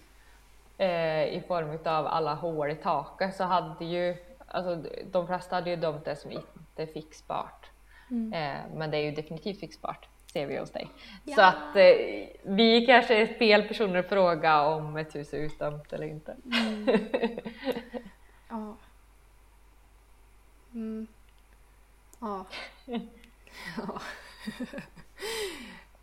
eh, 0.79 1.25
i 1.25 1.43
form 1.49 1.79
av 1.85 2.07
alla 2.07 2.35
hål 2.35 2.71
i 2.71 2.75
taket 2.75 3.35
så 3.37 3.45
hade 3.45 3.85
ju, 3.85 4.17
alltså 4.49 4.85
de 5.13 5.27
flesta 5.27 5.55
hade 5.57 5.71
ju 5.71 5.77
dömt 5.77 6.05
det 6.05 6.17
som 6.17 6.31
inte 6.33 6.87
fixbart. 6.93 7.71
Eh, 8.11 8.57
men 8.75 8.91
det 8.91 8.97
är 8.97 9.03
ju 9.03 9.11
definitivt 9.11 9.61
fixbart, 9.61 10.09
ser 10.33 10.47
vi 10.47 10.59
hos 10.59 10.71
dig. 10.71 10.89
Så 11.25 11.31
Ja. 11.37 11.47
att 11.47 11.77
eh, 11.77 12.27
vi 12.43 12.87
kanske 12.87 13.17
är 13.23 13.27
fel 13.27 13.63
personer 13.63 13.99
att 13.99 14.09
fråga 14.09 14.63
om 14.67 14.97
ett 14.97 15.15
hus 15.15 15.35
är 15.35 15.39
utdömt 15.39 15.93
eller 15.93 16.07
inte. 16.07 16.37
Ja. 18.49 18.77
Mm. 20.75 21.07
Ja. 22.21 22.45
ja. 23.77 24.01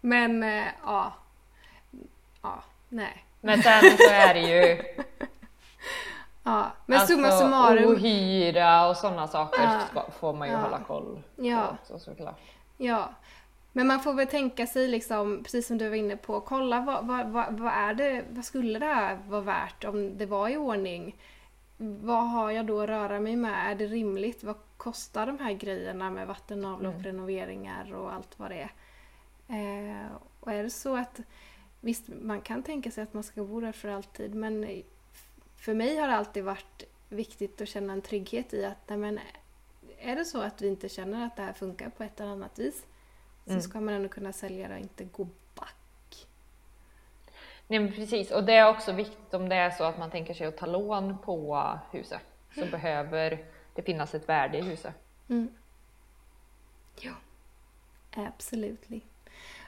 Men 0.01 0.43
eh, 0.43 0.65
ja. 0.85 1.13
Ja, 2.41 2.63
nej. 2.89 3.23
Men 3.41 3.61
sen 3.63 3.81
så 3.97 4.09
är 4.09 4.33
det 4.33 4.39
ju 4.39 4.83
Ja. 6.43 6.71
Men 6.85 7.07
summa 7.07 7.27
alltså, 7.27 7.39
summarum. 7.43 7.91
ohyra 7.91 8.87
och 8.89 8.97
sådana 8.97 9.27
saker 9.27 9.79
Ja. 9.95 10.05
får 10.19 10.33
man 10.33 10.47
ju 10.47 10.53
Ja. 10.53 10.59
hålla 10.59 10.79
koll 10.79 11.21
på 11.35 11.45
Ja. 11.45 11.67
också 11.81 11.99
såklart. 11.99 12.39
Ja. 12.77 13.09
Men 13.71 13.87
man 13.87 13.99
får 13.99 14.13
väl 14.13 14.27
tänka 14.27 14.67
sig 14.67 14.87
liksom, 14.87 15.43
precis 15.43 15.67
som 15.67 15.77
du 15.77 15.89
var 15.89 15.95
inne 15.95 16.17
på, 16.17 16.41
kolla 16.41 16.79
vad, 16.81 17.05
vad, 17.07 17.27
vad, 17.27 17.59
vad 17.59 17.73
är 17.73 17.93
det, 17.93 18.23
vad 18.29 18.45
skulle 18.45 18.79
det 18.79 18.85
här 18.85 19.19
vara 19.27 19.41
värt 19.41 19.83
om 19.83 20.17
det 20.17 20.25
var 20.25 20.49
i 20.49 20.57
ordning? 20.57 21.15
Vad 21.77 22.29
har 22.29 22.51
jag 22.51 22.65
då 22.65 22.81
att 22.81 22.89
röra 22.89 23.19
mig 23.19 23.35
med? 23.35 23.71
Är 23.71 23.75
det 23.75 23.85
rimligt? 23.85 24.43
Vad 24.43 24.55
kostar 24.83 25.25
de 25.25 25.39
här 25.39 25.53
grejerna 25.53 26.09
med 26.09 26.27
vatten, 26.27 26.65
avlopp, 26.65 26.93
Mm. 26.93 27.03
renoveringar 27.05 27.93
och 27.93 28.13
allt 28.13 28.39
vad 28.39 28.51
det 28.51 28.69
är? 28.69 28.71
Eh, 29.47 30.07
och 30.39 30.51
är 30.51 30.63
det 30.63 30.69
så 30.69 30.95
att 30.97 31.19
visst, 31.81 32.03
man 32.21 32.41
kan 32.41 32.63
tänka 32.63 32.91
sig 32.91 33.03
att 33.03 33.13
man 33.13 33.23
ska 33.23 33.43
bo 33.43 33.59
där 33.61 33.71
för 33.71 33.89
alltid 33.89 34.35
men 34.35 34.83
för 35.55 35.73
mig 35.73 35.97
har 35.97 36.07
det 36.07 36.15
alltid 36.15 36.43
varit 36.43 36.83
viktigt 37.09 37.61
att 37.61 37.67
känna 37.67 37.93
en 37.93 38.01
trygghet 38.01 38.53
i 38.53 38.65
att 38.65 38.89
nej, 38.89 38.97
men, 38.97 39.19
är 39.99 40.15
det 40.15 40.25
så 40.25 40.41
att 40.41 40.61
vi 40.61 40.67
inte 40.67 40.89
känner 40.89 41.25
att 41.25 41.35
det 41.35 41.41
här 41.43 41.53
funkar 41.53 41.89
på 41.89 42.03
ett 42.03 42.19
eller 42.19 42.31
annat 42.31 42.59
vis 42.59 42.85
så 43.45 43.49
Mm. 43.51 43.61
ska 43.61 43.81
man 43.81 43.93
ändå 43.93 44.09
kunna 44.09 44.33
sälja 44.33 44.67
det 44.67 44.73
och 44.73 44.79
inte 44.79 45.03
gå 45.03 45.27
back. 45.55 46.27
Nej 47.67 47.79
men 47.79 47.93
precis, 47.93 48.31
och 48.31 48.43
det 48.43 48.53
är 48.53 48.69
också 48.69 48.91
viktigt 48.91 49.33
om 49.33 49.49
det 49.49 49.55
är 49.55 49.71
så 49.71 49.83
att 49.83 49.97
man 49.97 50.11
tänker 50.11 50.33
sig 50.33 50.47
att 50.47 50.57
ta 50.57 50.65
lån 50.65 51.17
på 51.17 51.69
huset 51.91 52.21
så 52.55 52.65
behöver 52.71 53.45
det 53.75 53.81
finnas 53.81 54.15
ett 54.15 54.29
värde 54.29 54.57
i 54.57 54.61
huset. 54.61 54.93
Mm. 55.29 55.49
Ja, 56.99 57.13
absolutely. 58.15 59.01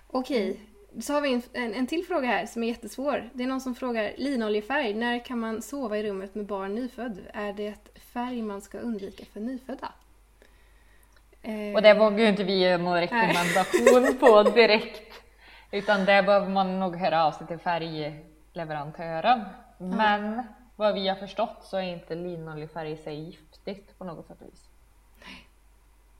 Okej, 0.07 0.59
så 1.01 1.13
har 1.13 1.21
vi 1.21 1.33
en, 1.33 1.41
en, 1.53 1.73
en 1.73 1.87
till 1.87 2.05
fråga 2.05 2.27
här 2.27 2.45
som 2.45 2.63
är 2.63 2.67
jättesvår. 2.67 3.29
Det 3.33 3.43
är 3.43 3.47
någon 3.47 3.61
som 3.61 3.75
frågar 3.75 4.13
linoljefärg. 4.17 4.93
När 4.93 5.25
kan 5.25 5.39
man 5.39 5.61
sova 5.61 5.97
i 5.97 6.03
rummet 6.03 6.35
med 6.35 6.45
barn 6.45 6.75
nyfödd? 6.75 7.19
Är 7.33 7.53
det 7.53 7.75
färg 8.13 8.41
man 8.41 8.61
ska 8.61 8.77
undvika 8.77 9.25
för 9.25 9.39
nyfödda? 9.39 9.91
Och 11.75 11.81
det 11.81 11.93
vågar 11.93 12.19
ju 12.19 12.27
inte 12.27 12.43
vi 12.43 12.59
ge 12.59 12.77
någon 12.77 12.99
rekommendation 12.99 14.17
på 14.19 14.43
direkt. 14.43 15.23
Utan 15.71 15.99
det 15.99 16.23
behöver 16.23 16.49
man 16.49 16.79
nog 16.79 16.95
höra 16.95 17.25
av 17.25 17.31
sig 17.31 17.47
till 17.47 17.57
färgleverantören. 17.57 19.41
Men 19.77 20.43
vad 20.75 20.93
vi 20.93 21.07
har 21.07 21.15
förstått 21.15 21.57
så 21.63 21.77
är 21.77 21.81
inte 21.81 22.15
linoljefärg 22.15 22.91
i 22.91 22.97
sig 22.97 23.15
giftigt 23.19 23.97
på 23.97 24.03
något 24.03 24.27
sätt 24.27 24.41
och 24.41 24.47
vis. 24.47 24.69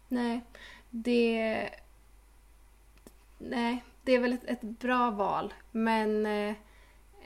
Nej, 0.07 0.41
det... 0.89 1.69
Nej, 3.37 3.83
det 4.03 4.11
är 4.11 4.19
väl 4.19 4.33
ett, 4.33 4.43
ett 4.45 4.61
bra 4.61 5.11
val. 5.11 5.53
Men... 5.71 6.25
Eh, 6.25 6.55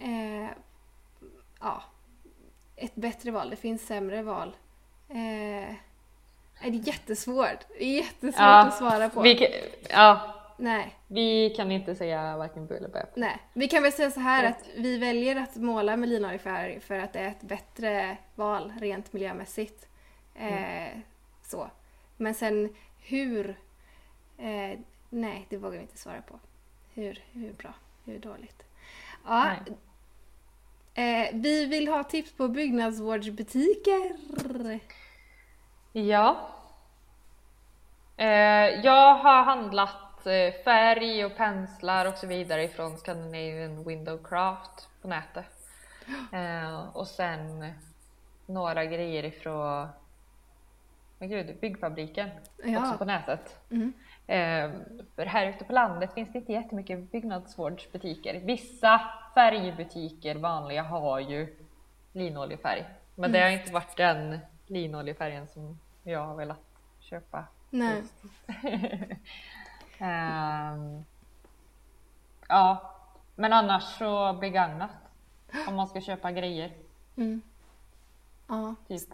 eh, 0.01 0.49
ja. 1.59 1.83
Ett 2.75 2.95
bättre 2.95 3.31
val. 3.31 3.49
Det 3.49 3.55
finns 3.55 3.85
sämre 3.87 4.21
val. 4.23 4.55
Eh, 5.09 5.75
det 6.61 6.67
är 6.67 6.87
jättesvårt. 6.87 7.65
Det 7.77 7.83
är 7.83 7.95
jättesvårt 7.95 8.39
Ja, 8.39 8.67
att 8.67 8.77
svara 8.77 9.09
på. 9.09 9.21
Vi, 9.21 9.35
kan- 9.35 9.47
ja, 9.89 10.35
Nej, 10.61 10.95
vi 11.07 11.49
kan 11.49 11.71
inte 11.71 11.95
säga 11.95 12.37
varken 12.37 12.67
bu 12.67 12.77
eller 12.77 12.89
bä. 12.89 13.05
nej. 13.15 13.39
Vi 13.53 13.67
kan 13.67 13.83
väl 13.83 13.91
säga 13.91 14.11
så 14.11 14.19
här 14.19 14.43
att 14.43 14.69
vi 14.77 14.97
väljer 14.97 15.35
att 15.35 15.55
måla 15.55 15.97
med 15.97 16.09
linoljefärg 16.09 16.79
för 16.79 16.99
att 16.99 17.13
det 17.13 17.19
är 17.19 17.27
ett 17.27 17.41
bättre 17.41 18.17
val 18.35 18.73
rent 18.79 19.13
miljömässigt. 19.13 19.87
Eh, 20.35 20.99
så. 21.41 21.69
Men 22.17 22.33
sen 22.33 22.75
hur... 22.97 23.49
Eh, 24.37 24.79
nej, 25.09 25.45
det 25.49 25.57
vågar 25.57 25.77
vi 25.77 25.81
inte 25.81 25.97
svara 25.97 26.21
på. 26.21 26.39
Hur, 26.93 27.23
hur 27.31 27.53
bra, 27.53 27.73
hur 28.05 28.19
dåligt. 28.19 28.63
Ja, 29.25 29.51
eh, 30.93 31.27
vi 31.33 31.65
vill 31.65 31.87
ha 31.87 32.03
tips 32.03 32.31
på 32.31 32.47
byggnadsvårdsbutiker. 32.47 34.17
Ja. 35.91 36.49
Eh, 38.17 38.81
jag 38.83 39.15
har 39.15 39.43
handlat 39.43 40.08
eh, 40.27 40.53
färg 40.63 41.25
och 41.25 41.37
penslar 41.37 42.05
och 42.05 42.17
så 42.17 42.27
vidare 42.27 42.63
ifrån 42.63 42.97
Scandinavian 42.97 43.83
Window 43.83 44.23
Craft 44.23 44.89
på 45.01 45.07
nätet. 45.07 45.45
Eh, 46.33 46.95
och 46.95 47.07
sen 47.07 47.73
några 48.45 48.85
grejer 48.85 49.25
ifrån 49.25 49.87
men 51.19 51.29
gud, 51.29 51.59
byggfabriken 51.59 52.29
Ja. 52.63 52.79
också 52.79 52.97
på 52.97 53.05
nätet. 53.05 53.59
Mm. 53.71 53.93
Eh, 54.27 54.79
för 55.15 55.25
här 55.25 55.47
ute 55.47 55.65
på 55.65 55.73
landet 55.73 56.13
finns 56.13 56.31
det 56.33 56.39
inte 56.39 56.51
jättemycket 56.51 57.11
byggnadsvårdsbutiker. 57.11 58.39
Vissa 58.39 59.01
färgbutiker, 59.35 60.35
vanliga, 60.35 60.83
har 60.83 61.19
ju 61.19 61.55
linoljefärg. 62.13 62.85
Men 63.15 63.31
det 63.31 63.39
har 63.39 63.49
inte 63.49 63.73
varit 63.73 63.97
den 63.97 64.39
linoljefärgen 64.67 65.47
som 65.47 65.79
jag 66.03 66.25
har 66.25 66.35
velat 66.35 66.59
köpa. 66.99 67.45
Nej. 67.69 68.03
Ehm, 69.99 71.03
ja, 72.47 72.95
men 73.35 73.53
annars 73.53 73.83
så 73.97 74.33
begagnat. 74.33 74.89
Om 75.67 75.75
man 75.75 75.87
ska 75.87 76.01
köpa 76.01 76.31
grejer, 76.31 76.71
Mm. 77.17 77.41
Ja, 78.47 78.75
typ 78.87 79.09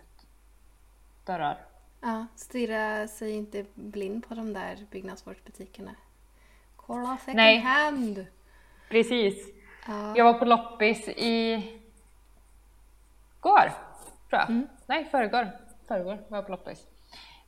dörrar. 1.25 1.57
ja, 2.01 2.25
stirra 2.35 3.07
sig 3.07 3.31
inte 3.31 3.65
blind 3.73 4.27
på 4.27 4.35
de 4.35 4.53
där 4.53 4.85
byggnadsvårdsbutikerna. 4.91 5.91
Kolla 6.75 7.17
second 7.17 7.35
Nej. 7.35 7.57
hand! 7.59 8.25
Precis. 8.89 9.47
Ja. 9.87 10.13
Jag 10.17 10.25
var 10.25 10.33
på 10.33 10.45
loppis 10.45 11.07
i 11.07 11.55
går, 13.39 13.61
tror 14.29 14.41
jag. 14.41 14.49
Mm. 14.49 14.67
Nej, 14.85 15.05
förrgår. 15.05 15.51
Förrgår 15.87 16.17
var 16.29 16.37
jag 16.37 16.45
på 16.45 16.51
loppis. 16.51 16.87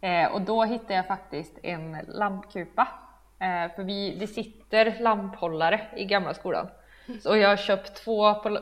Eh, 0.01 0.31
och 0.31 0.41
då 0.41 0.63
hittade 0.63 0.93
jag 0.93 1.07
faktiskt 1.07 1.53
en 1.63 1.97
lampkupa. 2.07 2.88
Eh, 3.39 3.75
för 3.75 3.83
vi, 3.83 4.15
det 4.19 4.27
sitter 4.27 4.99
lamphållare 4.99 5.81
i 5.95 6.05
gamla 6.05 6.33
skolan. 6.33 6.67
Så 7.23 7.38
jag 7.38 7.49
har 7.49 7.57
köpt 7.57 7.95
två, 8.03 8.33
på, 8.33 8.59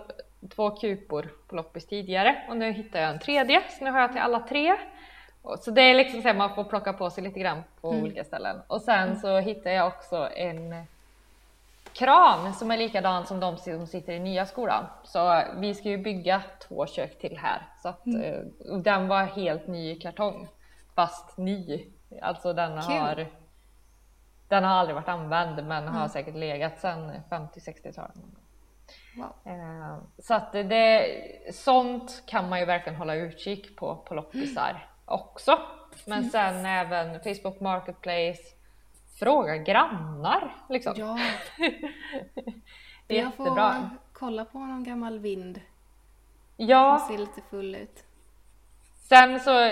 två 0.55 0.69
kupor 0.69 1.29
på 1.47 1.55
loppis 1.55 1.87
tidigare 1.87 2.35
och 2.49 2.57
nu 2.57 2.71
hittar 2.71 2.99
jag 2.99 3.09
en 3.09 3.19
tredje. 3.19 3.61
Så 3.69 3.83
nu 3.83 3.91
har 3.91 4.01
jag 4.01 4.11
till 4.11 4.21
alla 4.21 4.39
tre. 4.39 4.75
Så 5.59 5.71
det 5.71 5.81
är 5.81 5.93
liksom 5.93 6.21
så 6.21 6.27
här, 6.27 6.35
man 6.35 6.55
får 6.55 6.63
plocka 6.63 6.93
på 6.93 7.09
sig 7.09 7.23
lite 7.23 7.39
grann 7.39 7.63
på 7.81 7.89
olika 7.89 8.23
ställen. 8.23 8.61
Och 8.67 8.81
sen 8.81 9.19
så 9.19 9.39
hittade 9.39 9.75
jag 9.75 9.87
också 9.87 10.29
en 10.35 10.85
kran 11.93 12.53
som 12.53 12.71
är 12.71 12.77
likadan 12.77 13.25
som 13.25 13.39
de 13.39 13.57
som 13.57 13.87
sitter 13.87 14.13
i 14.13 14.19
nya 14.19 14.45
skolan. 14.45 14.85
Så 15.03 15.41
vi 15.57 15.75
ska 15.75 15.89
ju 15.89 15.97
bygga 15.97 16.41
två 16.67 16.85
kök 16.85 17.19
till 17.19 17.37
här. 17.37 17.61
Så 17.81 17.89
att, 17.89 18.07
eh, 18.07 18.71
och 18.71 18.79
den 18.79 19.07
var 19.07 19.23
helt 19.23 19.67
ny 19.67 19.91
i 19.91 19.95
kartong. 19.95 20.47
Fast 20.95 21.37
ny. 21.37 21.85
Alltså 22.21 22.53
den 22.53 22.81
Kul. 22.81 22.97
har 22.97 23.25
den 24.47 24.63
har 24.63 24.71
aldrig 24.71 24.95
varit 24.95 25.07
använd 25.07 25.67
men 25.67 25.87
har 25.87 26.07
säkert 26.07 26.35
legat 26.35 26.79
sedan 26.79 27.11
50-60-talet. 27.29 28.15
Wow. 29.17 29.53
Eh, 29.53 29.97
Så 30.17 30.33
att 30.33 30.51
det- 30.51 31.55
sånt 31.55 32.23
kan 32.25 32.49
man 32.49 32.59
ju 32.59 32.65
verkligen 32.65 32.97
hålla 32.99 33.15
utkik 33.15 33.77
på 33.77 33.95
på 33.95 34.13
loppisar 34.13 34.89
också. 35.05 35.59
Men 36.07 36.23
sen 36.29 36.65
även 36.65 37.19
Facebook 37.19 37.59
Marketplace, 37.59 38.41
fråga 39.19 39.57
grannar 39.57 40.55
liksom. 40.69 40.93
Ja, 40.97 41.17
jag 43.07 43.35
får 43.35 43.89
kolla 44.13 44.45
på 44.45 44.59
någon 44.59 44.83
gammal 44.83 45.19
vind 45.19 45.61
Ja, 46.57 46.97
som 46.99 47.07
ser 47.15 47.17
lite 47.21 47.41
full 47.49 47.75
ut. 47.75 48.04
Sen 49.09 49.39
så 49.39 49.71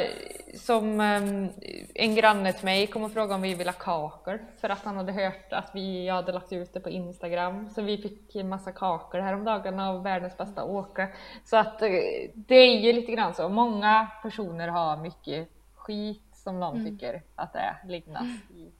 som 0.57 1.01
em, 1.01 1.49
en 1.95 2.15
granne 2.15 2.53
till 2.53 2.65
mig 2.65 2.87
kom 2.87 3.03
och 3.03 3.11
frågade 3.11 3.35
om 3.35 3.41
vi 3.41 3.55
ville 3.55 3.71
ha 3.71 3.79
kakor 3.79 4.39
för 4.57 4.69
att 4.69 4.83
han 4.83 4.97
hade 4.97 5.11
hört 5.11 5.53
att 5.53 5.71
vi 5.73 6.09
hade 6.09 6.31
lagt 6.31 6.53
ut 6.53 6.73
det 6.73 6.79
på 6.79 6.89
Instagram. 6.89 7.69
Så 7.69 7.81
vi 7.81 7.97
fick 7.97 8.35
en 8.35 8.49
massa 8.49 8.71
kakor 8.71 9.19
häromdagen 9.19 9.79
av 9.79 10.03
världens 10.03 10.37
bästa 10.37 10.63
åkare. 10.63 11.09
Så 11.45 11.57
att 11.57 11.81
eh, 11.81 11.89
det 12.33 12.55
är 12.55 12.79
ju 12.79 12.93
lite 12.93 13.11
grann 13.11 13.33
så. 13.33 13.49
Många 13.49 14.07
personer 14.21 14.67
har 14.67 14.97
mycket 14.97 15.49
skit 15.75 16.23
som 16.33 16.59
de 16.59 16.85
tycker 16.85 17.21
att 17.35 17.53
det 17.53 17.59
är 17.59 17.87
lignas 17.87 18.27
i 18.49 18.71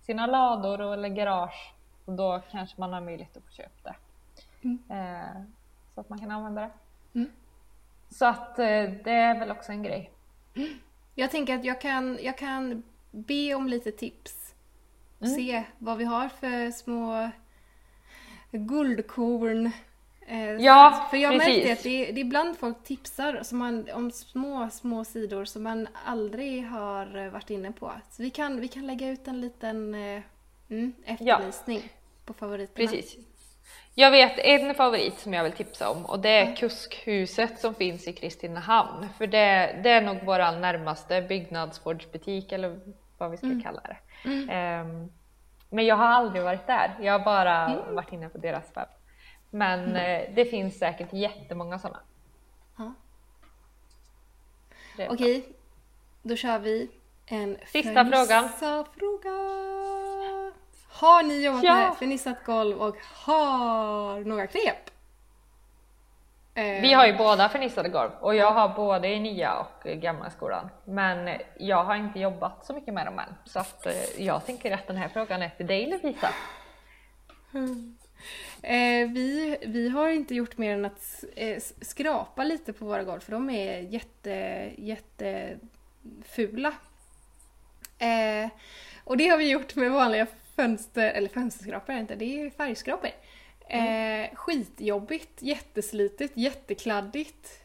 sina 0.00 0.26
lador 0.26 0.80
och 0.80 0.94
eller 0.94 1.08
garage. 1.08 1.74
Och 2.04 2.12
då 2.12 2.40
kanske 2.50 2.80
man 2.80 2.92
har 2.92 3.00
möjlighet 3.00 3.36
att 3.36 3.44
få 3.44 3.52
köpa 3.52 3.70
det. 3.82 3.94
Eh, 4.94 5.42
så 5.94 6.00
att 6.00 6.08
man 6.08 6.18
kan 6.18 6.30
använda 6.30 6.60
det. 6.60 6.70
Mm. 7.18 7.30
Så 8.10 8.26
att 8.26 8.58
eh, 8.58 8.64
det 9.04 9.10
är 9.10 9.38
väl 9.38 9.50
också 9.50 9.72
en 9.72 9.82
grej. 9.82 10.10
Jag 11.14 11.30
tänker 11.30 11.54
att 11.54 11.64
jag 11.64 11.80
kan, 11.80 12.18
jag 12.22 12.38
kan 12.38 12.82
be 13.10 13.54
om 13.54 13.68
lite 13.68 13.92
tips. 13.92 14.54
Se 15.36 15.64
vad 15.78 15.98
vi 15.98 16.04
har 16.04 16.28
för 16.28 16.70
små 16.70 17.30
guldkorn. 18.50 19.70
Eh, 20.26 20.50
Ja, 20.50 21.08
för 21.10 21.16
jag 21.16 21.32
precis. 21.32 21.54
märkte 21.54 21.72
att 21.72 21.82
det, 21.82 22.12
det 22.12 22.20
är 22.20 22.24
ibland 22.24 22.58
folk 22.58 22.84
tipsar 22.84 23.42
som 23.42 23.58
man, 23.58 23.88
om 23.94 24.10
små, 24.10 24.70
små 24.70 25.04
sidor 25.04 25.44
som 25.44 25.62
man 25.62 25.88
aldrig 26.06 26.66
har 26.66 27.28
varit 27.30 27.50
inne 27.50 27.72
på. 27.72 27.92
Så 28.10 28.22
vi 28.22 28.30
kan, 28.30 28.60
vi 28.60 28.68
kan 28.68 28.86
lägga 28.86 29.08
ut 29.08 29.28
en 29.28 29.40
liten 29.40 29.94
eh, 29.94 30.22
mm, 30.68 30.92
efterlysning 31.04 31.92
på 32.24 32.34
favoriterna. 32.34 32.88
Precis. 32.90 33.16
Jag 33.94 34.10
vet 34.10 34.38
en 34.38 34.74
favorit 34.74 35.18
som 35.18 35.34
jag 35.34 35.44
vill 35.44 35.52
tipsa 35.52 35.90
om 35.90 36.06
och 36.06 36.20
det 36.20 36.28
är 36.30 36.56
Kuskhuset 36.56 37.58
som 37.60 37.74
finns 37.74 38.08
i 38.08 38.12
Kristinehamn. 38.12 39.08
För 39.18 39.26
det, 39.26 39.80
det 39.82 39.90
är 39.90 40.00
nog 40.02 40.18
vår 40.24 40.60
närmaste 40.60 41.22
byggnadsvårdsbutik 41.22 42.52
eller 42.52 42.80
vad 43.18 43.30
vi 43.30 43.36
ska 43.36 43.60
kalla 43.62 43.82
det. 43.82 43.96
Ehm, 44.52 45.12
Men 45.70 45.86
jag 45.86 45.96
har 45.96 46.06
aldrig 46.06 46.42
varit 46.44 46.66
där. 46.66 46.96
Jag 47.00 47.12
har 47.18 47.24
bara 47.24 47.66
Mm. 47.68 47.94
varit 47.94 48.12
inne 48.12 48.28
på 48.28 48.38
deras 48.38 48.76
webb. 48.76 48.88
Men 49.50 49.96
eh, 49.96 50.22
det 50.34 50.44
finns 50.44 50.78
säkert 50.78 51.12
jättemånga 51.12 51.78
sådana. 51.78 52.00
Ja. 52.78 52.92
Okej, 55.10 55.44
då 56.22 56.36
kör 56.36 56.58
vi 56.58 56.90
en 57.26 57.58
Sista 57.66 58.04
frågan. 58.04 58.48
fråga. 58.48 59.30
Har 61.00 61.22
ni 61.22 61.44
jobbat 61.44 61.64
Ja. 61.64 61.74
med 61.74 61.96
fernissat 61.96 62.44
golv 62.44 62.82
och 62.82 62.96
har 63.02 64.20
några 64.24 64.46
knep? 64.46 64.90
Vi 66.54 66.92
har 66.92 67.06
ju 67.06 67.16
båda 67.16 67.48
fernissade 67.48 67.88
golv 67.88 68.10
och 68.20 68.34
jag 68.34 68.50
har 68.52 68.68
både 68.68 69.08
i 69.08 69.20
nya 69.20 69.54
och 69.58 69.82
gamla 69.84 70.30
skolan. 70.30 70.70
Men 70.84 71.38
jag 71.58 71.84
har 71.84 71.94
inte 71.96 72.20
jobbat 72.20 72.66
så 72.66 72.72
mycket 72.74 72.94
med 72.94 73.06
dem 73.06 73.18
än. 73.18 73.34
Så 73.44 73.58
att 73.58 73.86
eh, 73.86 73.92
jag 74.24 74.46
tänker 74.46 74.72
att 74.72 74.86
den 74.86 74.96
här 74.96 75.08
frågan 75.08 75.42
är 75.42 75.48
till 75.48 75.66
dig 75.66 75.86
Lovisa. 75.86 76.28
Eh, 78.62 79.08
vi, 79.10 79.56
vi 79.66 79.88
har 79.88 80.08
inte 80.08 80.34
gjort 80.34 80.58
mer 80.58 80.74
än 80.74 80.84
att 80.84 81.24
eh, 81.36 81.58
skrapa 81.80 82.44
lite 82.44 82.72
på 82.72 82.84
våra 82.84 83.04
golv 83.04 83.20
för 83.20 83.32
de 83.32 83.50
är 83.50 83.78
jätte, 83.78 84.30
jätte 84.78 85.56
fula. 86.24 86.72
Eh, 87.98 88.50
och 89.04 89.16
det 89.16 89.28
har 89.28 89.38
vi 89.38 89.50
gjort 89.50 89.74
med 89.76 89.90
vanliga 89.90 90.26
fönster, 90.60 91.10
eller 91.12 91.28
fönsterskrapor 91.28 91.94
är 91.94 92.00
inte, 92.00 92.14
det 92.14 92.40
är 92.40 92.50
färgskrapor. 92.50 93.10
Eh, 93.68 94.34
skitjobbigt, 94.34 95.42
jätteslitigt, 95.42 96.36
jättekladdigt. 96.36 97.62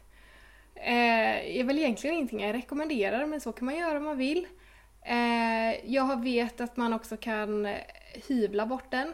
Eh, 0.75 1.57
är 1.57 1.63
väl 1.63 1.79
egentligen 1.79 2.15
ingenting 2.15 2.39
jag 2.41 2.53
rekommenderar 2.53 3.25
men 3.25 3.41
så 3.41 3.51
kan 3.51 3.65
man 3.65 3.77
göra 3.77 3.97
om 3.97 4.03
man 4.03 4.17
vill. 4.17 4.47
Eh, 5.01 5.93
jag 5.93 6.23
vet 6.23 6.61
att 6.61 6.77
man 6.77 6.93
också 6.93 7.17
kan 7.17 7.67
hyvla 8.27 8.65
bort 8.65 8.91
den. 8.91 9.13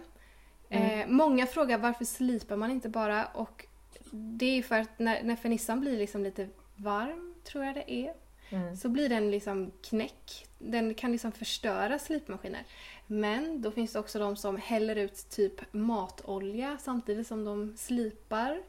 Eh, 0.70 1.08
många 1.08 1.46
frågar 1.46 1.78
varför 1.78 2.06
slipar 2.06 2.56
man 2.56 2.72
inte 2.72 2.90
bara 2.90 3.26
och 3.26 3.66
det 4.12 4.58
är 4.58 4.62
för 4.62 4.80
att 4.80 5.00
när, 5.00 5.24
när 5.24 5.36
fernissan 5.36 5.80
blir 5.80 5.98
liksom 5.98 6.24
lite 6.24 6.48
varm, 6.76 7.36
tror 7.44 7.66
jag 7.66 7.76
det 7.76 7.92
är, 7.94 8.14
Mm. 8.52 8.76
så 8.76 8.90
blir 8.90 9.10
den 9.10 9.32
liksom 9.32 9.72
knäck. 9.84 10.46
Den 10.60 10.94
kan 10.94 11.12
liksom 11.12 11.32
förstöra 11.32 12.00
slipmaskiner. 12.00 12.64
Men 13.12 13.62
då 13.62 13.72
finns 13.72 13.94
det 13.94 14.00
också 14.00 14.20
de 14.20 14.36
som 14.36 14.58
häller 14.58 14.96
ut 14.96 15.30
typ 15.30 15.74
matolja 15.74 16.78
samtidigt 16.78 17.28
som 17.28 17.46
de 17.46 17.78
slipar. 17.78 18.62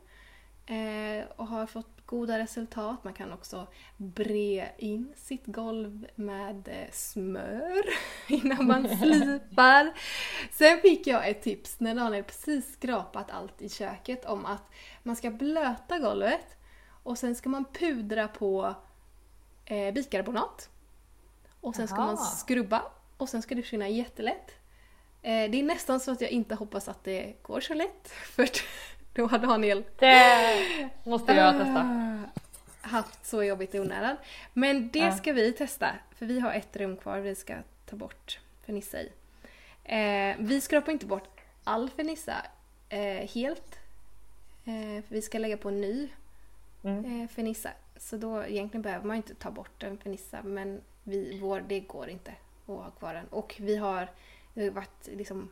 Eh, 0.67 1.25
och 1.37 1.47
har 1.47 1.67
fått 1.67 2.07
goda 2.07 2.39
resultat. 2.39 3.05
Man 3.05 3.15
kan 3.15 3.33
också 3.33 3.67
bre 3.97 4.69
in 4.79 5.13
sitt 5.17 5.47
golv 5.47 6.07
med 6.15 6.69
eh, 6.69 6.91
smör 6.93 7.83
innan 8.29 8.67
man 8.67 8.89
slipar. 8.99 9.93
Sen 10.53 10.79
fick 10.79 11.07
jag 11.07 11.29
ett 11.29 11.43
tips 11.43 11.81
när 11.81 11.95
Daniel 11.95 12.25
precis 12.25 12.73
skrapat 12.73 13.31
allt 13.31 13.63
i 13.63 13.69
köket 13.69 14.25
om 14.25 14.47
att 14.47 14.71
man 15.03 15.17
ska 15.17 15.31
blöta 15.31 15.99
golvet 15.99 16.57
och 17.03 17.19
sen 17.19 17.35
ska 17.35 17.49
man 17.49 17.65
pudra 17.65 18.29
på 18.29 18.75
eh, 19.65 19.95
bikarbonat. 19.95 20.69
Och 21.61 21.75
sen 21.75 21.89
ska 21.89 21.97
Aha. 21.97 22.07
man 22.07 22.19
skrubba 22.19 22.83
och 23.23 23.29
sen 23.29 23.43
ska 23.43 23.55
det 23.55 23.63
försvinna 23.63 23.89
jättelätt. 23.89 24.51
Eh, 25.23 25.51
det 25.51 25.59
är 25.59 25.63
nästan 25.63 26.01
så 26.01 26.11
att 26.13 26.21
jag 26.21 26.31
inte 26.31 26.55
hoppas 26.55 26.89
att 26.89 27.05
det 27.05 27.35
går 27.43 27.61
så 27.61 27.75
lätt. 27.75 28.09
För 28.11 28.49
då 29.15 29.27
har 29.27 29.39
Daniel 29.39 29.85
Det 29.99 30.89
måste 31.05 31.33
jag 31.33 31.53
testa. 31.59 31.81
Ah, 31.81 32.89
haft 32.89 33.27
så 33.27 33.43
jobbigt 33.45 33.75
i 33.75 33.81
onödan. 33.81 34.17
Men 34.53 34.91
det 34.91 34.99
Ja. 34.99 35.17
ska 35.17 35.33
vi 35.33 35.53
testa. 35.53 35.91
För 36.15 36.27
vi 36.27 36.41
har 36.41 36.53
ett 36.53 36.77
rum 36.77 36.97
kvar 36.97 37.19
vi 37.19 37.35
ska 37.35 37.55
ta 37.87 37.97
bort 37.97 38.41
fernissa 38.67 38.99
i. 39.01 39.13
Eh, 39.85 40.37
vi 40.39 40.61
skrapar 40.61 40.93
inte 40.93 41.07
bort 41.07 41.41
all 41.65 41.91
fernissa 41.91 42.35
eh, 42.89 43.29
helt. 43.35 43.79
Eh, 44.65 45.03
för 45.05 45.15
vi 45.15 45.23
ska 45.23 45.39
lägga 45.39 45.57
på 45.57 45.69
en 45.69 45.81
ny 45.81 46.09
Mm. 46.85 47.29
fernissa. 47.29 47.71
Så 47.97 48.17
då 48.17 48.45
egentligen 48.45 48.83
behöver 48.83 49.07
man 49.07 49.17
inte 49.17 49.35
ta 49.35 49.51
bort 49.51 49.83
en 49.83 49.99
fernissa 49.99 50.43
men 50.43 50.81
vi, 51.03 51.39
vår, 51.43 51.61
det 51.69 51.81
går 51.81 52.09
inte 52.09 52.33
att 52.79 52.85
ha 52.85 52.91
kvar 52.91 53.15
den. 53.15 53.27
Och 53.31 53.55
vi 53.59 53.77
har, 53.77 54.09
det 54.55 54.65
har 54.65 54.71
varit 54.71 55.07
liksom 55.07 55.49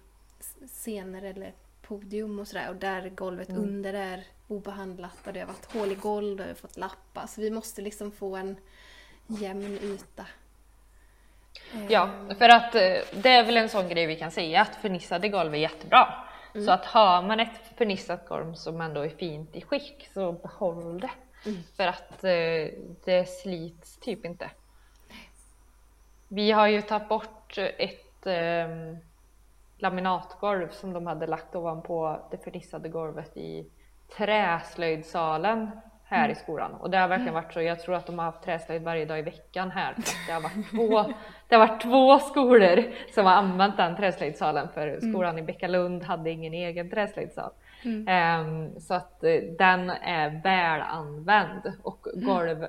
scener 0.66 1.22
eller 1.22 1.52
podium 1.82 2.38
och 2.38 2.48
sådär 2.48 2.68
och 2.68 2.76
där 2.76 3.08
golvet 3.08 3.48
Mm. 3.48 3.62
under 3.62 3.94
är 3.94 4.24
obehandlat 4.48 5.26
och 5.26 5.32
det 5.32 5.40
har 5.40 5.46
varit 5.46 5.72
hål 5.72 5.92
i 5.92 5.94
golv 5.94 6.30
och 6.30 6.36
det 6.36 6.50
har 6.50 6.54
fått 6.54 6.76
lappa. 6.76 7.26
Så 7.26 7.40
vi 7.40 7.50
måste 7.50 7.82
liksom 7.82 8.12
få 8.12 8.36
en 8.36 8.56
jämn 9.26 9.78
yta. 9.82 10.26
Ja, 11.88 12.10
för 12.38 12.48
att 12.48 12.74
eh, 12.74 12.96
det 13.22 13.28
är 13.28 13.44
väl 13.44 13.56
en 13.56 13.68
sån 13.68 13.88
grej 13.88 14.06
vi 14.06 14.16
kan 14.16 14.30
säga 14.30 14.60
att 14.60 14.76
fernissade 14.76 15.28
golv 15.28 15.54
är 15.54 15.58
jättebra. 15.58 16.14
Så 16.52 16.70
att 16.70 16.84
har 16.84 17.22
man 17.22 17.40
ett 17.40 17.60
fernissat 17.78 18.28
golv 18.28 18.54
som 18.54 18.80
ändå 18.80 19.00
är 19.00 19.08
fint 19.08 19.56
i 19.56 19.62
skick 19.62 20.08
så 20.14 20.32
behåll 20.32 21.00
det. 21.00 21.10
För 21.76 21.86
att 21.86 22.24
eh, 22.24 22.78
det 23.04 23.28
slits 23.28 23.96
typ 23.96 24.24
inte. 24.24 24.50
Vi 26.32 26.50
har 26.50 26.66
ju 26.66 26.82
tagit 26.82 27.08
bort 27.08 27.58
ett 27.58 28.26
eh, 28.26 28.96
laminatgolv 29.78 30.68
som 30.68 30.92
de 30.92 31.06
hade 31.06 31.26
lagt 31.26 31.56
ovanpå 31.56 32.20
det 32.30 32.44
fernissade 32.44 32.88
golvet 32.88 33.36
i 33.36 33.66
träslöjdsalen 34.16 35.70
här 36.04 36.28
i 36.28 36.34
skolan. 36.34 36.74
Och 36.74 36.90
det 36.90 36.98
har 36.98 37.08
verkligen 37.08 37.34
varit 37.34 37.52
så, 37.52 37.62
jag 37.62 37.80
tror 37.80 37.94
att 37.94 38.06
de 38.06 38.18
har 38.18 38.24
haft 38.24 38.42
träslöjd 38.42 38.82
varje 38.82 39.04
dag 39.04 39.18
i 39.18 39.22
veckan 39.22 39.70
här. 39.70 39.94
Det 40.26 40.32
har 40.32 40.40
varit 40.40 40.70
två, 40.70 41.14
det 41.48 41.54
har 41.54 41.66
varit 41.66 41.82
två 41.82 42.18
skolor 42.18 42.84
som 43.14 43.26
har 43.26 43.32
använt 43.32 43.76
den 43.76 43.96
träslöjdssalen 43.96 44.68
för 44.74 45.00
skolan 45.00 45.38
i 45.38 45.42
Bäckalund 45.42 46.02
hade 46.02 46.30
ingen 46.30 46.54
egen 46.54 46.90
träslöjdssal. 46.90 47.50
Ehm, 48.06 48.80
så 48.80 48.94
att 48.94 49.24
eh, 49.24 49.40
den 49.58 49.90
är 49.90 50.42
väl 50.42 50.80
använd 50.80 51.72
och 51.82 52.06
golv 52.14 52.66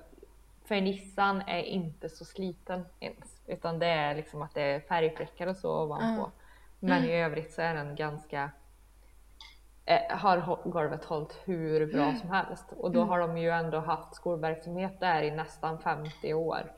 fernissan 0.72 1.42
är 1.42 1.64
inte 1.64 2.10
så 2.10 2.26
sliten 2.26 2.86
ens. 3.00 3.41
Utan 3.52 3.80
det 3.80 3.86
är 3.86 4.16
liksom 4.16 4.42
att 4.42 4.54
det 4.54 4.62
är 4.62 4.80
färgfläckar 4.80 5.48
och 5.48 5.58
så 5.58 5.84
ovanpå. 5.84 6.32
Men 6.80 7.04
i 7.04 7.22
övrigt 7.22 7.54
så 7.54 7.62
är 7.62 7.74
den 7.74 7.96
ganska 7.96 8.50
eh, 9.86 10.18
har 10.18 10.70
golvet 10.70 11.06
hållit 11.06 11.42
hur 11.46 11.94
bra 11.94 12.16
som 12.16 12.30
helst. 12.30 12.66
Och 12.78 12.92
då 12.92 13.04
har 13.04 13.20
de 13.20 13.38
ju 13.38 13.50
ändå 13.50 13.80
haft 13.80 14.16
skolverksamhet 14.16 15.00
där 15.00 15.22
i 15.22 15.32
nästan 15.32 15.80
50 15.80 16.34
år 16.34 16.72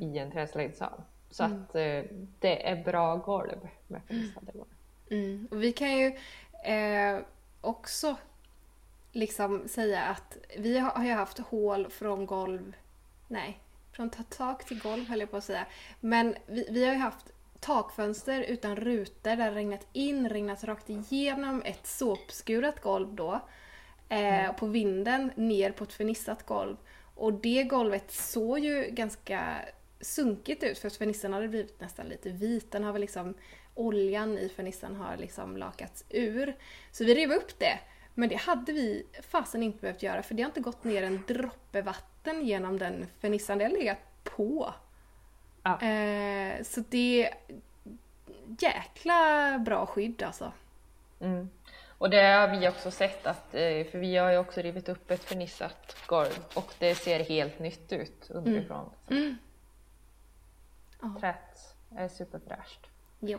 i 0.00 0.18
en 0.18 0.30
träslöjdssal. 0.30 1.02
Så 1.30 1.44
att 1.44 1.74
eh, 1.74 2.02
det 2.38 2.68
är 2.70 2.84
bra 2.84 3.16
golv 3.16 3.68
med 3.86 4.02
fernissade 4.02 4.52
golv. 4.52 4.68
Mm. 5.10 5.48
Och 5.50 5.62
vi 5.62 5.72
kan 5.72 5.98
ju 5.98 6.06
eh, 6.64 7.20
också 7.60 8.16
liksom 9.12 9.68
säga 9.68 10.02
att 10.02 10.36
vi 10.58 10.78
har, 10.78 10.90
har 10.90 11.04
ju 11.04 11.12
haft 11.12 11.38
hål 11.38 11.90
från 11.90 12.26
golv, 12.26 12.76
nej, 13.28 13.60
från 13.96 14.10
ta- 14.10 14.22
tak 14.22 14.64
till 14.64 14.80
golv 14.80 15.08
höll 15.08 15.20
jag 15.20 15.30
på 15.30 15.36
att 15.36 15.44
säga. 15.44 15.66
Men 16.00 16.34
vi, 16.46 16.68
vi 16.70 16.84
har 16.84 16.92
ju 16.92 16.98
haft 16.98 17.26
takfönster 17.60 18.40
utan 18.42 18.76
rutor 18.76 19.20
där 19.22 19.36
det 19.36 19.50
regnat 19.50 19.86
in, 19.92 20.28
regnat 20.28 20.64
rakt 20.64 20.90
igenom 20.90 21.62
ett 21.64 21.86
såpskurat 21.86 22.80
golv 22.80 23.14
då. 23.14 23.40
Eh, 24.08 24.52
på 24.52 24.66
vinden 24.66 25.32
ner 25.36 25.70
på 25.70 25.84
ett 25.84 25.92
fernissat 25.92 26.46
golv. 26.46 26.76
Och 27.14 27.32
det 27.32 27.64
golvet 27.64 28.12
såg 28.12 28.58
ju 28.58 28.90
ganska 28.90 29.56
sunkigt 30.00 30.62
ut 30.62 30.78
för 30.78 30.86
att 30.86 30.96
fernissan 30.96 31.32
hade 31.32 31.48
blivit 31.48 31.80
nästan 31.80 32.06
lite 32.06 32.30
vit. 32.30 32.70
Den 32.70 32.84
har 32.84 32.92
väl 32.92 33.00
liksom, 33.00 33.34
oljan 33.74 34.38
i 34.38 34.48
fernissan 34.48 34.96
har 34.96 35.16
liksom 35.16 35.56
lakats 35.56 36.04
ur. 36.10 36.56
Så 36.92 37.04
vi 37.04 37.14
rev 37.14 37.32
upp 37.32 37.58
det. 37.58 37.78
Men 38.18 38.28
det 38.28 38.36
hade 38.36 38.72
vi 38.72 39.06
fasen 39.22 39.62
inte 39.62 39.80
behövt 39.80 40.02
göra 40.02 40.22
för 40.22 40.34
det 40.34 40.42
har 40.42 40.50
inte 40.50 40.60
gått 40.60 40.84
ner 40.84 41.02
en 41.02 41.24
droppe 41.28 41.82
vatten 41.82 42.46
genom 42.46 42.78
den 42.78 43.06
fernissan. 43.20 43.58
Det 43.58 43.64
har 43.64 43.70
legat 43.70 43.98
på. 44.24 44.74
Ja. 45.62 45.82
Eh, 45.82 46.62
så 46.62 46.84
det 46.88 47.26
är 47.26 47.34
jäkla 48.58 49.58
bra 49.58 49.86
skydd 49.86 50.22
alltså. 50.22 50.52
Mm. 51.20 51.48
Och 51.98 52.10
det 52.10 52.22
har 52.22 52.48
vi 52.48 52.68
också 52.68 52.90
sett 52.90 53.26
att, 53.26 53.54
eh, 53.54 53.86
för 53.90 53.98
vi 53.98 54.16
har 54.16 54.32
ju 54.32 54.38
också 54.38 54.60
rivit 54.60 54.88
upp 54.88 55.10
ett 55.10 55.24
fernissat 55.24 55.96
golv 56.06 56.44
och 56.54 56.74
det 56.78 56.94
ser 56.94 57.24
helt 57.24 57.58
nytt 57.58 57.92
ut 57.92 58.30
underifrån. 58.30 58.90
liksom. 59.08 59.38
Ja. 61.02 61.16
Träet 61.20 61.74
är 61.96 62.08
superfräscht. 62.08 62.86
Jo. 63.20 63.38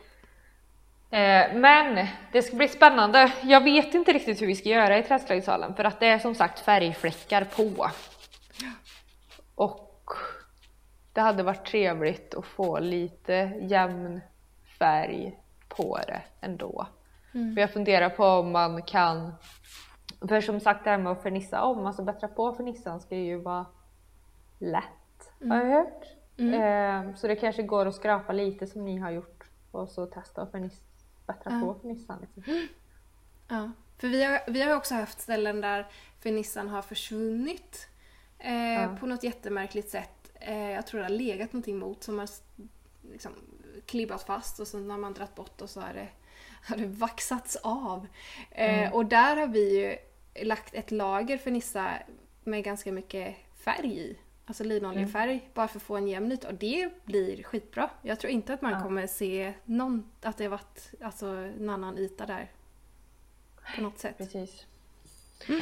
Eh, 1.10 1.55
Men 1.55 2.08
det 2.32 2.41
ska 2.41 2.55
bli 2.58 2.68
spännande. 2.68 3.32
Jag 3.43 3.64
vet 3.64 3.93
inte 3.93 4.14
riktigt 4.14 4.41
hur 4.41 4.47
vi 4.47 4.55
ska 4.55 4.70
göra 4.70 4.97
i 4.97 5.03
träslöjdssalen 5.03 5.76
för 5.76 5.84
att 5.84 5.99
det 5.99 6.08
är 6.08 6.20
som 6.20 6.36
sagt 6.36 6.60
färgfläckar 6.60 7.43
på. 7.43 7.88
Och 9.55 10.10
det 11.14 11.22
hade 11.22 11.43
varit 11.43 11.66
trevligt 11.66 12.34
att 12.36 12.45
få 12.45 12.80
lite 12.80 13.34
jämn 13.62 14.22
färg 14.80 15.39
på 15.68 15.97
det 16.08 16.22
ändå. 16.41 16.88
För 17.55 17.62
jag 17.62 17.72
funderar 17.74 18.10
på 18.10 18.26
om 18.26 18.51
man 18.51 18.82
kan, 18.82 19.34
för 20.30 20.41
som 20.41 20.60
sagt 20.60 20.84
det 20.84 20.89
här 20.89 20.97
med 20.97 21.12
att 21.12 21.24
fernissa 21.24 21.64
om, 21.64 21.86
alltså 21.86 22.03
bättra 22.03 22.28
på 22.28 22.53
fernissan 22.55 22.99
ska 22.99 23.16
ju 23.16 23.38
vara 23.41 23.66
lätt 24.60 24.84
har 25.49 25.58
jag 25.58 25.66
hört. 25.66 26.03
Eh, 26.53 27.16
Så 27.16 27.28
det 27.28 27.36
kanske 27.36 27.64
går 27.64 27.86
att 27.86 27.95
skrapa 27.95 28.34
lite 28.34 28.68
som 28.68 28.86
ni 28.86 28.97
har 28.97 29.12
gjort 29.12 29.43
och 29.72 29.89
så 29.89 30.05
testa 30.05 30.41
att 30.41 30.51
ferniss, 30.51 30.82
bättra 31.28 31.51
Ja. 31.53 31.59
på 31.61 31.80
fernissan. 31.82 32.19
Liksom. 32.36 32.67
Ja, 33.49 33.71
för 33.97 34.07
vi 34.07 34.23
har, 34.23 34.39
vi 34.47 34.61
har 34.61 34.75
också 34.75 34.95
haft 34.95 35.21
ställen 35.21 35.61
där 35.61 35.88
fernissan 36.23 36.67
har 36.69 36.82
försvunnit 36.82 37.88
eh, 38.39 38.73
Ja. 38.73 38.97
på 38.99 39.05
något 39.05 39.23
jättemärkligt 39.23 39.89
sätt. 39.89 40.32
Eh, 40.39 40.71
jag 40.71 40.88
tror 40.88 40.99
det 40.99 41.05
har 41.05 41.09
legat 41.13 41.53
någonting 41.53 41.78
mot 41.80 42.03
som 42.03 42.19
har 42.19 42.30
liksom, 43.11 43.32
klibbat 43.86 44.23
fast 44.23 44.59
och 44.59 44.67
sen 44.67 44.89
har 44.91 44.97
man 44.97 45.13
dragit 45.13 45.36
bort 45.36 45.61
och 45.61 45.69
så 45.69 45.82
har 45.82 45.93
det, 45.93 46.07
har 46.67 46.78
det 46.78 46.86
vaxats 46.88 47.55
av. 47.55 48.07
Eh, 48.51 48.80
Mm. 48.80 48.93
Och 48.93 49.05
där 49.05 49.38
har 49.38 49.47
vi 49.47 49.80
ju 49.82 49.97
lagt 50.45 50.73
ett 50.73 50.91
lager 50.91 51.38
fernissa 51.38 51.93
med 52.43 52.63
ganska 52.63 52.91
mycket 52.91 53.36
färg 53.55 53.97
i. 53.99 54.17
Alltså 54.47 54.63
linoljefärg, 54.63 55.49
bara 55.53 55.67
för 55.67 55.77
att 55.79 55.83
få 55.83 55.97
en 55.97 56.07
jämn 56.07 56.31
yta. 56.31 56.47
Och 56.47 56.53
det 56.53 57.05
blir 57.05 57.43
skitbra. 57.43 57.89
Jag 58.01 58.19
tror 58.19 58.31
inte 58.31 58.53
att 58.53 58.61
man 58.61 58.71
Ja. 58.71 58.81
kommer 58.83 59.07
se 59.07 59.53
någon, 59.65 60.11
att 60.21 60.37
det 60.37 60.43
har 60.43 60.51
varit 60.51 60.91
alltså, 61.01 61.25
en 61.27 61.69
annan 61.69 61.97
yta 61.97 62.25
där. 62.25 62.51
På 63.75 63.81
något 63.81 63.99
sätt. 63.99 64.17
Precis. 64.17 64.65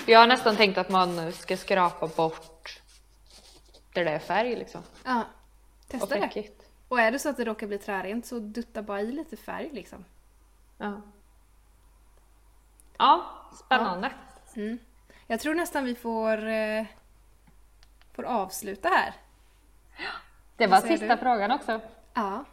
Jag 0.06 0.20
har 0.20 0.28
nästan 0.28 0.56
tänkt 0.56 0.78
att 0.78 0.90
man 0.90 1.32
ska 1.34 1.58
skrapa 1.58 2.08
bort 2.08 2.82
där 3.94 4.06
det 4.06 4.12
är 4.12 4.20
färg 4.20 4.56
liksom. 4.56 4.82
Ja, 5.06 5.24
Och 5.82 5.88
testa 5.88 6.06
det. 6.16 6.20
fläckigt. 6.22 6.62
Och 6.88 7.00
är 7.00 7.12
det 7.12 7.20
så 7.20 7.30
att 7.30 7.38
det 7.38 7.46
råkar 7.46 7.68
bli 7.68 7.78
trärent 7.78 8.26
så 8.26 8.40
dutta 8.40 8.82
bara 8.82 9.02
i 9.02 9.12
lite 9.12 9.38
färg 9.38 9.70
liksom. 9.74 10.06
Ja. 10.78 11.02
Ja, 12.98 13.26
spännande. 13.66 14.12
Mm. 14.56 14.78
Jag 15.28 15.40
tror 15.40 15.56
nästan 15.56 15.84
vi 15.86 15.96
får, 15.96 16.46
eh, 16.48 16.86
får 18.16 18.24
avsluta 18.26 18.90
här. 18.90 19.14
Det 20.58 20.68
var 20.68 20.78
sista 20.82 21.16
du? 21.16 21.18
frågan 21.18 21.52
också. 21.52 21.80
Ja. 22.14 22.44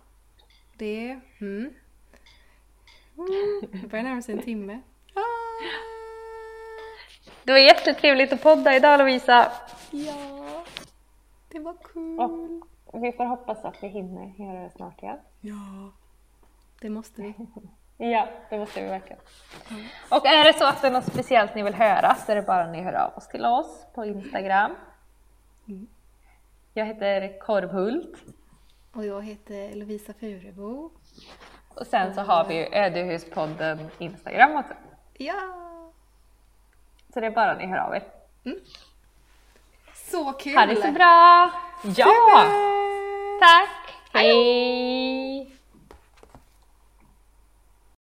Det... 0.77 1.21
Mm. 1.41 1.71
Mm, 3.19 3.61
Det 3.73 3.89
börjar 3.89 4.03
närma 4.05 4.23
sig 4.23 4.35
en 4.35 4.43
timme. 4.43 4.81
Ah, 5.15 5.21
Det 7.43 7.53
var 7.53 7.59
jättetrevligt 7.59 8.33
att 8.33 8.43
podda 8.43 8.77
idag 8.77 8.99
Lovisa. 8.99 9.53
ja. 9.91 10.65
Det 11.49 11.59
var 11.59 11.77
kul. 11.93 12.19
Och 12.87 13.05
vi 13.05 13.13
får 13.13 13.25
hoppas 13.25 13.65
att 13.65 13.83
vi 13.83 13.89
hinner 13.89 14.33
göra 14.47 14.63
det 14.65 14.71
snart 14.71 15.03
igen. 15.03 15.19
Ja. 15.41 15.93
Det 16.81 16.91
måste 16.91 17.23
vi. 17.23 17.35
Ja, 17.97 18.29
det 18.51 18.59
måste 18.59 18.83
vi 18.83 18.89
verkligen. 18.89 19.23
Och 20.11 20.27
är 20.27 20.45
det 20.45 20.59
så 20.59 20.65
att 20.67 20.81
det 20.81 20.87
är 20.87 20.91
något 20.91 21.05
speciellt 21.13 21.55
ni 21.55 21.63
vill 21.63 21.75
höra 21.75 22.15
så 22.15 22.33
är 22.33 22.37
det 22.37 22.43
bara 22.43 22.65
att 22.65 22.71
ni 22.73 22.83
hör 22.83 22.93
av 22.93 23.17
oss 23.17 23.29
till 23.29 23.45
oss 23.45 23.87
på 23.95 24.05
Instagram. 24.05 24.75
Mm. 25.69 25.87
Jag 26.75 26.87
heter 26.87 27.39
Korvhult 27.39 28.17
Och 28.93 29.07
jag 29.07 29.23
heter 29.23 29.75
Lovisa 29.75 30.13
Furebo. 30.13 30.91
och 31.75 31.87
sen 31.87 32.15
så 32.15 32.21
har 32.21 32.45
vi 32.49 32.55
ju 32.55 32.75
Ödehuspodden 32.75 33.91
Instagram 33.99 34.57
också. 34.57 34.75
Ja. 35.15 35.43
Så 37.15 37.21
det 37.21 37.27
är 37.27 37.31
bara 37.31 37.55
ni 37.59 37.67
hör 37.67 37.79
av 37.79 37.95
er. 37.95 38.03
Så 39.95 40.33
kul! 40.33 40.57
Ha 40.57 40.67
det 40.67 40.77
så 40.77 40.93
bra! 40.93 41.51
Ja! 41.97 42.07
Bye. 42.45 43.41
Tack! 43.41 43.95
Hej! 44.13 45.42